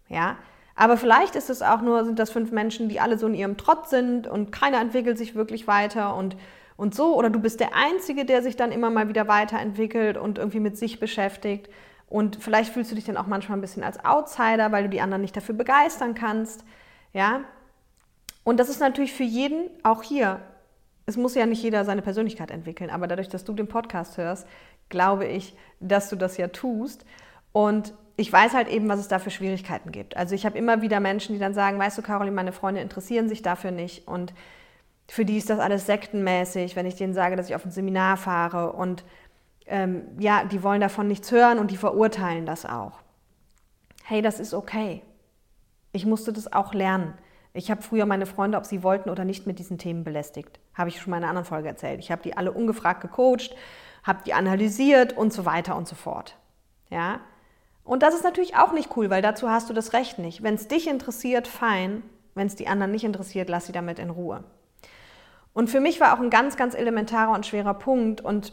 Ja? 0.09 0.37
Aber 0.75 0.97
vielleicht 0.97 1.37
ist 1.37 1.51
es 1.51 1.62
auch 1.62 1.81
nur, 1.81 2.05
sind 2.05 2.19
das 2.19 2.31
fünf 2.31 2.51
Menschen, 2.51 2.88
die 2.88 3.01
alle 3.01 3.19
so 3.19 3.27
in 3.27 3.35
ihrem 3.35 3.57
Trott 3.57 3.88
sind 3.88 4.27
und 4.27 4.53
keiner 4.53 4.81
entwickelt 4.81 5.19
sich 5.19 5.35
wirklich 5.35 5.66
weiter 5.66 6.16
und, 6.16 6.37
und 6.77 6.95
so. 6.95 7.16
Oder 7.16 7.31
du 7.31 7.40
bist 7.40 7.61
der 7.61 7.75
Einzige, 7.75 8.25
der 8.25 8.42
sich 8.42 8.57
dann 8.57 8.73
immer 8.73 8.90
mal 8.90 9.09
wieder 9.09 9.29
weiterentwickelt 9.29 10.16
und 10.16 10.38
irgendwie 10.38 10.61
mit 10.61 10.77
sich 10.77 11.01
beschäftigt. 11.01 11.71
Und 12.09 12.37
vielleicht 12.42 12.73
fühlst 12.73 12.90
du 12.90 12.95
dich 12.95 13.05
dann 13.05 13.16
auch 13.16 13.27
manchmal 13.27 13.59
ein 13.59 13.62
bisschen 13.62 13.83
als 13.83 14.05
Outsider, 14.05 14.71
weil 14.71 14.85
du 14.85 14.88
die 14.90 15.01
anderen 15.01 15.23
nicht 15.23 15.37
dafür 15.37 15.55
begeistern 15.55 16.14
kannst. 16.14 16.64
Ja? 17.12 17.40
Und 18.45 18.61
das 18.61 18.69
ist 18.69 18.81
natürlich 18.81 19.12
für 19.12 19.25
jeden, 19.25 19.71
auch 19.83 20.03
hier, 20.03 20.40
es 21.07 21.16
muss 21.16 21.35
ja 21.35 21.47
nicht 21.47 21.62
jeder 21.62 21.85
seine 21.85 22.03
Persönlichkeit 22.03 22.51
entwickeln, 22.51 22.90
aber 22.90 23.07
dadurch, 23.07 23.29
dass 23.29 23.45
du 23.45 23.53
den 23.55 23.69
Podcast 23.69 24.19
hörst, 24.19 24.47
glaube 24.88 25.27
ich, 25.27 25.57
dass 25.81 26.09
du 26.09 26.16
das 26.16 26.37
ja 26.37 26.49
tust. 26.49 27.05
Und 27.53 27.94
ich 28.16 28.33
weiß 28.33 28.55
halt 28.55 28.68
eben, 28.68 28.88
was 28.88 29.01
es 29.01 29.09
da 29.09 29.18
für 29.18 29.31
Schwierigkeiten 29.31 29.92
gibt. 29.92 30.16
Also 30.16 30.35
ich 30.35 30.46
habe 30.46 30.57
immer 30.57 30.81
wieder 30.83 31.01
Menschen, 31.01 31.35
die 31.35 31.38
dann 31.38 31.55
sagen, 31.55 31.79
weißt 31.79 31.99
du, 31.99 32.03
Caroline, 32.03 32.35
meine 32.35 32.53
Freunde 32.53 32.81
interessieren 32.81 33.29
sich 33.29 33.42
dafür 33.42 33.70
nicht 33.70 34.09
und 34.09 34.33
für 35.09 35.25
die 35.25 35.37
ist 35.37 35.51
das 35.51 35.61
alles 35.61 35.87
sektenmäßig, 35.87 36.77
wenn 36.77 36.87
ich 36.87 36.96
denen 36.96 37.14
sage, 37.14 37.37
dass 37.37 37.49
ich 37.49 37.55
auf 37.55 37.64
ein 37.64 37.70
Seminar 37.70 38.16
fahre 38.16 38.72
und 38.72 39.05
ähm, 39.66 40.05
ja, 40.18 40.44
die 40.44 40.62
wollen 40.62 40.81
davon 40.81 41.09
nichts 41.09 41.31
hören 41.31 41.59
und 41.59 41.70
die 41.70 41.77
verurteilen 41.77 42.46
das 42.46 42.64
auch. 42.64 43.01
Hey, 44.05 44.22
das 44.22 44.40
ist 44.40 44.55
okay. 44.55 45.03
Ich 45.92 46.07
musste 46.07 46.33
das 46.33 46.53
auch 46.53 46.72
lernen. 46.75 47.14
Ich 47.53 47.70
habe 47.70 47.83
früher 47.83 48.07
meine 48.07 48.27
Freunde, 48.27 48.59
ob 48.59 48.66
sie 48.66 48.83
wollten 48.83 49.11
oder 49.11 49.25
nicht, 49.25 49.46
mit 49.46 49.59
diesen 49.59 49.79
Themen 49.79 50.05
belästigt. 50.05 50.61
Habe 50.75 50.90
ich 50.90 51.01
schon 51.01 51.11
mal 51.11 51.16
in 51.18 51.22
einer 51.22 51.31
anderen 51.31 51.46
Folge 51.46 51.68
erzählt. 51.68 52.01
Ich 52.01 52.11
habe 52.11 52.22
die 52.22 52.37
alle 52.37 52.53
ungefragt 52.53 53.01
gecoacht 53.01 53.55
habe 54.07 54.21
die 54.25 54.33
analysiert 54.33 55.16
und 55.16 55.33
so 55.33 55.45
weiter 55.45 55.77
und 55.77 55.88
so 55.88 55.97
fort. 55.97 56.37
Ja? 56.90 57.21
Und 57.85 58.03
das 58.03 58.14
ist 58.14 58.25
natürlich 58.25 58.57
auch 58.57 58.73
nicht 58.73 58.97
cool, 58.97 59.11
weil 59.11 59.23
dazu 59.23 59.51
hast 59.51 59.69
du 59.69 59.75
das 59.75 59.92
Recht 59.92 60.19
nicht. 60.19 60.42
Wenn 60.42 60.55
es 60.55 60.69
dich 60.69 60.88
interessiert, 60.88 61.49
fein. 61.49 62.03
Wenn 62.35 62.47
es 62.47 62.55
die 62.55 62.69
anderen 62.69 62.92
nicht 62.92 63.05
interessiert, 63.05 63.49
lass 63.49 63.66
sie 63.66 63.73
damit 63.73 63.99
in 63.99 64.11
Ruhe. 64.11 64.45
Und 65.53 65.71
für 65.71 65.81
mich 65.81 66.01
war 66.01 66.14
auch 66.14 66.21
ein 66.21 66.31
ganz, 66.31 66.57
ganz 66.57 66.75
elementarer 66.75 67.33
und 67.33 67.47
schwerer 67.47 67.75
Punkt 67.75 68.21
und 68.21 68.53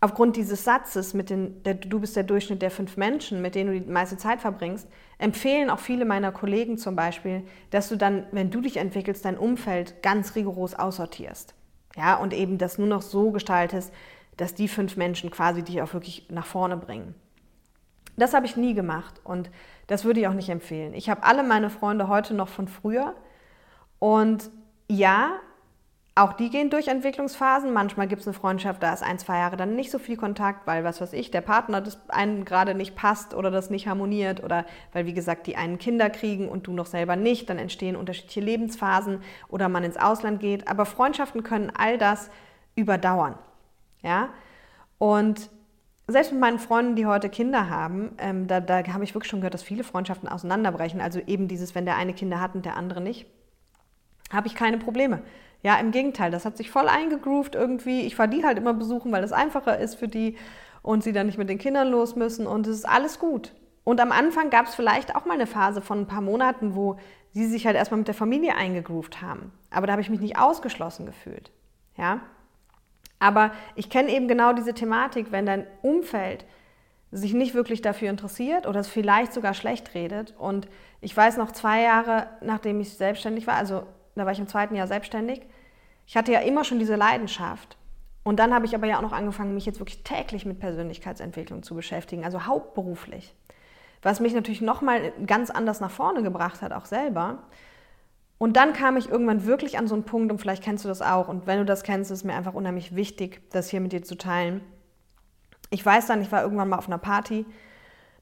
aufgrund 0.00 0.36
dieses 0.36 0.64
Satzes, 0.64 1.14
mit 1.14 1.30
den, 1.30 1.62
der, 1.62 1.74
du 1.74 2.00
bist 2.00 2.16
der 2.16 2.24
Durchschnitt 2.24 2.62
der 2.62 2.70
fünf 2.70 2.96
Menschen, 2.96 3.40
mit 3.40 3.54
denen 3.54 3.72
du 3.72 3.80
die 3.80 3.90
meiste 3.90 4.16
Zeit 4.16 4.40
verbringst, 4.40 4.88
empfehlen 5.18 5.70
auch 5.70 5.78
viele 5.78 6.04
meiner 6.04 6.32
Kollegen 6.32 6.78
zum 6.78 6.96
Beispiel, 6.96 7.44
dass 7.70 7.88
du 7.88 7.96
dann, 7.96 8.26
wenn 8.32 8.50
du 8.50 8.60
dich 8.60 8.76
entwickelst, 8.76 9.24
dein 9.24 9.38
Umfeld 9.38 10.02
ganz 10.02 10.34
rigoros 10.34 10.74
aussortierst. 10.74 11.54
Ja, 11.96 12.16
und 12.16 12.34
eben 12.34 12.58
das 12.58 12.76
nur 12.76 12.88
noch 12.88 13.02
so 13.02 13.30
gestaltest, 13.30 13.92
dass 14.36 14.54
die 14.54 14.68
fünf 14.68 14.96
Menschen 14.96 15.30
quasi 15.30 15.62
dich 15.62 15.82
auch 15.82 15.92
wirklich 15.92 16.28
nach 16.30 16.46
vorne 16.46 16.76
bringen. 16.76 17.14
Das 18.16 18.32
habe 18.34 18.46
ich 18.46 18.56
nie 18.56 18.74
gemacht 18.74 19.20
und 19.24 19.50
das 19.86 20.04
würde 20.04 20.20
ich 20.20 20.28
auch 20.28 20.34
nicht 20.34 20.48
empfehlen. 20.48 20.94
Ich 20.94 21.10
habe 21.10 21.24
alle 21.24 21.42
meine 21.42 21.70
Freunde 21.70 22.08
heute 22.08 22.34
noch 22.34 22.48
von 22.48 22.68
früher 22.68 23.14
und 23.98 24.50
ja, 24.88 25.40
auch 26.16 26.32
die 26.34 26.48
gehen 26.48 26.70
durch 26.70 26.86
Entwicklungsphasen. 26.86 27.72
Manchmal 27.72 28.06
gibt 28.06 28.20
es 28.20 28.28
eine 28.28 28.34
Freundschaft, 28.34 28.82
da 28.84 28.92
ist 28.92 29.02
ein, 29.02 29.18
zwei 29.18 29.38
Jahre 29.38 29.56
dann 29.56 29.74
nicht 29.74 29.90
so 29.90 29.98
viel 29.98 30.16
Kontakt, 30.16 30.64
weil, 30.64 30.84
was 30.84 31.00
weiß 31.00 31.12
ich, 31.12 31.32
der 31.32 31.40
Partner 31.40 31.80
das 31.80 31.98
einen 32.08 32.44
gerade 32.44 32.74
nicht 32.74 32.94
passt 32.94 33.34
oder 33.34 33.50
das 33.50 33.68
nicht 33.68 33.88
harmoniert 33.88 34.42
oder 34.42 34.64
weil, 34.92 35.06
wie 35.06 35.14
gesagt, 35.14 35.48
die 35.48 35.56
einen 35.56 35.78
Kinder 35.78 36.10
kriegen 36.10 36.48
und 36.48 36.68
du 36.68 36.72
noch 36.72 36.86
selber 36.86 37.16
nicht. 37.16 37.50
Dann 37.50 37.58
entstehen 37.58 37.96
unterschiedliche 37.96 38.42
Lebensphasen 38.42 39.22
oder 39.48 39.68
man 39.68 39.82
ins 39.82 39.96
Ausland 39.96 40.38
geht. 40.38 40.68
Aber 40.68 40.86
Freundschaften 40.86 41.42
können 41.42 41.72
all 41.76 41.98
das 41.98 42.30
überdauern. 42.76 43.36
Ja? 44.04 44.28
Und 44.98 45.50
selbst 46.06 46.32
mit 46.32 46.40
meinen 46.40 46.58
Freunden, 46.58 46.96
die 46.96 47.06
heute 47.06 47.30
Kinder 47.30 47.70
haben, 47.70 48.12
ähm, 48.18 48.46
da, 48.46 48.60
da 48.60 48.86
habe 48.86 49.04
ich 49.04 49.14
wirklich 49.14 49.30
schon 49.30 49.40
gehört, 49.40 49.54
dass 49.54 49.62
viele 49.62 49.84
Freundschaften 49.84 50.28
auseinanderbrechen. 50.28 51.00
Also 51.00 51.18
eben 51.26 51.48
dieses, 51.48 51.74
wenn 51.74 51.86
der 51.86 51.96
eine 51.96 52.12
Kinder 52.12 52.40
hat 52.40 52.54
und 52.54 52.64
der 52.64 52.76
andere 52.76 53.00
nicht, 53.00 53.26
habe 54.30 54.46
ich 54.46 54.54
keine 54.54 54.78
Probleme. 54.78 55.22
Ja, 55.62 55.76
im 55.76 55.92
Gegenteil, 55.92 56.30
das 56.30 56.44
hat 56.44 56.58
sich 56.58 56.70
voll 56.70 56.88
eingegroovt 56.88 57.54
irgendwie. 57.54 58.02
Ich 58.02 58.16
fahre 58.16 58.28
die 58.28 58.44
halt 58.44 58.58
immer 58.58 58.74
besuchen, 58.74 59.10
weil 59.12 59.24
es 59.24 59.32
einfacher 59.32 59.78
ist 59.78 59.94
für 59.94 60.08
die 60.08 60.36
und 60.82 61.02
sie 61.02 61.12
dann 61.12 61.26
nicht 61.26 61.38
mit 61.38 61.48
den 61.48 61.58
Kindern 61.58 61.88
los 61.88 62.16
müssen 62.16 62.46
und 62.46 62.66
es 62.66 62.76
ist 62.76 62.88
alles 62.88 63.18
gut. 63.18 63.54
Und 63.82 64.00
am 64.00 64.12
Anfang 64.12 64.50
gab 64.50 64.66
es 64.66 64.74
vielleicht 64.74 65.16
auch 65.16 65.24
mal 65.24 65.34
eine 65.34 65.46
Phase 65.46 65.80
von 65.80 66.00
ein 66.00 66.06
paar 66.06 66.20
Monaten, 66.20 66.74
wo 66.74 66.98
sie 67.32 67.46
sich 67.46 67.66
halt 67.66 67.76
erstmal 67.76 67.98
mit 67.98 68.08
der 68.08 68.14
Familie 68.14 68.56
eingegroovt 68.56 69.22
haben. 69.22 69.52
Aber 69.70 69.86
da 69.86 69.92
habe 69.92 70.02
ich 70.02 70.10
mich 70.10 70.20
nicht 70.20 70.38
ausgeschlossen 70.38 71.06
gefühlt. 71.06 71.50
Ja? 71.96 72.20
Aber 73.24 73.52
ich 73.74 73.88
kenne 73.88 74.12
eben 74.12 74.28
genau 74.28 74.52
diese 74.52 74.74
Thematik, 74.74 75.32
wenn 75.32 75.46
dein 75.46 75.66
Umfeld 75.80 76.44
sich 77.10 77.32
nicht 77.32 77.54
wirklich 77.54 77.80
dafür 77.80 78.10
interessiert 78.10 78.66
oder 78.66 78.80
es 78.80 78.88
vielleicht 78.88 79.32
sogar 79.32 79.54
schlecht 79.54 79.94
redet. 79.94 80.34
Und 80.36 80.68
ich 81.00 81.16
weiß 81.16 81.38
noch 81.38 81.50
zwei 81.50 81.80
Jahre, 81.80 82.26
nachdem 82.42 82.80
ich 82.80 82.92
selbstständig 82.92 83.46
war, 83.46 83.54
also 83.54 83.84
da 84.14 84.26
war 84.26 84.32
ich 84.32 84.38
im 84.38 84.46
zweiten 84.46 84.74
Jahr 84.74 84.86
selbstständig, 84.86 85.40
ich 86.06 86.18
hatte 86.18 86.32
ja 86.32 86.40
immer 86.40 86.64
schon 86.64 86.78
diese 86.78 86.96
Leidenschaft. 86.96 87.78
Und 88.24 88.38
dann 88.40 88.52
habe 88.52 88.66
ich 88.66 88.74
aber 88.74 88.86
ja 88.86 88.98
auch 88.98 89.02
noch 89.02 89.12
angefangen, 89.12 89.54
mich 89.54 89.64
jetzt 89.64 89.80
wirklich 89.80 90.04
täglich 90.04 90.44
mit 90.44 90.60
Persönlichkeitsentwicklung 90.60 91.62
zu 91.62 91.74
beschäftigen, 91.74 92.26
also 92.26 92.44
hauptberuflich. 92.44 93.34
Was 94.02 94.20
mich 94.20 94.34
natürlich 94.34 94.60
nochmal 94.60 95.14
ganz 95.24 95.48
anders 95.48 95.80
nach 95.80 95.90
vorne 95.90 96.22
gebracht 96.22 96.60
hat, 96.60 96.74
auch 96.74 96.84
selber. 96.84 97.38
Und 98.38 98.56
dann 98.56 98.72
kam 98.72 98.96
ich 98.96 99.08
irgendwann 99.08 99.46
wirklich 99.46 99.78
an 99.78 99.86
so 99.86 99.94
einen 99.94 100.04
Punkt, 100.04 100.30
und 100.32 100.38
vielleicht 100.38 100.62
kennst 100.62 100.84
du 100.84 100.88
das 100.88 101.02
auch, 101.02 101.28
und 101.28 101.46
wenn 101.46 101.58
du 101.58 101.64
das 101.64 101.82
kennst, 101.82 102.10
ist 102.10 102.18
es 102.18 102.24
mir 102.24 102.34
einfach 102.34 102.54
unheimlich 102.54 102.94
wichtig, 102.94 103.40
das 103.50 103.68
hier 103.68 103.80
mit 103.80 103.92
dir 103.92 104.02
zu 104.02 104.16
teilen. 104.16 104.60
Ich 105.70 105.84
weiß 105.84 106.06
dann, 106.06 106.20
ich 106.20 106.32
war 106.32 106.42
irgendwann 106.42 106.68
mal 106.68 106.78
auf 106.78 106.88
einer 106.88 106.98
Party 106.98 107.46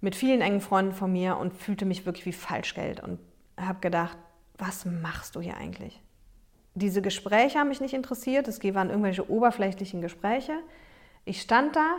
mit 0.01 0.15
vielen 0.15 0.41
engen 0.41 0.61
Freunden 0.61 0.93
von 0.93 1.13
mir 1.13 1.39
und 1.39 1.55
fühlte 1.55 1.85
mich 1.85 2.07
wirklich 2.07 2.27
wie 2.27 2.33
Falschgeld 2.33 3.01
und 3.01 3.19
habe 3.59 3.81
gedacht, 3.81 4.17
was 4.59 4.85
machst 4.85 5.37
du 5.37 5.41
hier 5.41 5.57
eigentlich? 5.57 6.01
Diese 6.75 7.03
Gespräche 7.03 7.59
haben 7.59 7.69
mich 7.69 7.81
nicht 7.81 7.95
interessiert, 7.95 8.49
es 8.49 8.63
waren 8.75 8.91
irgendwelche 8.91 9.31
oberflächlichen 9.31 10.01
Gespräche. 10.01 10.55
Ich 11.25 11.41
stand 11.41 11.77
da, 11.77 11.97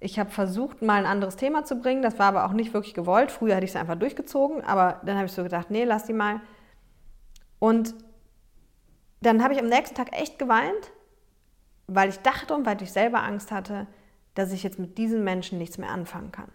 ich 0.00 0.18
habe 0.18 0.30
versucht, 0.30 0.82
mal 0.82 0.98
ein 0.98 1.06
anderes 1.06 1.36
Thema 1.36 1.64
zu 1.64 1.76
bringen, 1.76 2.02
das 2.02 2.18
war 2.18 2.26
aber 2.26 2.44
auch 2.44 2.52
nicht 2.52 2.74
wirklich 2.74 2.94
gewollt. 2.94 3.30
Früher 3.30 3.54
hätte 3.54 3.64
ich 3.64 3.70
es 3.70 3.76
einfach 3.76 3.96
durchgezogen, 3.96 4.62
aber 4.64 5.00
dann 5.04 5.16
habe 5.16 5.26
ich 5.26 5.32
so 5.32 5.42
gedacht, 5.42 5.70
nee, 5.70 5.84
lass 5.84 6.04
die 6.04 6.12
mal. 6.12 6.40
Und 7.58 7.94
dann 9.20 9.42
habe 9.42 9.54
ich 9.54 9.60
am 9.60 9.68
nächsten 9.68 9.94
Tag 9.94 10.12
echt 10.12 10.38
geweint, 10.38 10.92
weil 11.86 12.08
ich 12.08 12.18
dachte 12.20 12.54
und 12.54 12.66
weil 12.66 12.80
ich 12.82 12.92
selber 12.92 13.22
Angst 13.22 13.50
hatte, 13.50 13.86
dass 14.34 14.52
ich 14.52 14.62
jetzt 14.62 14.78
mit 14.78 14.98
diesen 14.98 15.24
Menschen 15.24 15.58
nichts 15.58 15.78
mehr 15.78 15.90
anfangen 15.90 16.32
kann. 16.32 16.50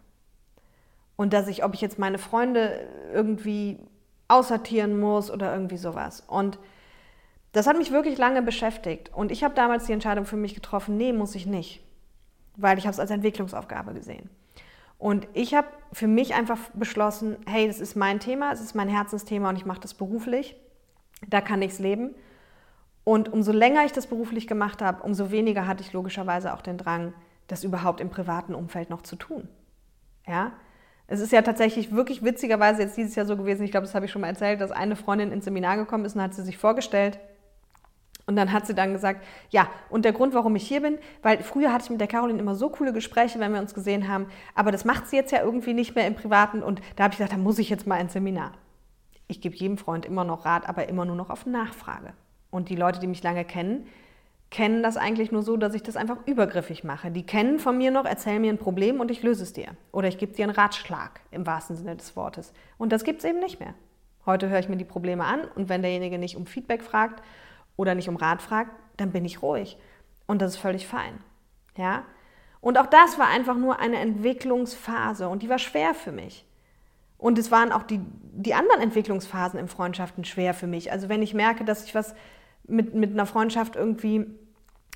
Und 1.15 1.33
dass 1.33 1.47
ich, 1.47 1.63
ob 1.63 1.73
ich 1.73 1.81
jetzt 1.81 1.99
meine 1.99 2.17
Freunde 2.17 2.87
irgendwie 3.13 3.79
aussortieren 4.27 4.99
muss 4.99 5.29
oder 5.29 5.53
irgendwie 5.53 5.77
sowas. 5.77 6.23
Und 6.27 6.57
das 7.51 7.67
hat 7.67 7.77
mich 7.77 7.91
wirklich 7.91 8.17
lange 8.17 8.41
beschäftigt. 8.41 9.11
Und 9.13 9.31
ich 9.31 9.43
habe 9.43 9.53
damals 9.53 9.85
die 9.85 9.93
Entscheidung 9.93 10.25
für 10.25 10.37
mich 10.37 10.55
getroffen, 10.55 10.97
nee, 10.97 11.11
muss 11.11 11.35
ich 11.35 11.45
nicht. 11.45 11.83
Weil 12.55 12.77
ich 12.77 12.85
habe 12.85 12.93
es 12.93 12.99
als 12.99 13.11
Entwicklungsaufgabe 13.11 13.93
gesehen. 13.93 14.29
Und 14.97 15.27
ich 15.33 15.53
habe 15.53 15.67
für 15.91 16.07
mich 16.07 16.33
einfach 16.33 16.59
beschlossen, 16.73 17.37
hey, 17.47 17.67
das 17.67 17.79
ist 17.79 17.95
mein 17.95 18.19
Thema, 18.19 18.51
es 18.51 18.61
ist 18.61 18.75
mein 18.75 18.87
Herzensthema 18.87 19.49
und 19.49 19.55
ich 19.55 19.65
mache 19.65 19.81
das 19.81 19.95
beruflich. 19.95 20.55
Da 21.27 21.41
kann 21.41 21.61
ich 21.61 21.71
es 21.73 21.79
leben. 21.79 22.15
Und 23.03 23.31
umso 23.31 23.51
länger 23.51 23.85
ich 23.85 23.91
das 23.91 24.07
beruflich 24.07 24.47
gemacht 24.47 24.81
habe, 24.81 25.03
umso 25.03 25.31
weniger 25.31 25.67
hatte 25.67 25.83
ich 25.83 25.93
logischerweise 25.93 26.53
auch 26.53 26.61
den 26.61 26.77
Drang, 26.77 27.13
das 27.47 27.63
überhaupt 27.63 27.99
im 27.99 28.09
privaten 28.09 28.53
Umfeld 28.53 28.89
noch 28.89 29.01
zu 29.01 29.15
tun. 29.15 29.47
Ja? 30.27 30.53
Es 31.07 31.19
ist 31.19 31.31
ja 31.31 31.41
tatsächlich 31.41 31.91
wirklich 31.91 32.23
witzigerweise 32.23 32.83
jetzt 32.83 32.95
dieses 32.95 33.15
Jahr 33.15 33.25
so 33.25 33.35
gewesen, 33.35 33.63
ich 33.63 33.71
glaube, 33.71 33.85
das 33.85 33.95
habe 33.95 34.05
ich 34.05 34.11
schon 34.11 34.21
mal 34.21 34.27
erzählt, 34.27 34.61
dass 34.61 34.71
eine 34.71 34.95
Freundin 34.95 35.31
ins 35.31 35.45
Seminar 35.45 35.77
gekommen 35.77 36.05
ist 36.05 36.15
und 36.15 36.21
hat 36.21 36.33
sie 36.33 36.43
sich 36.43 36.57
vorgestellt. 36.57 37.19
Und 38.27 38.35
dann 38.35 38.53
hat 38.53 38.67
sie 38.67 38.75
dann 38.75 38.93
gesagt, 38.93 39.25
ja, 39.49 39.67
und 39.89 40.05
der 40.05 40.13
Grund, 40.13 40.33
warum 40.35 40.55
ich 40.55 40.65
hier 40.65 40.81
bin, 40.81 40.99
weil 41.23 41.41
früher 41.43 41.73
hatte 41.73 41.85
ich 41.85 41.89
mit 41.89 41.99
der 41.99 42.07
Caroline 42.07 42.39
immer 42.39 42.55
so 42.55 42.69
coole 42.69 42.93
Gespräche, 42.93 43.39
wenn 43.39 43.51
wir 43.51 43.59
uns 43.59 43.73
gesehen 43.73 44.07
haben, 44.07 44.27
aber 44.53 44.71
das 44.71 44.85
macht 44.85 45.07
sie 45.07 45.15
jetzt 45.15 45.31
ja 45.31 45.41
irgendwie 45.43 45.73
nicht 45.73 45.95
mehr 45.95 46.07
im 46.07 46.15
Privaten 46.15 46.61
und 46.61 46.81
da 46.95 47.05
habe 47.05 47.13
ich 47.13 47.17
gesagt, 47.17 47.33
da 47.33 47.37
muss 47.37 47.59
ich 47.59 47.69
jetzt 47.69 47.87
mal 47.87 47.97
ins 47.97 48.13
Seminar 48.13 48.53
ich 49.31 49.41
gebe 49.41 49.55
jedem 49.55 49.77
Freund 49.77 50.05
immer 50.05 50.23
noch 50.23 50.45
Rat, 50.45 50.67
aber 50.67 50.89
immer 50.89 51.05
nur 51.05 51.15
noch 51.15 51.29
auf 51.29 51.45
Nachfrage. 51.45 52.13
Und 52.51 52.69
die 52.69 52.75
Leute, 52.75 52.99
die 52.99 53.07
mich 53.07 53.23
lange 53.23 53.45
kennen, 53.45 53.87
kennen 54.49 54.83
das 54.83 54.97
eigentlich 54.97 55.31
nur 55.31 55.41
so, 55.41 55.55
dass 55.55 55.73
ich 55.73 55.81
das 55.81 55.95
einfach 55.95 56.17
übergriffig 56.27 56.83
mache. 56.83 57.09
Die 57.09 57.25
kennen 57.25 57.57
von 57.57 57.77
mir 57.77 57.89
noch, 57.89 58.03
erzählen 58.03 58.41
mir 58.41 58.51
ein 58.51 58.57
Problem 58.57 58.99
und 58.99 59.09
ich 59.09 59.23
löse 59.23 59.43
es 59.43 59.53
dir. 59.53 59.69
Oder 59.93 60.09
ich 60.09 60.17
gebe 60.17 60.33
dir 60.33 60.43
einen 60.43 60.53
Ratschlag 60.53 61.21
im 61.31 61.47
wahrsten 61.47 61.77
Sinne 61.77 61.95
des 61.95 62.17
Wortes. 62.17 62.51
Und 62.77 62.91
das 62.91 63.05
gibt 63.05 63.19
es 63.19 63.25
eben 63.25 63.39
nicht 63.39 63.61
mehr. 63.61 63.73
Heute 64.25 64.49
höre 64.49 64.59
ich 64.59 64.67
mir 64.67 64.75
die 64.75 64.85
Probleme 64.85 65.23
an 65.23 65.45
und 65.55 65.69
wenn 65.69 65.81
derjenige 65.81 66.17
nicht 66.17 66.35
um 66.35 66.45
Feedback 66.45 66.83
fragt 66.83 67.23
oder 67.77 67.95
nicht 67.95 68.09
um 68.09 68.17
Rat 68.17 68.41
fragt, 68.41 68.71
dann 68.97 69.11
bin 69.11 69.23
ich 69.23 69.41
ruhig. 69.41 69.77
Und 70.27 70.41
das 70.41 70.55
ist 70.55 70.59
völlig 70.59 70.85
fein. 70.85 71.13
Ja? 71.77 72.03
Und 72.59 72.77
auch 72.77 72.87
das 72.87 73.17
war 73.17 73.29
einfach 73.29 73.55
nur 73.55 73.79
eine 73.79 73.97
Entwicklungsphase 73.97 75.29
und 75.29 75.41
die 75.41 75.49
war 75.49 75.57
schwer 75.57 75.93
für 75.93 76.11
mich. 76.11 76.45
Und 77.21 77.37
es 77.37 77.51
waren 77.51 77.71
auch 77.71 77.83
die, 77.83 78.01
die 78.33 78.55
anderen 78.55 78.81
Entwicklungsphasen 78.81 79.59
in 79.59 79.67
Freundschaften 79.67 80.25
schwer 80.25 80.55
für 80.55 80.65
mich. 80.65 80.91
Also 80.91 81.07
wenn 81.07 81.21
ich 81.21 81.35
merke, 81.35 81.63
dass 81.63 81.83
sich 81.83 81.93
was 81.93 82.15
mit, 82.63 82.95
mit 82.95 83.11
einer 83.11 83.27
Freundschaft 83.27 83.75
irgendwie 83.75 84.25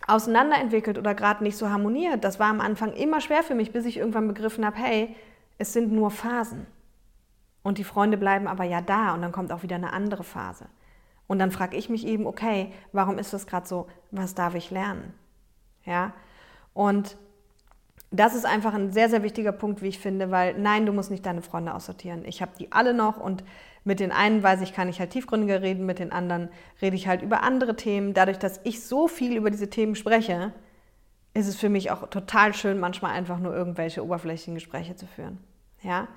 auseinanderentwickelt 0.08 0.98
oder 0.98 1.14
gerade 1.14 1.44
nicht 1.44 1.56
so 1.56 1.70
harmoniert, 1.70 2.24
das 2.24 2.40
war 2.40 2.48
am 2.48 2.62
Anfang 2.62 2.94
immer 2.94 3.22
schwer 3.22 3.44
für 3.44 3.54
mich, 3.54 3.72
bis 3.72 3.86
ich 3.86 3.98
irgendwann 3.98 4.28
begriffen 4.28 4.66
habe, 4.66 4.76
hey, 4.76 5.16
es 5.60 5.72
sind 5.72 5.92
nur 5.92 6.10
Phasen. 6.10 6.66
Und 7.62 7.78
die 7.78 7.84
Freunde 7.84 8.18
bleiben 8.18 8.48
aber 8.48 8.64
ja 8.64 8.82
da 8.82 9.14
und 9.14 9.22
dann 9.22 9.32
kommt 9.32 9.52
auch 9.52 9.62
wieder 9.62 9.76
eine 9.76 9.94
andere 9.94 10.24
Phase. 10.24 10.66
Und 11.28 11.38
dann 11.38 11.52
frage 11.52 11.78
ich 11.78 11.90
mich 11.90 12.08
eben, 12.08 12.26
okay, 12.26 12.74
warum 12.92 13.20
ist 13.20 13.34
das 13.34 13.46
gerade 13.46 13.68
so? 13.68 13.86
Was 14.10 14.34
darf 14.34 14.56
ich 14.56 14.72
lernen? 14.72 15.14
Ja? 15.84 16.14
Und 16.74 17.18
das 18.20 18.36
ist 18.36 18.46
einfach 18.46 18.74
ein 18.74 18.92
sehr, 18.92 19.10
sehr 19.10 19.24
wichtiger 19.24 19.52
Punkt, 19.52 19.82
wie 19.82 19.88
ich 19.88 20.00
finde, 20.00 20.32
weil 20.32 20.54
nein, 20.58 20.86
du 20.86 20.94
musst 20.94 21.12
nicht 21.12 21.26
deine 21.26 21.42
Freunde 21.42 21.74
aussortieren. 21.74 22.24
Ich 22.26 22.42
habe 22.42 22.52
die 22.60 22.72
alle 22.72 22.94
noch 22.94 23.18
und 23.18 23.44
mit 23.84 24.00
den 24.00 24.12
einen 24.12 24.42
weiß 24.42 24.62
ich, 24.62 24.74
kann 24.74 24.90
ich 24.90 25.00
halt 25.00 25.12
tiefgründiger 25.12 25.62
reden, 25.62 25.86
mit 25.86 26.00
den 26.00 26.12
anderen 26.12 26.50
rede 26.82 26.96
ich 26.96 27.08
halt 27.08 27.22
über 27.22 27.44
andere 27.44 27.76
Themen. 27.76 28.14
Dadurch, 28.14 28.40
dass 28.40 28.60
ich 28.64 28.84
so 28.84 29.08
viel 29.08 29.38
über 29.38 29.52
diese 29.52 29.70
Themen 29.70 29.96
spreche, 29.96 30.54
ist 31.36 31.48
es 31.48 31.56
für 31.56 31.70
mich 31.70 31.92
auch 31.92 32.10
total 32.10 32.54
schön, 32.54 32.80
manchmal 32.80 33.12
einfach 33.12 33.40
nur 33.40 33.54
irgendwelche 33.54 34.04
oberflächlichen 34.04 34.56
Gespräche 34.56 34.96
zu 34.96 35.06
führen. 35.06 35.38
Ja? 35.84 36.08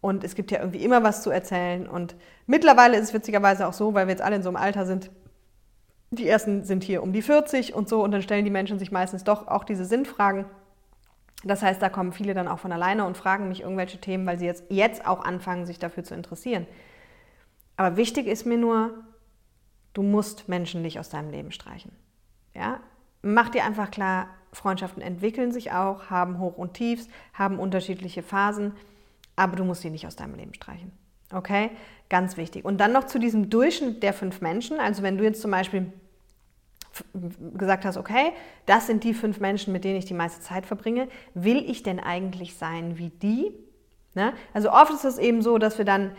Und 0.00 0.24
es 0.24 0.34
gibt 0.34 0.50
ja 0.50 0.58
irgendwie 0.60 0.84
immer 0.84 1.02
was 1.02 1.22
zu 1.22 1.30
erzählen. 1.30 1.88
Und 1.88 2.14
mittlerweile 2.46 2.96
ist 2.96 3.04
es 3.04 3.14
witzigerweise 3.14 3.66
auch 3.66 3.72
so, 3.72 3.94
weil 3.94 4.06
wir 4.06 4.12
jetzt 4.12 4.22
alle 4.22 4.36
in 4.36 4.42
so 4.42 4.50
einem 4.50 4.56
Alter 4.56 4.84
sind, 4.84 5.10
die 6.10 6.28
ersten 6.28 6.64
sind 6.64 6.84
hier 6.84 7.02
um 7.02 7.12
die 7.12 7.22
40 7.22 7.74
und 7.74 7.88
so, 7.88 8.02
und 8.02 8.12
dann 8.12 8.22
stellen 8.22 8.44
die 8.44 8.50
Menschen 8.50 8.78
sich 8.78 8.92
meistens 8.92 9.24
doch 9.24 9.48
auch 9.48 9.64
diese 9.64 9.84
Sinnfragen. 9.84 10.44
Das 11.44 11.62
heißt, 11.62 11.80
da 11.80 11.88
kommen 11.88 12.12
viele 12.12 12.34
dann 12.34 12.48
auch 12.48 12.58
von 12.58 12.72
alleine 12.72 13.04
und 13.04 13.16
fragen 13.16 13.48
mich 13.48 13.62
irgendwelche 13.62 13.98
Themen, 13.98 14.26
weil 14.26 14.38
sie 14.38 14.46
jetzt, 14.46 14.64
jetzt 14.70 15.06
auch 15.06 15.24
anfangen, 15.24 15.66
sich 15.66 15.78
dafür 15.78 16.02
zu 16.02 16.14
interessieren. 16.14 16.66
Aber 17.76 17.96
wichtig 17.96 18.26
ist 18.26 18.44
mir 18.44 18.58
nur, 18.58 19.04
du 19.92 20.02
musst 20.02 20.48
Menschen 20.48 20.82
nicht 20.82 20.98
aus 20.98 21.10
deinem 21.10 21.30
Leben 21.30 21.52
streichen. 21.52 21.92
Ja? 22.54 22.80
Mach 23.22 23.50
dir 23.50 23.64
einfach 23.64 23.90
klar, 23.90 24.28
Freundschaften 24.52 25.02
entwickeln 25.02 25.52
sich 25.52 25.72
auch, 25.72 26.10
haben 26.10 26.40
Hoch 26.40 26.56
und 26.56 26.74
Tiefs, 26.74 27.08
haben 27.34 27.60
unterschiedliche 27.60 28.22
Phasen, 28.22 28.72
aber 29.36 29.56
du 29.56 29.64
musst 29.64 29.82
sie 29.82 29.90
nicht 29.90 30.06
aus 30.06 30.16
deinem 30.16 30.34
Leben 30.34 30.54
streichen. 30.54 30.90
Okay? 31.32 31.70
Ganz 32.08 32.36
wichtig. 32.36 32.64
Und 32.64 32.78
dann 32.78 32.92
noch 32.92 33.04
zu 33.04 33.20
diesem 33.20 33.50
Durchschnitt 33.50 34.02
der 34.02 34.12
fünf 34.12 34.40
Menschen. 34.40 34.80
Also 34.80 35.02
wenn 35.02 35.18
du 35.18 35.24
jetzt 35.24 35.40
zum 35.40 35.50
Beispiel 35.52 35.92
gesagt 37.54 37.84
hast, 37.84 37.96
okay, 37.96 38.32
das 38.66 38.86
sind 38.86 39.04
die 39.04 39.14
fünf 39.14 39.40
Menschen, 39.40 39.72
mit 39.72 39.84
denen 39.84 39.96
ich 39.96 40.04
die 40.04 40.14
meiste 40.14 40.40
Zeit 40.40 40.66
verbringe, 40.66 41.08
will 41.34 41.68
ich 41.68 41.82
denn 41.82 42.00
eigentlich 42.00 42.56
sein 42.56 42.98
wie 42.98 43.10
die? 43.10 43.52
Ne? 44.14 44.32
Also 44.52 44.72
oft 44.72 44.92
ist 44.92 45.04
es 45.04 45.18
eben 45.18 45.42
so, 45.42 45.58
dass 45.58 45.78
wir 45.78 45.84
dann, 45.84 46.12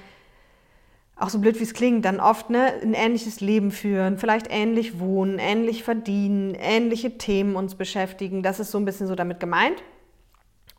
auch 1.16 1.30
so 1.30 1.40
blöd 1.40 1.60
wie 1.60 1.64
es 1.64 1.74
klingt, 1.74 2.06
dann 2.06 2.20
oft 2.22 2.50
ne, 2.50 2.74
ein 2.82 2.94
ähnliches 2.94 3.42
Leben 3.42 3.72
führen, 3.72 4.18
vielleicht 4.18 4.48
ähnlich 4.50 5.00
wohnen, 5.00 5.38
ähnlich 5.38 5.84
verdienen, 5.84 6.56
ähnliche 6.56 7.18
Themen 7.18 7.56
uns 7.56 7.76
beschäftigen. 7.76 8.42
Das 8.42 8.60
ist 8.60 8.72
so 8.72 8.78
ein 8.78 8.86
bisschen 8.86 9.08
so 9.08 9.16
damit 9.16 9.42
gemeint. 9.42 9.84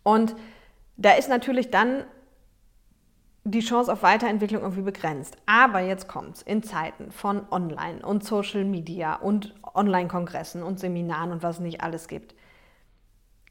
Und 0.03 0.35
da 0.97 1.13
ist 1.13 1.29
natürlich 1.29 1.71
dann 1.71 2.05
die 3.45 3.61
Chance 3.61 3.93
auf 3.93 4.03
Weiterentwicklung 4.03 4.63
irgendwie 4.63 4.83
begrenzt. 4.83 5.37
Aber 5.47 5.81
jetzt 5.81 6.09
kommt's 6.09 6.43
in 6.43 6.63
Zeiten 6.63 7.11
von 7.11 7.43
Online 7.51 8.05
und 8.05 8.25
Social 8.25 8.65
Media 8.65 9.15
und 9.15 9.55
Online-Kongressen 9.75 10.63
und 10.63 10.79
Seminaren 10.79 11.33
und 11.33 11.43
was 11.43 11.57
es 11.57 11.61
nicht 11.61 11.83
alles 11.83 12.09
gibt. 12.09 12.35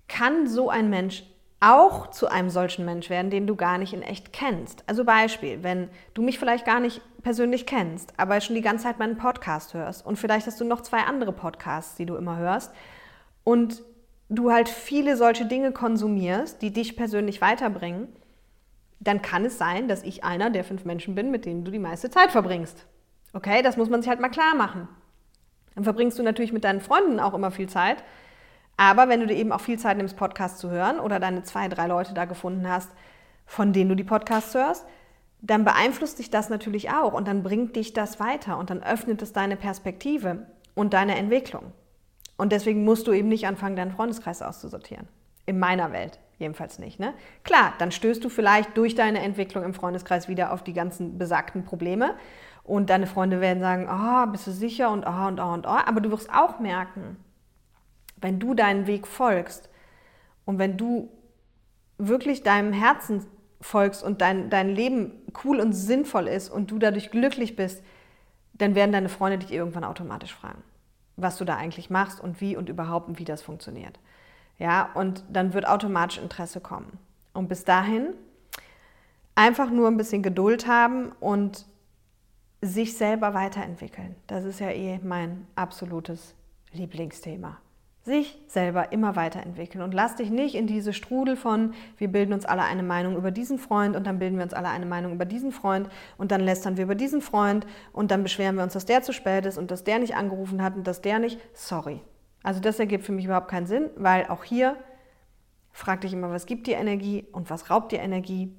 Kann 0.08 0.48
so 0.48 0.70
ein 0.70 0.90
Mensch 0.90 1.24
auch 1.60 2.10
zu 2.10 2.28
einem 2.28 2.50
solchen 2.50 2.86
Mensch 2.86 3.10
werden, 3.10 3.32
den 3.32 3.46
du 3.46 3.56
gar 3.56 3.78
nicht 3.78 3.94
in 3.94 4.02
echt 4.02 4.32
kennst. 4.32 4.84
Also 4.88 5.04
Beispiel, 5.04 5.62
wenn 5.62 5.90
du 6.14 6.22
mich 6.22 6.40
vielleicht 6.40 6.66
gar 6.66 6.80
nicht 6.80 7.02
persönlich 7.22 7.66
kennst, 7.66 8.14
aber 8.18 8.40
schon 8.40 8.56
die 8.56 8.62
ganze 8.62 8.86
Zeit 8.86 9.00
meinen 9.00 9.18
Podcast 9.18 9.74
hörst 9.74 10.06
und 10.06 10.18
vielleicht 10.18 10.48
hast 10.48 10.62
du 10.62 10.66
noch 10.66 10.82
zwei 10.82 11.00
andere 11.00 11.34
Podcasts, 11.34 11.96
die 11.96 12.06
du 12.06 12.16
immer 12.16 12.38
hörst 12.38 12.72
und 13.44 13.84
du 14.30 14.52
halt 14.52 14.70
viele 14.70 15.18
solche 15.18 15.46
Dinge 15.46 15.74
konsumierst, 15.74 16.62
die 16.62 16.72
dich 16.72 16.96
persönlich 16.96 17.42
weiterbringen, 17.42 18.08
dann 19.00 19.22
kann 19.22 19.45
es 19.45 19.58
sein, 19.58 19.88
dass 19.88 20.04
ich 20.04 20.24
einer 20.24 20.50
der 20.50 20.64
fünf 20.64 20.86
Menschen 20.86 21.16
bin, 21.16 21.32
mit 21.32 21.45
denen 21.45 21.64
du 21.64 21.72
die 21.72 21.80
meiste 21.80 22.10
Zeit 22.10 22.32
verbringst. 22.32 22.86
Okay, 23.34 23.62
das 23.62 23.78
muss 23.78 23.89
man 23.89 24.02
sich 24.02 24.10
halt 24.10 24.20
mal 24.20 24.30
klar 24.30 24.56
machen. 24.56 24.88
Dann 25.76 25.84
verbringst 25.84 26.20
du 26.20 26.24
natürlich 26.24 26.52
mit 26.52 26.64
deinen 26.64 26.82
Freunden 26.82 27.20
auch 27.20 27.34
immer 27.34 27.52
viel 27.52 27.70
Zeit. 27.70 28.04
Aber 28.76 29.08
wenn 29.08 29.20
du 29.20 29.28
dir 29.28 29.36
eben 29.36 29.52
auch 29.52 29.62
viel 29.62 29.80
Zeit 29.80 29.97
nimmst, 29.97 30.18
Podcast 30.18 30.58
zu 30.58 30.70
hören 30.70 31.00
oder 31.00 31.20
deine 31.20 31.43
zwei, 31.43 31.68
drei 31.68 31.88
Leute 31.88 32.14
da 32.14 32.26
gefunden 32.26 32.68
hast, 32.68 32.91
von 33.45 33.74
denen 33.74 33.89
du 33.89 33.95
die 33.95 34.04
Podcasts 34.04 34.54
hörst, 34.56 34.86
dann 35.41 35.64
beeinflusst 35.64 36.20
dich 36.20 36.30
das 36.30 36.50
natürlich 36.50 36.91
auch 36.91 37.14
und 37.14 37.28
dann 37.28 37.43
bringt 37.43 37.76
dich 37.76 37.93
das 37.93 38.20
weiter 38.20 38.58
und 38.58 38.70
dann 38.70 38.84
öffnet 38.84 39.22
es 39.22 39.32
deine 39.32 39.56
Perspektive 39.56 40.47
und 40.76 40.93
deine 40.93 41.18
Entwicklung. 41.18 41.72
Und 42.38 42.52
deswegen 42.52 42.84
musst 42.84 43.08
du 43.08 43.14
eben 43.14 43.28
nicht 43.28 43.47
anfangen, 43.47 43.76
deinen 43.76 43.91
Freundeskreis 43.91 44.41
auszusortieren. 44.41 45.08
In 45.45 45.60
meiner 45.60 45.91
Welt 45.91 46.20
jedenfalls 46.40 46.80
nicht. 46.80 47.00
Ne? 47.00 47.14
Klar, 47.44 47.74
dann 47.78 47.92
stößt 47.92 48.24
du 48.24 48.30
vielleicht 48.30 48.76
durch 48.76 48.96
deine 48.96 49.22
Entwicklung 49.22 49.64
im 49.64 49.74
Freundeskreis 49.74 50.28
wieder 50.28 50.52
auf 50.52 50.64
die 50.64 50.74
ganzen 50.74 51.18
besagten 51.18 51.64
Probleme 51.64 52.16
und 52.64 52.90
deine 52.90 53.08
Freunde 53.08 53.42
werden 53.42 53.62
sagen, 53.62 53.88
oh, 53.92 54.32
bist 54.32 54.48
du 54.48 54.52
sicher 54.52 54.92
und 54.92 55.06
oh 55.06 55.28
und 55.28 55.40
oh 55.40 55.54
und 55.54 55.68
oh. 55.68 55.80
Aber 55.86 56.02
du 56.02 56.12
wirst 56.12 56.34
auch 56.34 56.60
merken, 56.60 57.18
wenn 58.18 58.40
du 58.40 58.54
deinen 58.54 58.88
Weg 58.88 59.06
folgst 59.06 59.70
und 60.46 60.60
wenn 60.60 60.78
du 60.78 61.12
wirklich 61.98 62.44
deinem 62.44 62.74
Herzen 62.74 63.26
folgst 63.62 64.04
und 64.04 64.22
dein, 64.22 64.50
dein 64.50 64.70
Leben 64.70 65.12
cool 65.44 65.60
und 65.60 65.74
sinnvoll 65.74 66.28
ist 66.28 66.50
und 66.50 66.72
du 66.72 66.80
dadurch 66.80 67.12
glücklich 67.12 67.56
bist, 67.56 67.84
dann 68.54 68.76
werden 68.76 68.92
deine 68.92 69.10
Freunde 69.10 69.40
dich 69.40 69.52
irgendwann 69.52 69.84
automatisch 69.84 70.34
fragen, 70.34 70.64
was 71.18 71.38
du 71.38 71.46
da 71.46 71.56
eigentlich 71.56 71.90
machst 71.90 72.22
und 72.22 72.40
wie 72.40 72.56
und 72.56 72.70
überhaupt 72.70 73.10
und 73.10 73.20
wie 73.20 73.26
das 73.26 73.42
funktioniert. 73.42 74.00
Ja, 74.60 74.89
und 74.93 75.24
dann 75.30 75.53
wird 75.53 75.68
automatisch 75.68 76.20
Interesse 76.20 76.62
kommen. 76.62 76.99
Und 77.34 77.47
bis 77.47 77.64
dahin 77.64 78.14
einfach 79.36 79.72
nur 79.72 79.88
ein 79.88 79.97
bisschen 79.97 80.22
Geduld 80.22 80.68
haben 80.68 81.12
und 81.20 81.66
sich 82.62 82.97
selber 82.97 83.34
weiterentwickeln. 83.34 84.16
Das 84.28 84.43
ist 84.43 84.60
ja 84.60 84.70
eh 84.70 84.99
mein 85.01 85.47
absolutes 85.55 86.36
Lieblingsthema 86.74 87.57
sich 88.10 88.41
selber 88.47 88.91
immer 88.91 89.16
weiterentwickeln 89.16 89.84
und 89.84 89.93
lass 89.93 90.16
dich 90.16 90.32
nicht 90.32 90.55
in 90.55 90.68
diese 90.68 90.93
Strudel 90.93 91.36
von, 91.36 91.74
wir 91.97 92.07
bilden 92.07 92.34
uns 92.34 92.45
alle 92.45 92.64
eine 92.64 92.82
Meinung 92.82 93.16
über 93.16 93.30
diesen 93.30 93.60
Freund 93.60 93.95
und 93.95 94.07
dann 94.07 94.20
bilden 94.20 94.38
wir 94.38 94.43
uns 94.43 94.53
alle 94.53 94.70
eine 94.70 94.86
Meinung 94.86 95.14
über 95.14 95.26
diesen 95.26 95.51
Freund 95.51 95.89
und 96.18 96.32
dann 96.32 96.41
lästern 96.41 96.78
wir 96.78 96.86
über 96.86 96.95
diesen 96.95 97.22
Freund 97.22 97.68
und 97.93 98.10
dann 98.10 98.24
beschweren 98.24 98.55
wir 98.55 98.64
uns, 98.64 98.74
dass 98.74 98.86
der 98.86 99.03
zu 99.03 99.14
spät 99.14 99.45
ist 99.45 99.57
und 99.57 99.70
dass 99.70 99.84
der 99.84 99.99
nicht 99.99 100.16
angerufen 100.16 100.64
hat 100.64 100.76
und 100.76 100.88
dass 100.88 101.01
der 101.01 101.20
nicht. 101.20 101.39
Sorry. 101.53 102.01
Also 102.44 102.60
das 102.60 102.80
ergibt 102.80 103.04
für 103.04 103.12
mich 103.12 103.26
überhaupt 103.26 103.50
keinen 103.50 103.68
Sinn, 103.68 103.90
weil 103.96 104.28
auch 104.28 104.44
hier 104.44 104.78
frag 105.72 106.02
dich 106.02 106.14
immer, 106.14 106.32
was 106.32 106.46
gibt 106.46 106.68
dir 106.68 106.78
Energie 106.78 107.26
und 107.32 107.50
was 107.50 107.70
raubt 107.70 107.92
dir 107.92 108.00
Energie. 108.00 108.54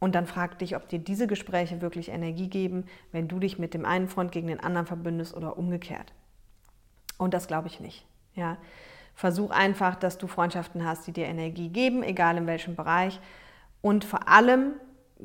Und 0.00 0.14
dann 0.14 0.26
frag 0.26 0.58
dich, 0.60 0.76
ob 0.76 0.88
dir 0.88 1.00
diese 1.00 1.26
Gespräche 1.26 1.80
wirklich 1.80 2.08
Energie 2.08 2.48
geben, 2.48 2.84
wenn 3.10 3.26
du 3.26 3.40
dich 3.40 3.58
mit 3.58 3.74
dem 3.74 3.84
einen 3.84 4.06
Freund 4.06 4.30
gegen 4.30 4.46
den 4.46 4.60
anderen 4.60 4.86
verbündest 4.86 5.34
oder 5.34 5.58
umgekehrt. 5.58 6.12
Und 7.16 7.34
das 7.34 7.48
glaube 7.48 7.66
ich 7.66 7.80
nicht. 7.80 8.06
Ja, 8.34 8.58
versuch 9.16 9.50
einfach, 9.50 9.96
dass 9.96 10.16
du 10.16 10.28
Freundschaften 10.28 10.84
hast, 10.84 11.08
die 11.08 11.12
dir 11.12 11.26
Energie 11.26 11.70
geben, 11.70 12.04
egal 12.04 12.36
in 12.36 12.46
welchem 12.46 12.76
Bereich. 12.76 13.18
Und 13.80 14.04
vor 14.04 14.28
allem, 14.28 14.74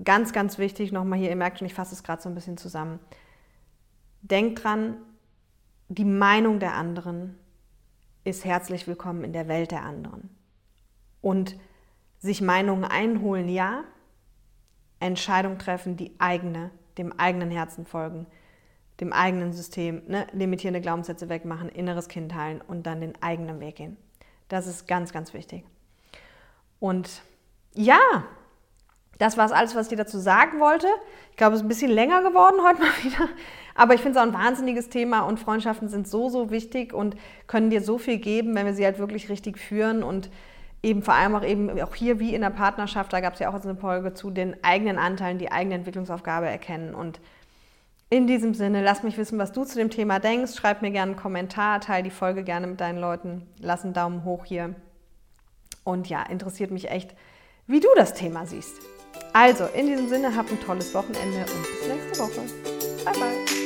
ganz, 0.03 0.33
ganz 0.33 0.57
wichtig, 0.57 0.91
nochmal 0.91 1.19
hier, 1.19 1.29
ihr 1.29 1.35
merkt 1.35 1.59
schon, 1.59 1.67
ich 1.67 1.75
fasse 1.75 1.93
es 1.93 2.03
gerade 2.03 2.21
so 2.21 2.29
ein 2.29 2.33
bisschen 2.33 2.57
zusammen. 2.57 2.99
Denk 4.23 4.55
dran, 4.55 4.95
die 5.89 6.05
Meinung 6.05 6.59
der 6.59 6.73
anderen 6.73 7.37
ist 8.23 8.45
herzlich 8.45 8.87
willkommen 8.87 9.23
in 9.23 9.33
der 9.33 9.47
Welt 9.47 9.71
der 9.71 9.83
anderen. 9.83 10.29
Und 11.21 11.57
sich 12.19 12.41
Meinungen 12.41 12.85
einholen, 12.85 13.49
ja, 13.49 13.83
Entscheidung 14.99 15.57
treffen, 15.57 15.97
die 15.97 16.15
eigene, 16.19 16.71
dem 16.97 17.11
eigenen 17.19 17.51
Herzen 17.51 17.85
folgen 17.85 18.25
dem 18.99 19.13
eigenen 19.13 19.53
System, 19.53 20.03
ne, 20.07 20.27
limitierende 20.33 20.81
Glaubenssätze 20.81 21.29
wegmachen, 21.29 21.69
inneres 21.69 22.07
Kind 22.07 22.33
heilen 22.35 22.61
und 22.61 22.83
dann 22.83 23.01
den 23.01 23.21
eigenen 23.21 23.59
Weg 23.59 23.77
gehen. 23.77 23.97
Das 24.49 24.67
ist 24.67 24.87
ganz, 24.87 25.11
ganz 25.11 25.33
wichtig. 25.33 25.65
Und 26.79 27.21
ja, 27.73 27.99
das 29.17 29.37
war 29.37 29.45
es 29.45 29.51
alles, 29.51 29.73
was 29.75 29.87
ich 29.87 29.89
dir 29.89 30.03
dazu 30.03 30.19
sagen 30.19 30.59
wollte. 30.59 30.87
Ich 31.31 31.37
glaube, 31.37 31.53
es 31.53 31.61
ist 31.61 31.65
ein 31.65 31.69
bisschen 31.69 31.91
länger 31.91 32.21
geworden 32.21 32.61
heute 32.63 32.81
mal 32.81 32.91
wieder. 33.03 33.29
Aber 33.75 33.93
ich 33.93 34.01
finde 34.01 34.19
es 34.19 34.23
auch 34.23 34.27
ein 34.27 34.33
wahnsinniges 34.33 34.89
Thema 34.89 35.21
und 35.21 35.39
Freundschaften 35.39 35.87
sind 35.89 36.07
so, 36.07 36.29
so 36.29 36.51
wichtig 36.51 36.93
und 36.93 37.15
können 37.47 37.69
dir 37.69 37.81
so 37.81 37.97
viel 37.97 38.17
geben, 38.17 38.55
wenn 38.55 38.65
wir 38.65 38.73
sie 38.73 38.85
halt 38.85 38.99
wirklich 38.99 39.29
richtig 39.29 39.57
führen 39.57 40.03
und 40.03 40.29
eben 40.83 41.01
vor 41.01 41.13
allem 41.13 41.35
auch 41.35 41.43
eben 41.43 41.81
auch 41.81 41.95
hier 41.95 42.19
wie 42.19 42.35
in 42.35 42.41
der 42.41 42.49
Partnerschaft, 42.49 43.13
da 43.13 43.19
gab 43.19 43.33
es 43.33 43.39
ja 43.39 43.49
auch 43.49 43.63
eine 43.63 43.75
Folge 43.75 44.13
zu 44.13 44.29
den 44.29 44.63
eigenen 44.63 44.97
Anteilen, 44.97 45.37
die 45.37 45.51
eigene 45.51 45.75
Entwicklungsaufgabe 45.75 46.47
erkennen 46.47 46.93
und 46.93 47.19
in 48.13 48.27
diesem 48.27 48.53
Sinne, 48.53 48.83
lass 48.83 49.01
mich 49.01 49.17
wissen, 49.17 49.39
was 49.39 49.53
du 49.53 49.65
zu 49.65 49.75
dem 49.75 49.89
Thema 49.89 50.19
denkst. 50.19 50.53
Schreib 50.53 50.83
mir 50.83 50.91
gerne 50.91 51.13
einen 51.13 51.19
Kommentar, 51.19 51.81
teile 51.81 52.03
die 52.03 52.11
Folge 52.11 52.43
gerne 52.43 52.67
mit 52.67 52.79
deinen 52.79 52.99
Leuten. 52.99 53.47
Lass 53.59 53.83
einen 53.83 53.93
Daumen 53.93 54.23
hoch 54.23 54.45
hier. 54.45 54.75
Und 55.83 56.07
ja, 56.09 56.21
interessiert 56.21 56.69
mich 56.69 56.91
echt, 56.91 57.15
wie 57.65 57.79
du 57.79 57.87
das 57.95 58.13
Thema 58.13 58.45
siehst. 58.45 58.75
Also, 59.33 59.65
in 59.65 59.87
diesem 59.87 60.09
Sinne, 60.09 60.35
hab 60.35 60.49
ein 60.51 60.61
tolles 60.61 60.93
Wochenende 60.93 61.39
und 61.39 61.63
bis 61.63 61.87
nächste 61.87 62.19
Woche. 62.19 62.41
Bye, 63.03 63.13
bye. 63.15 63.62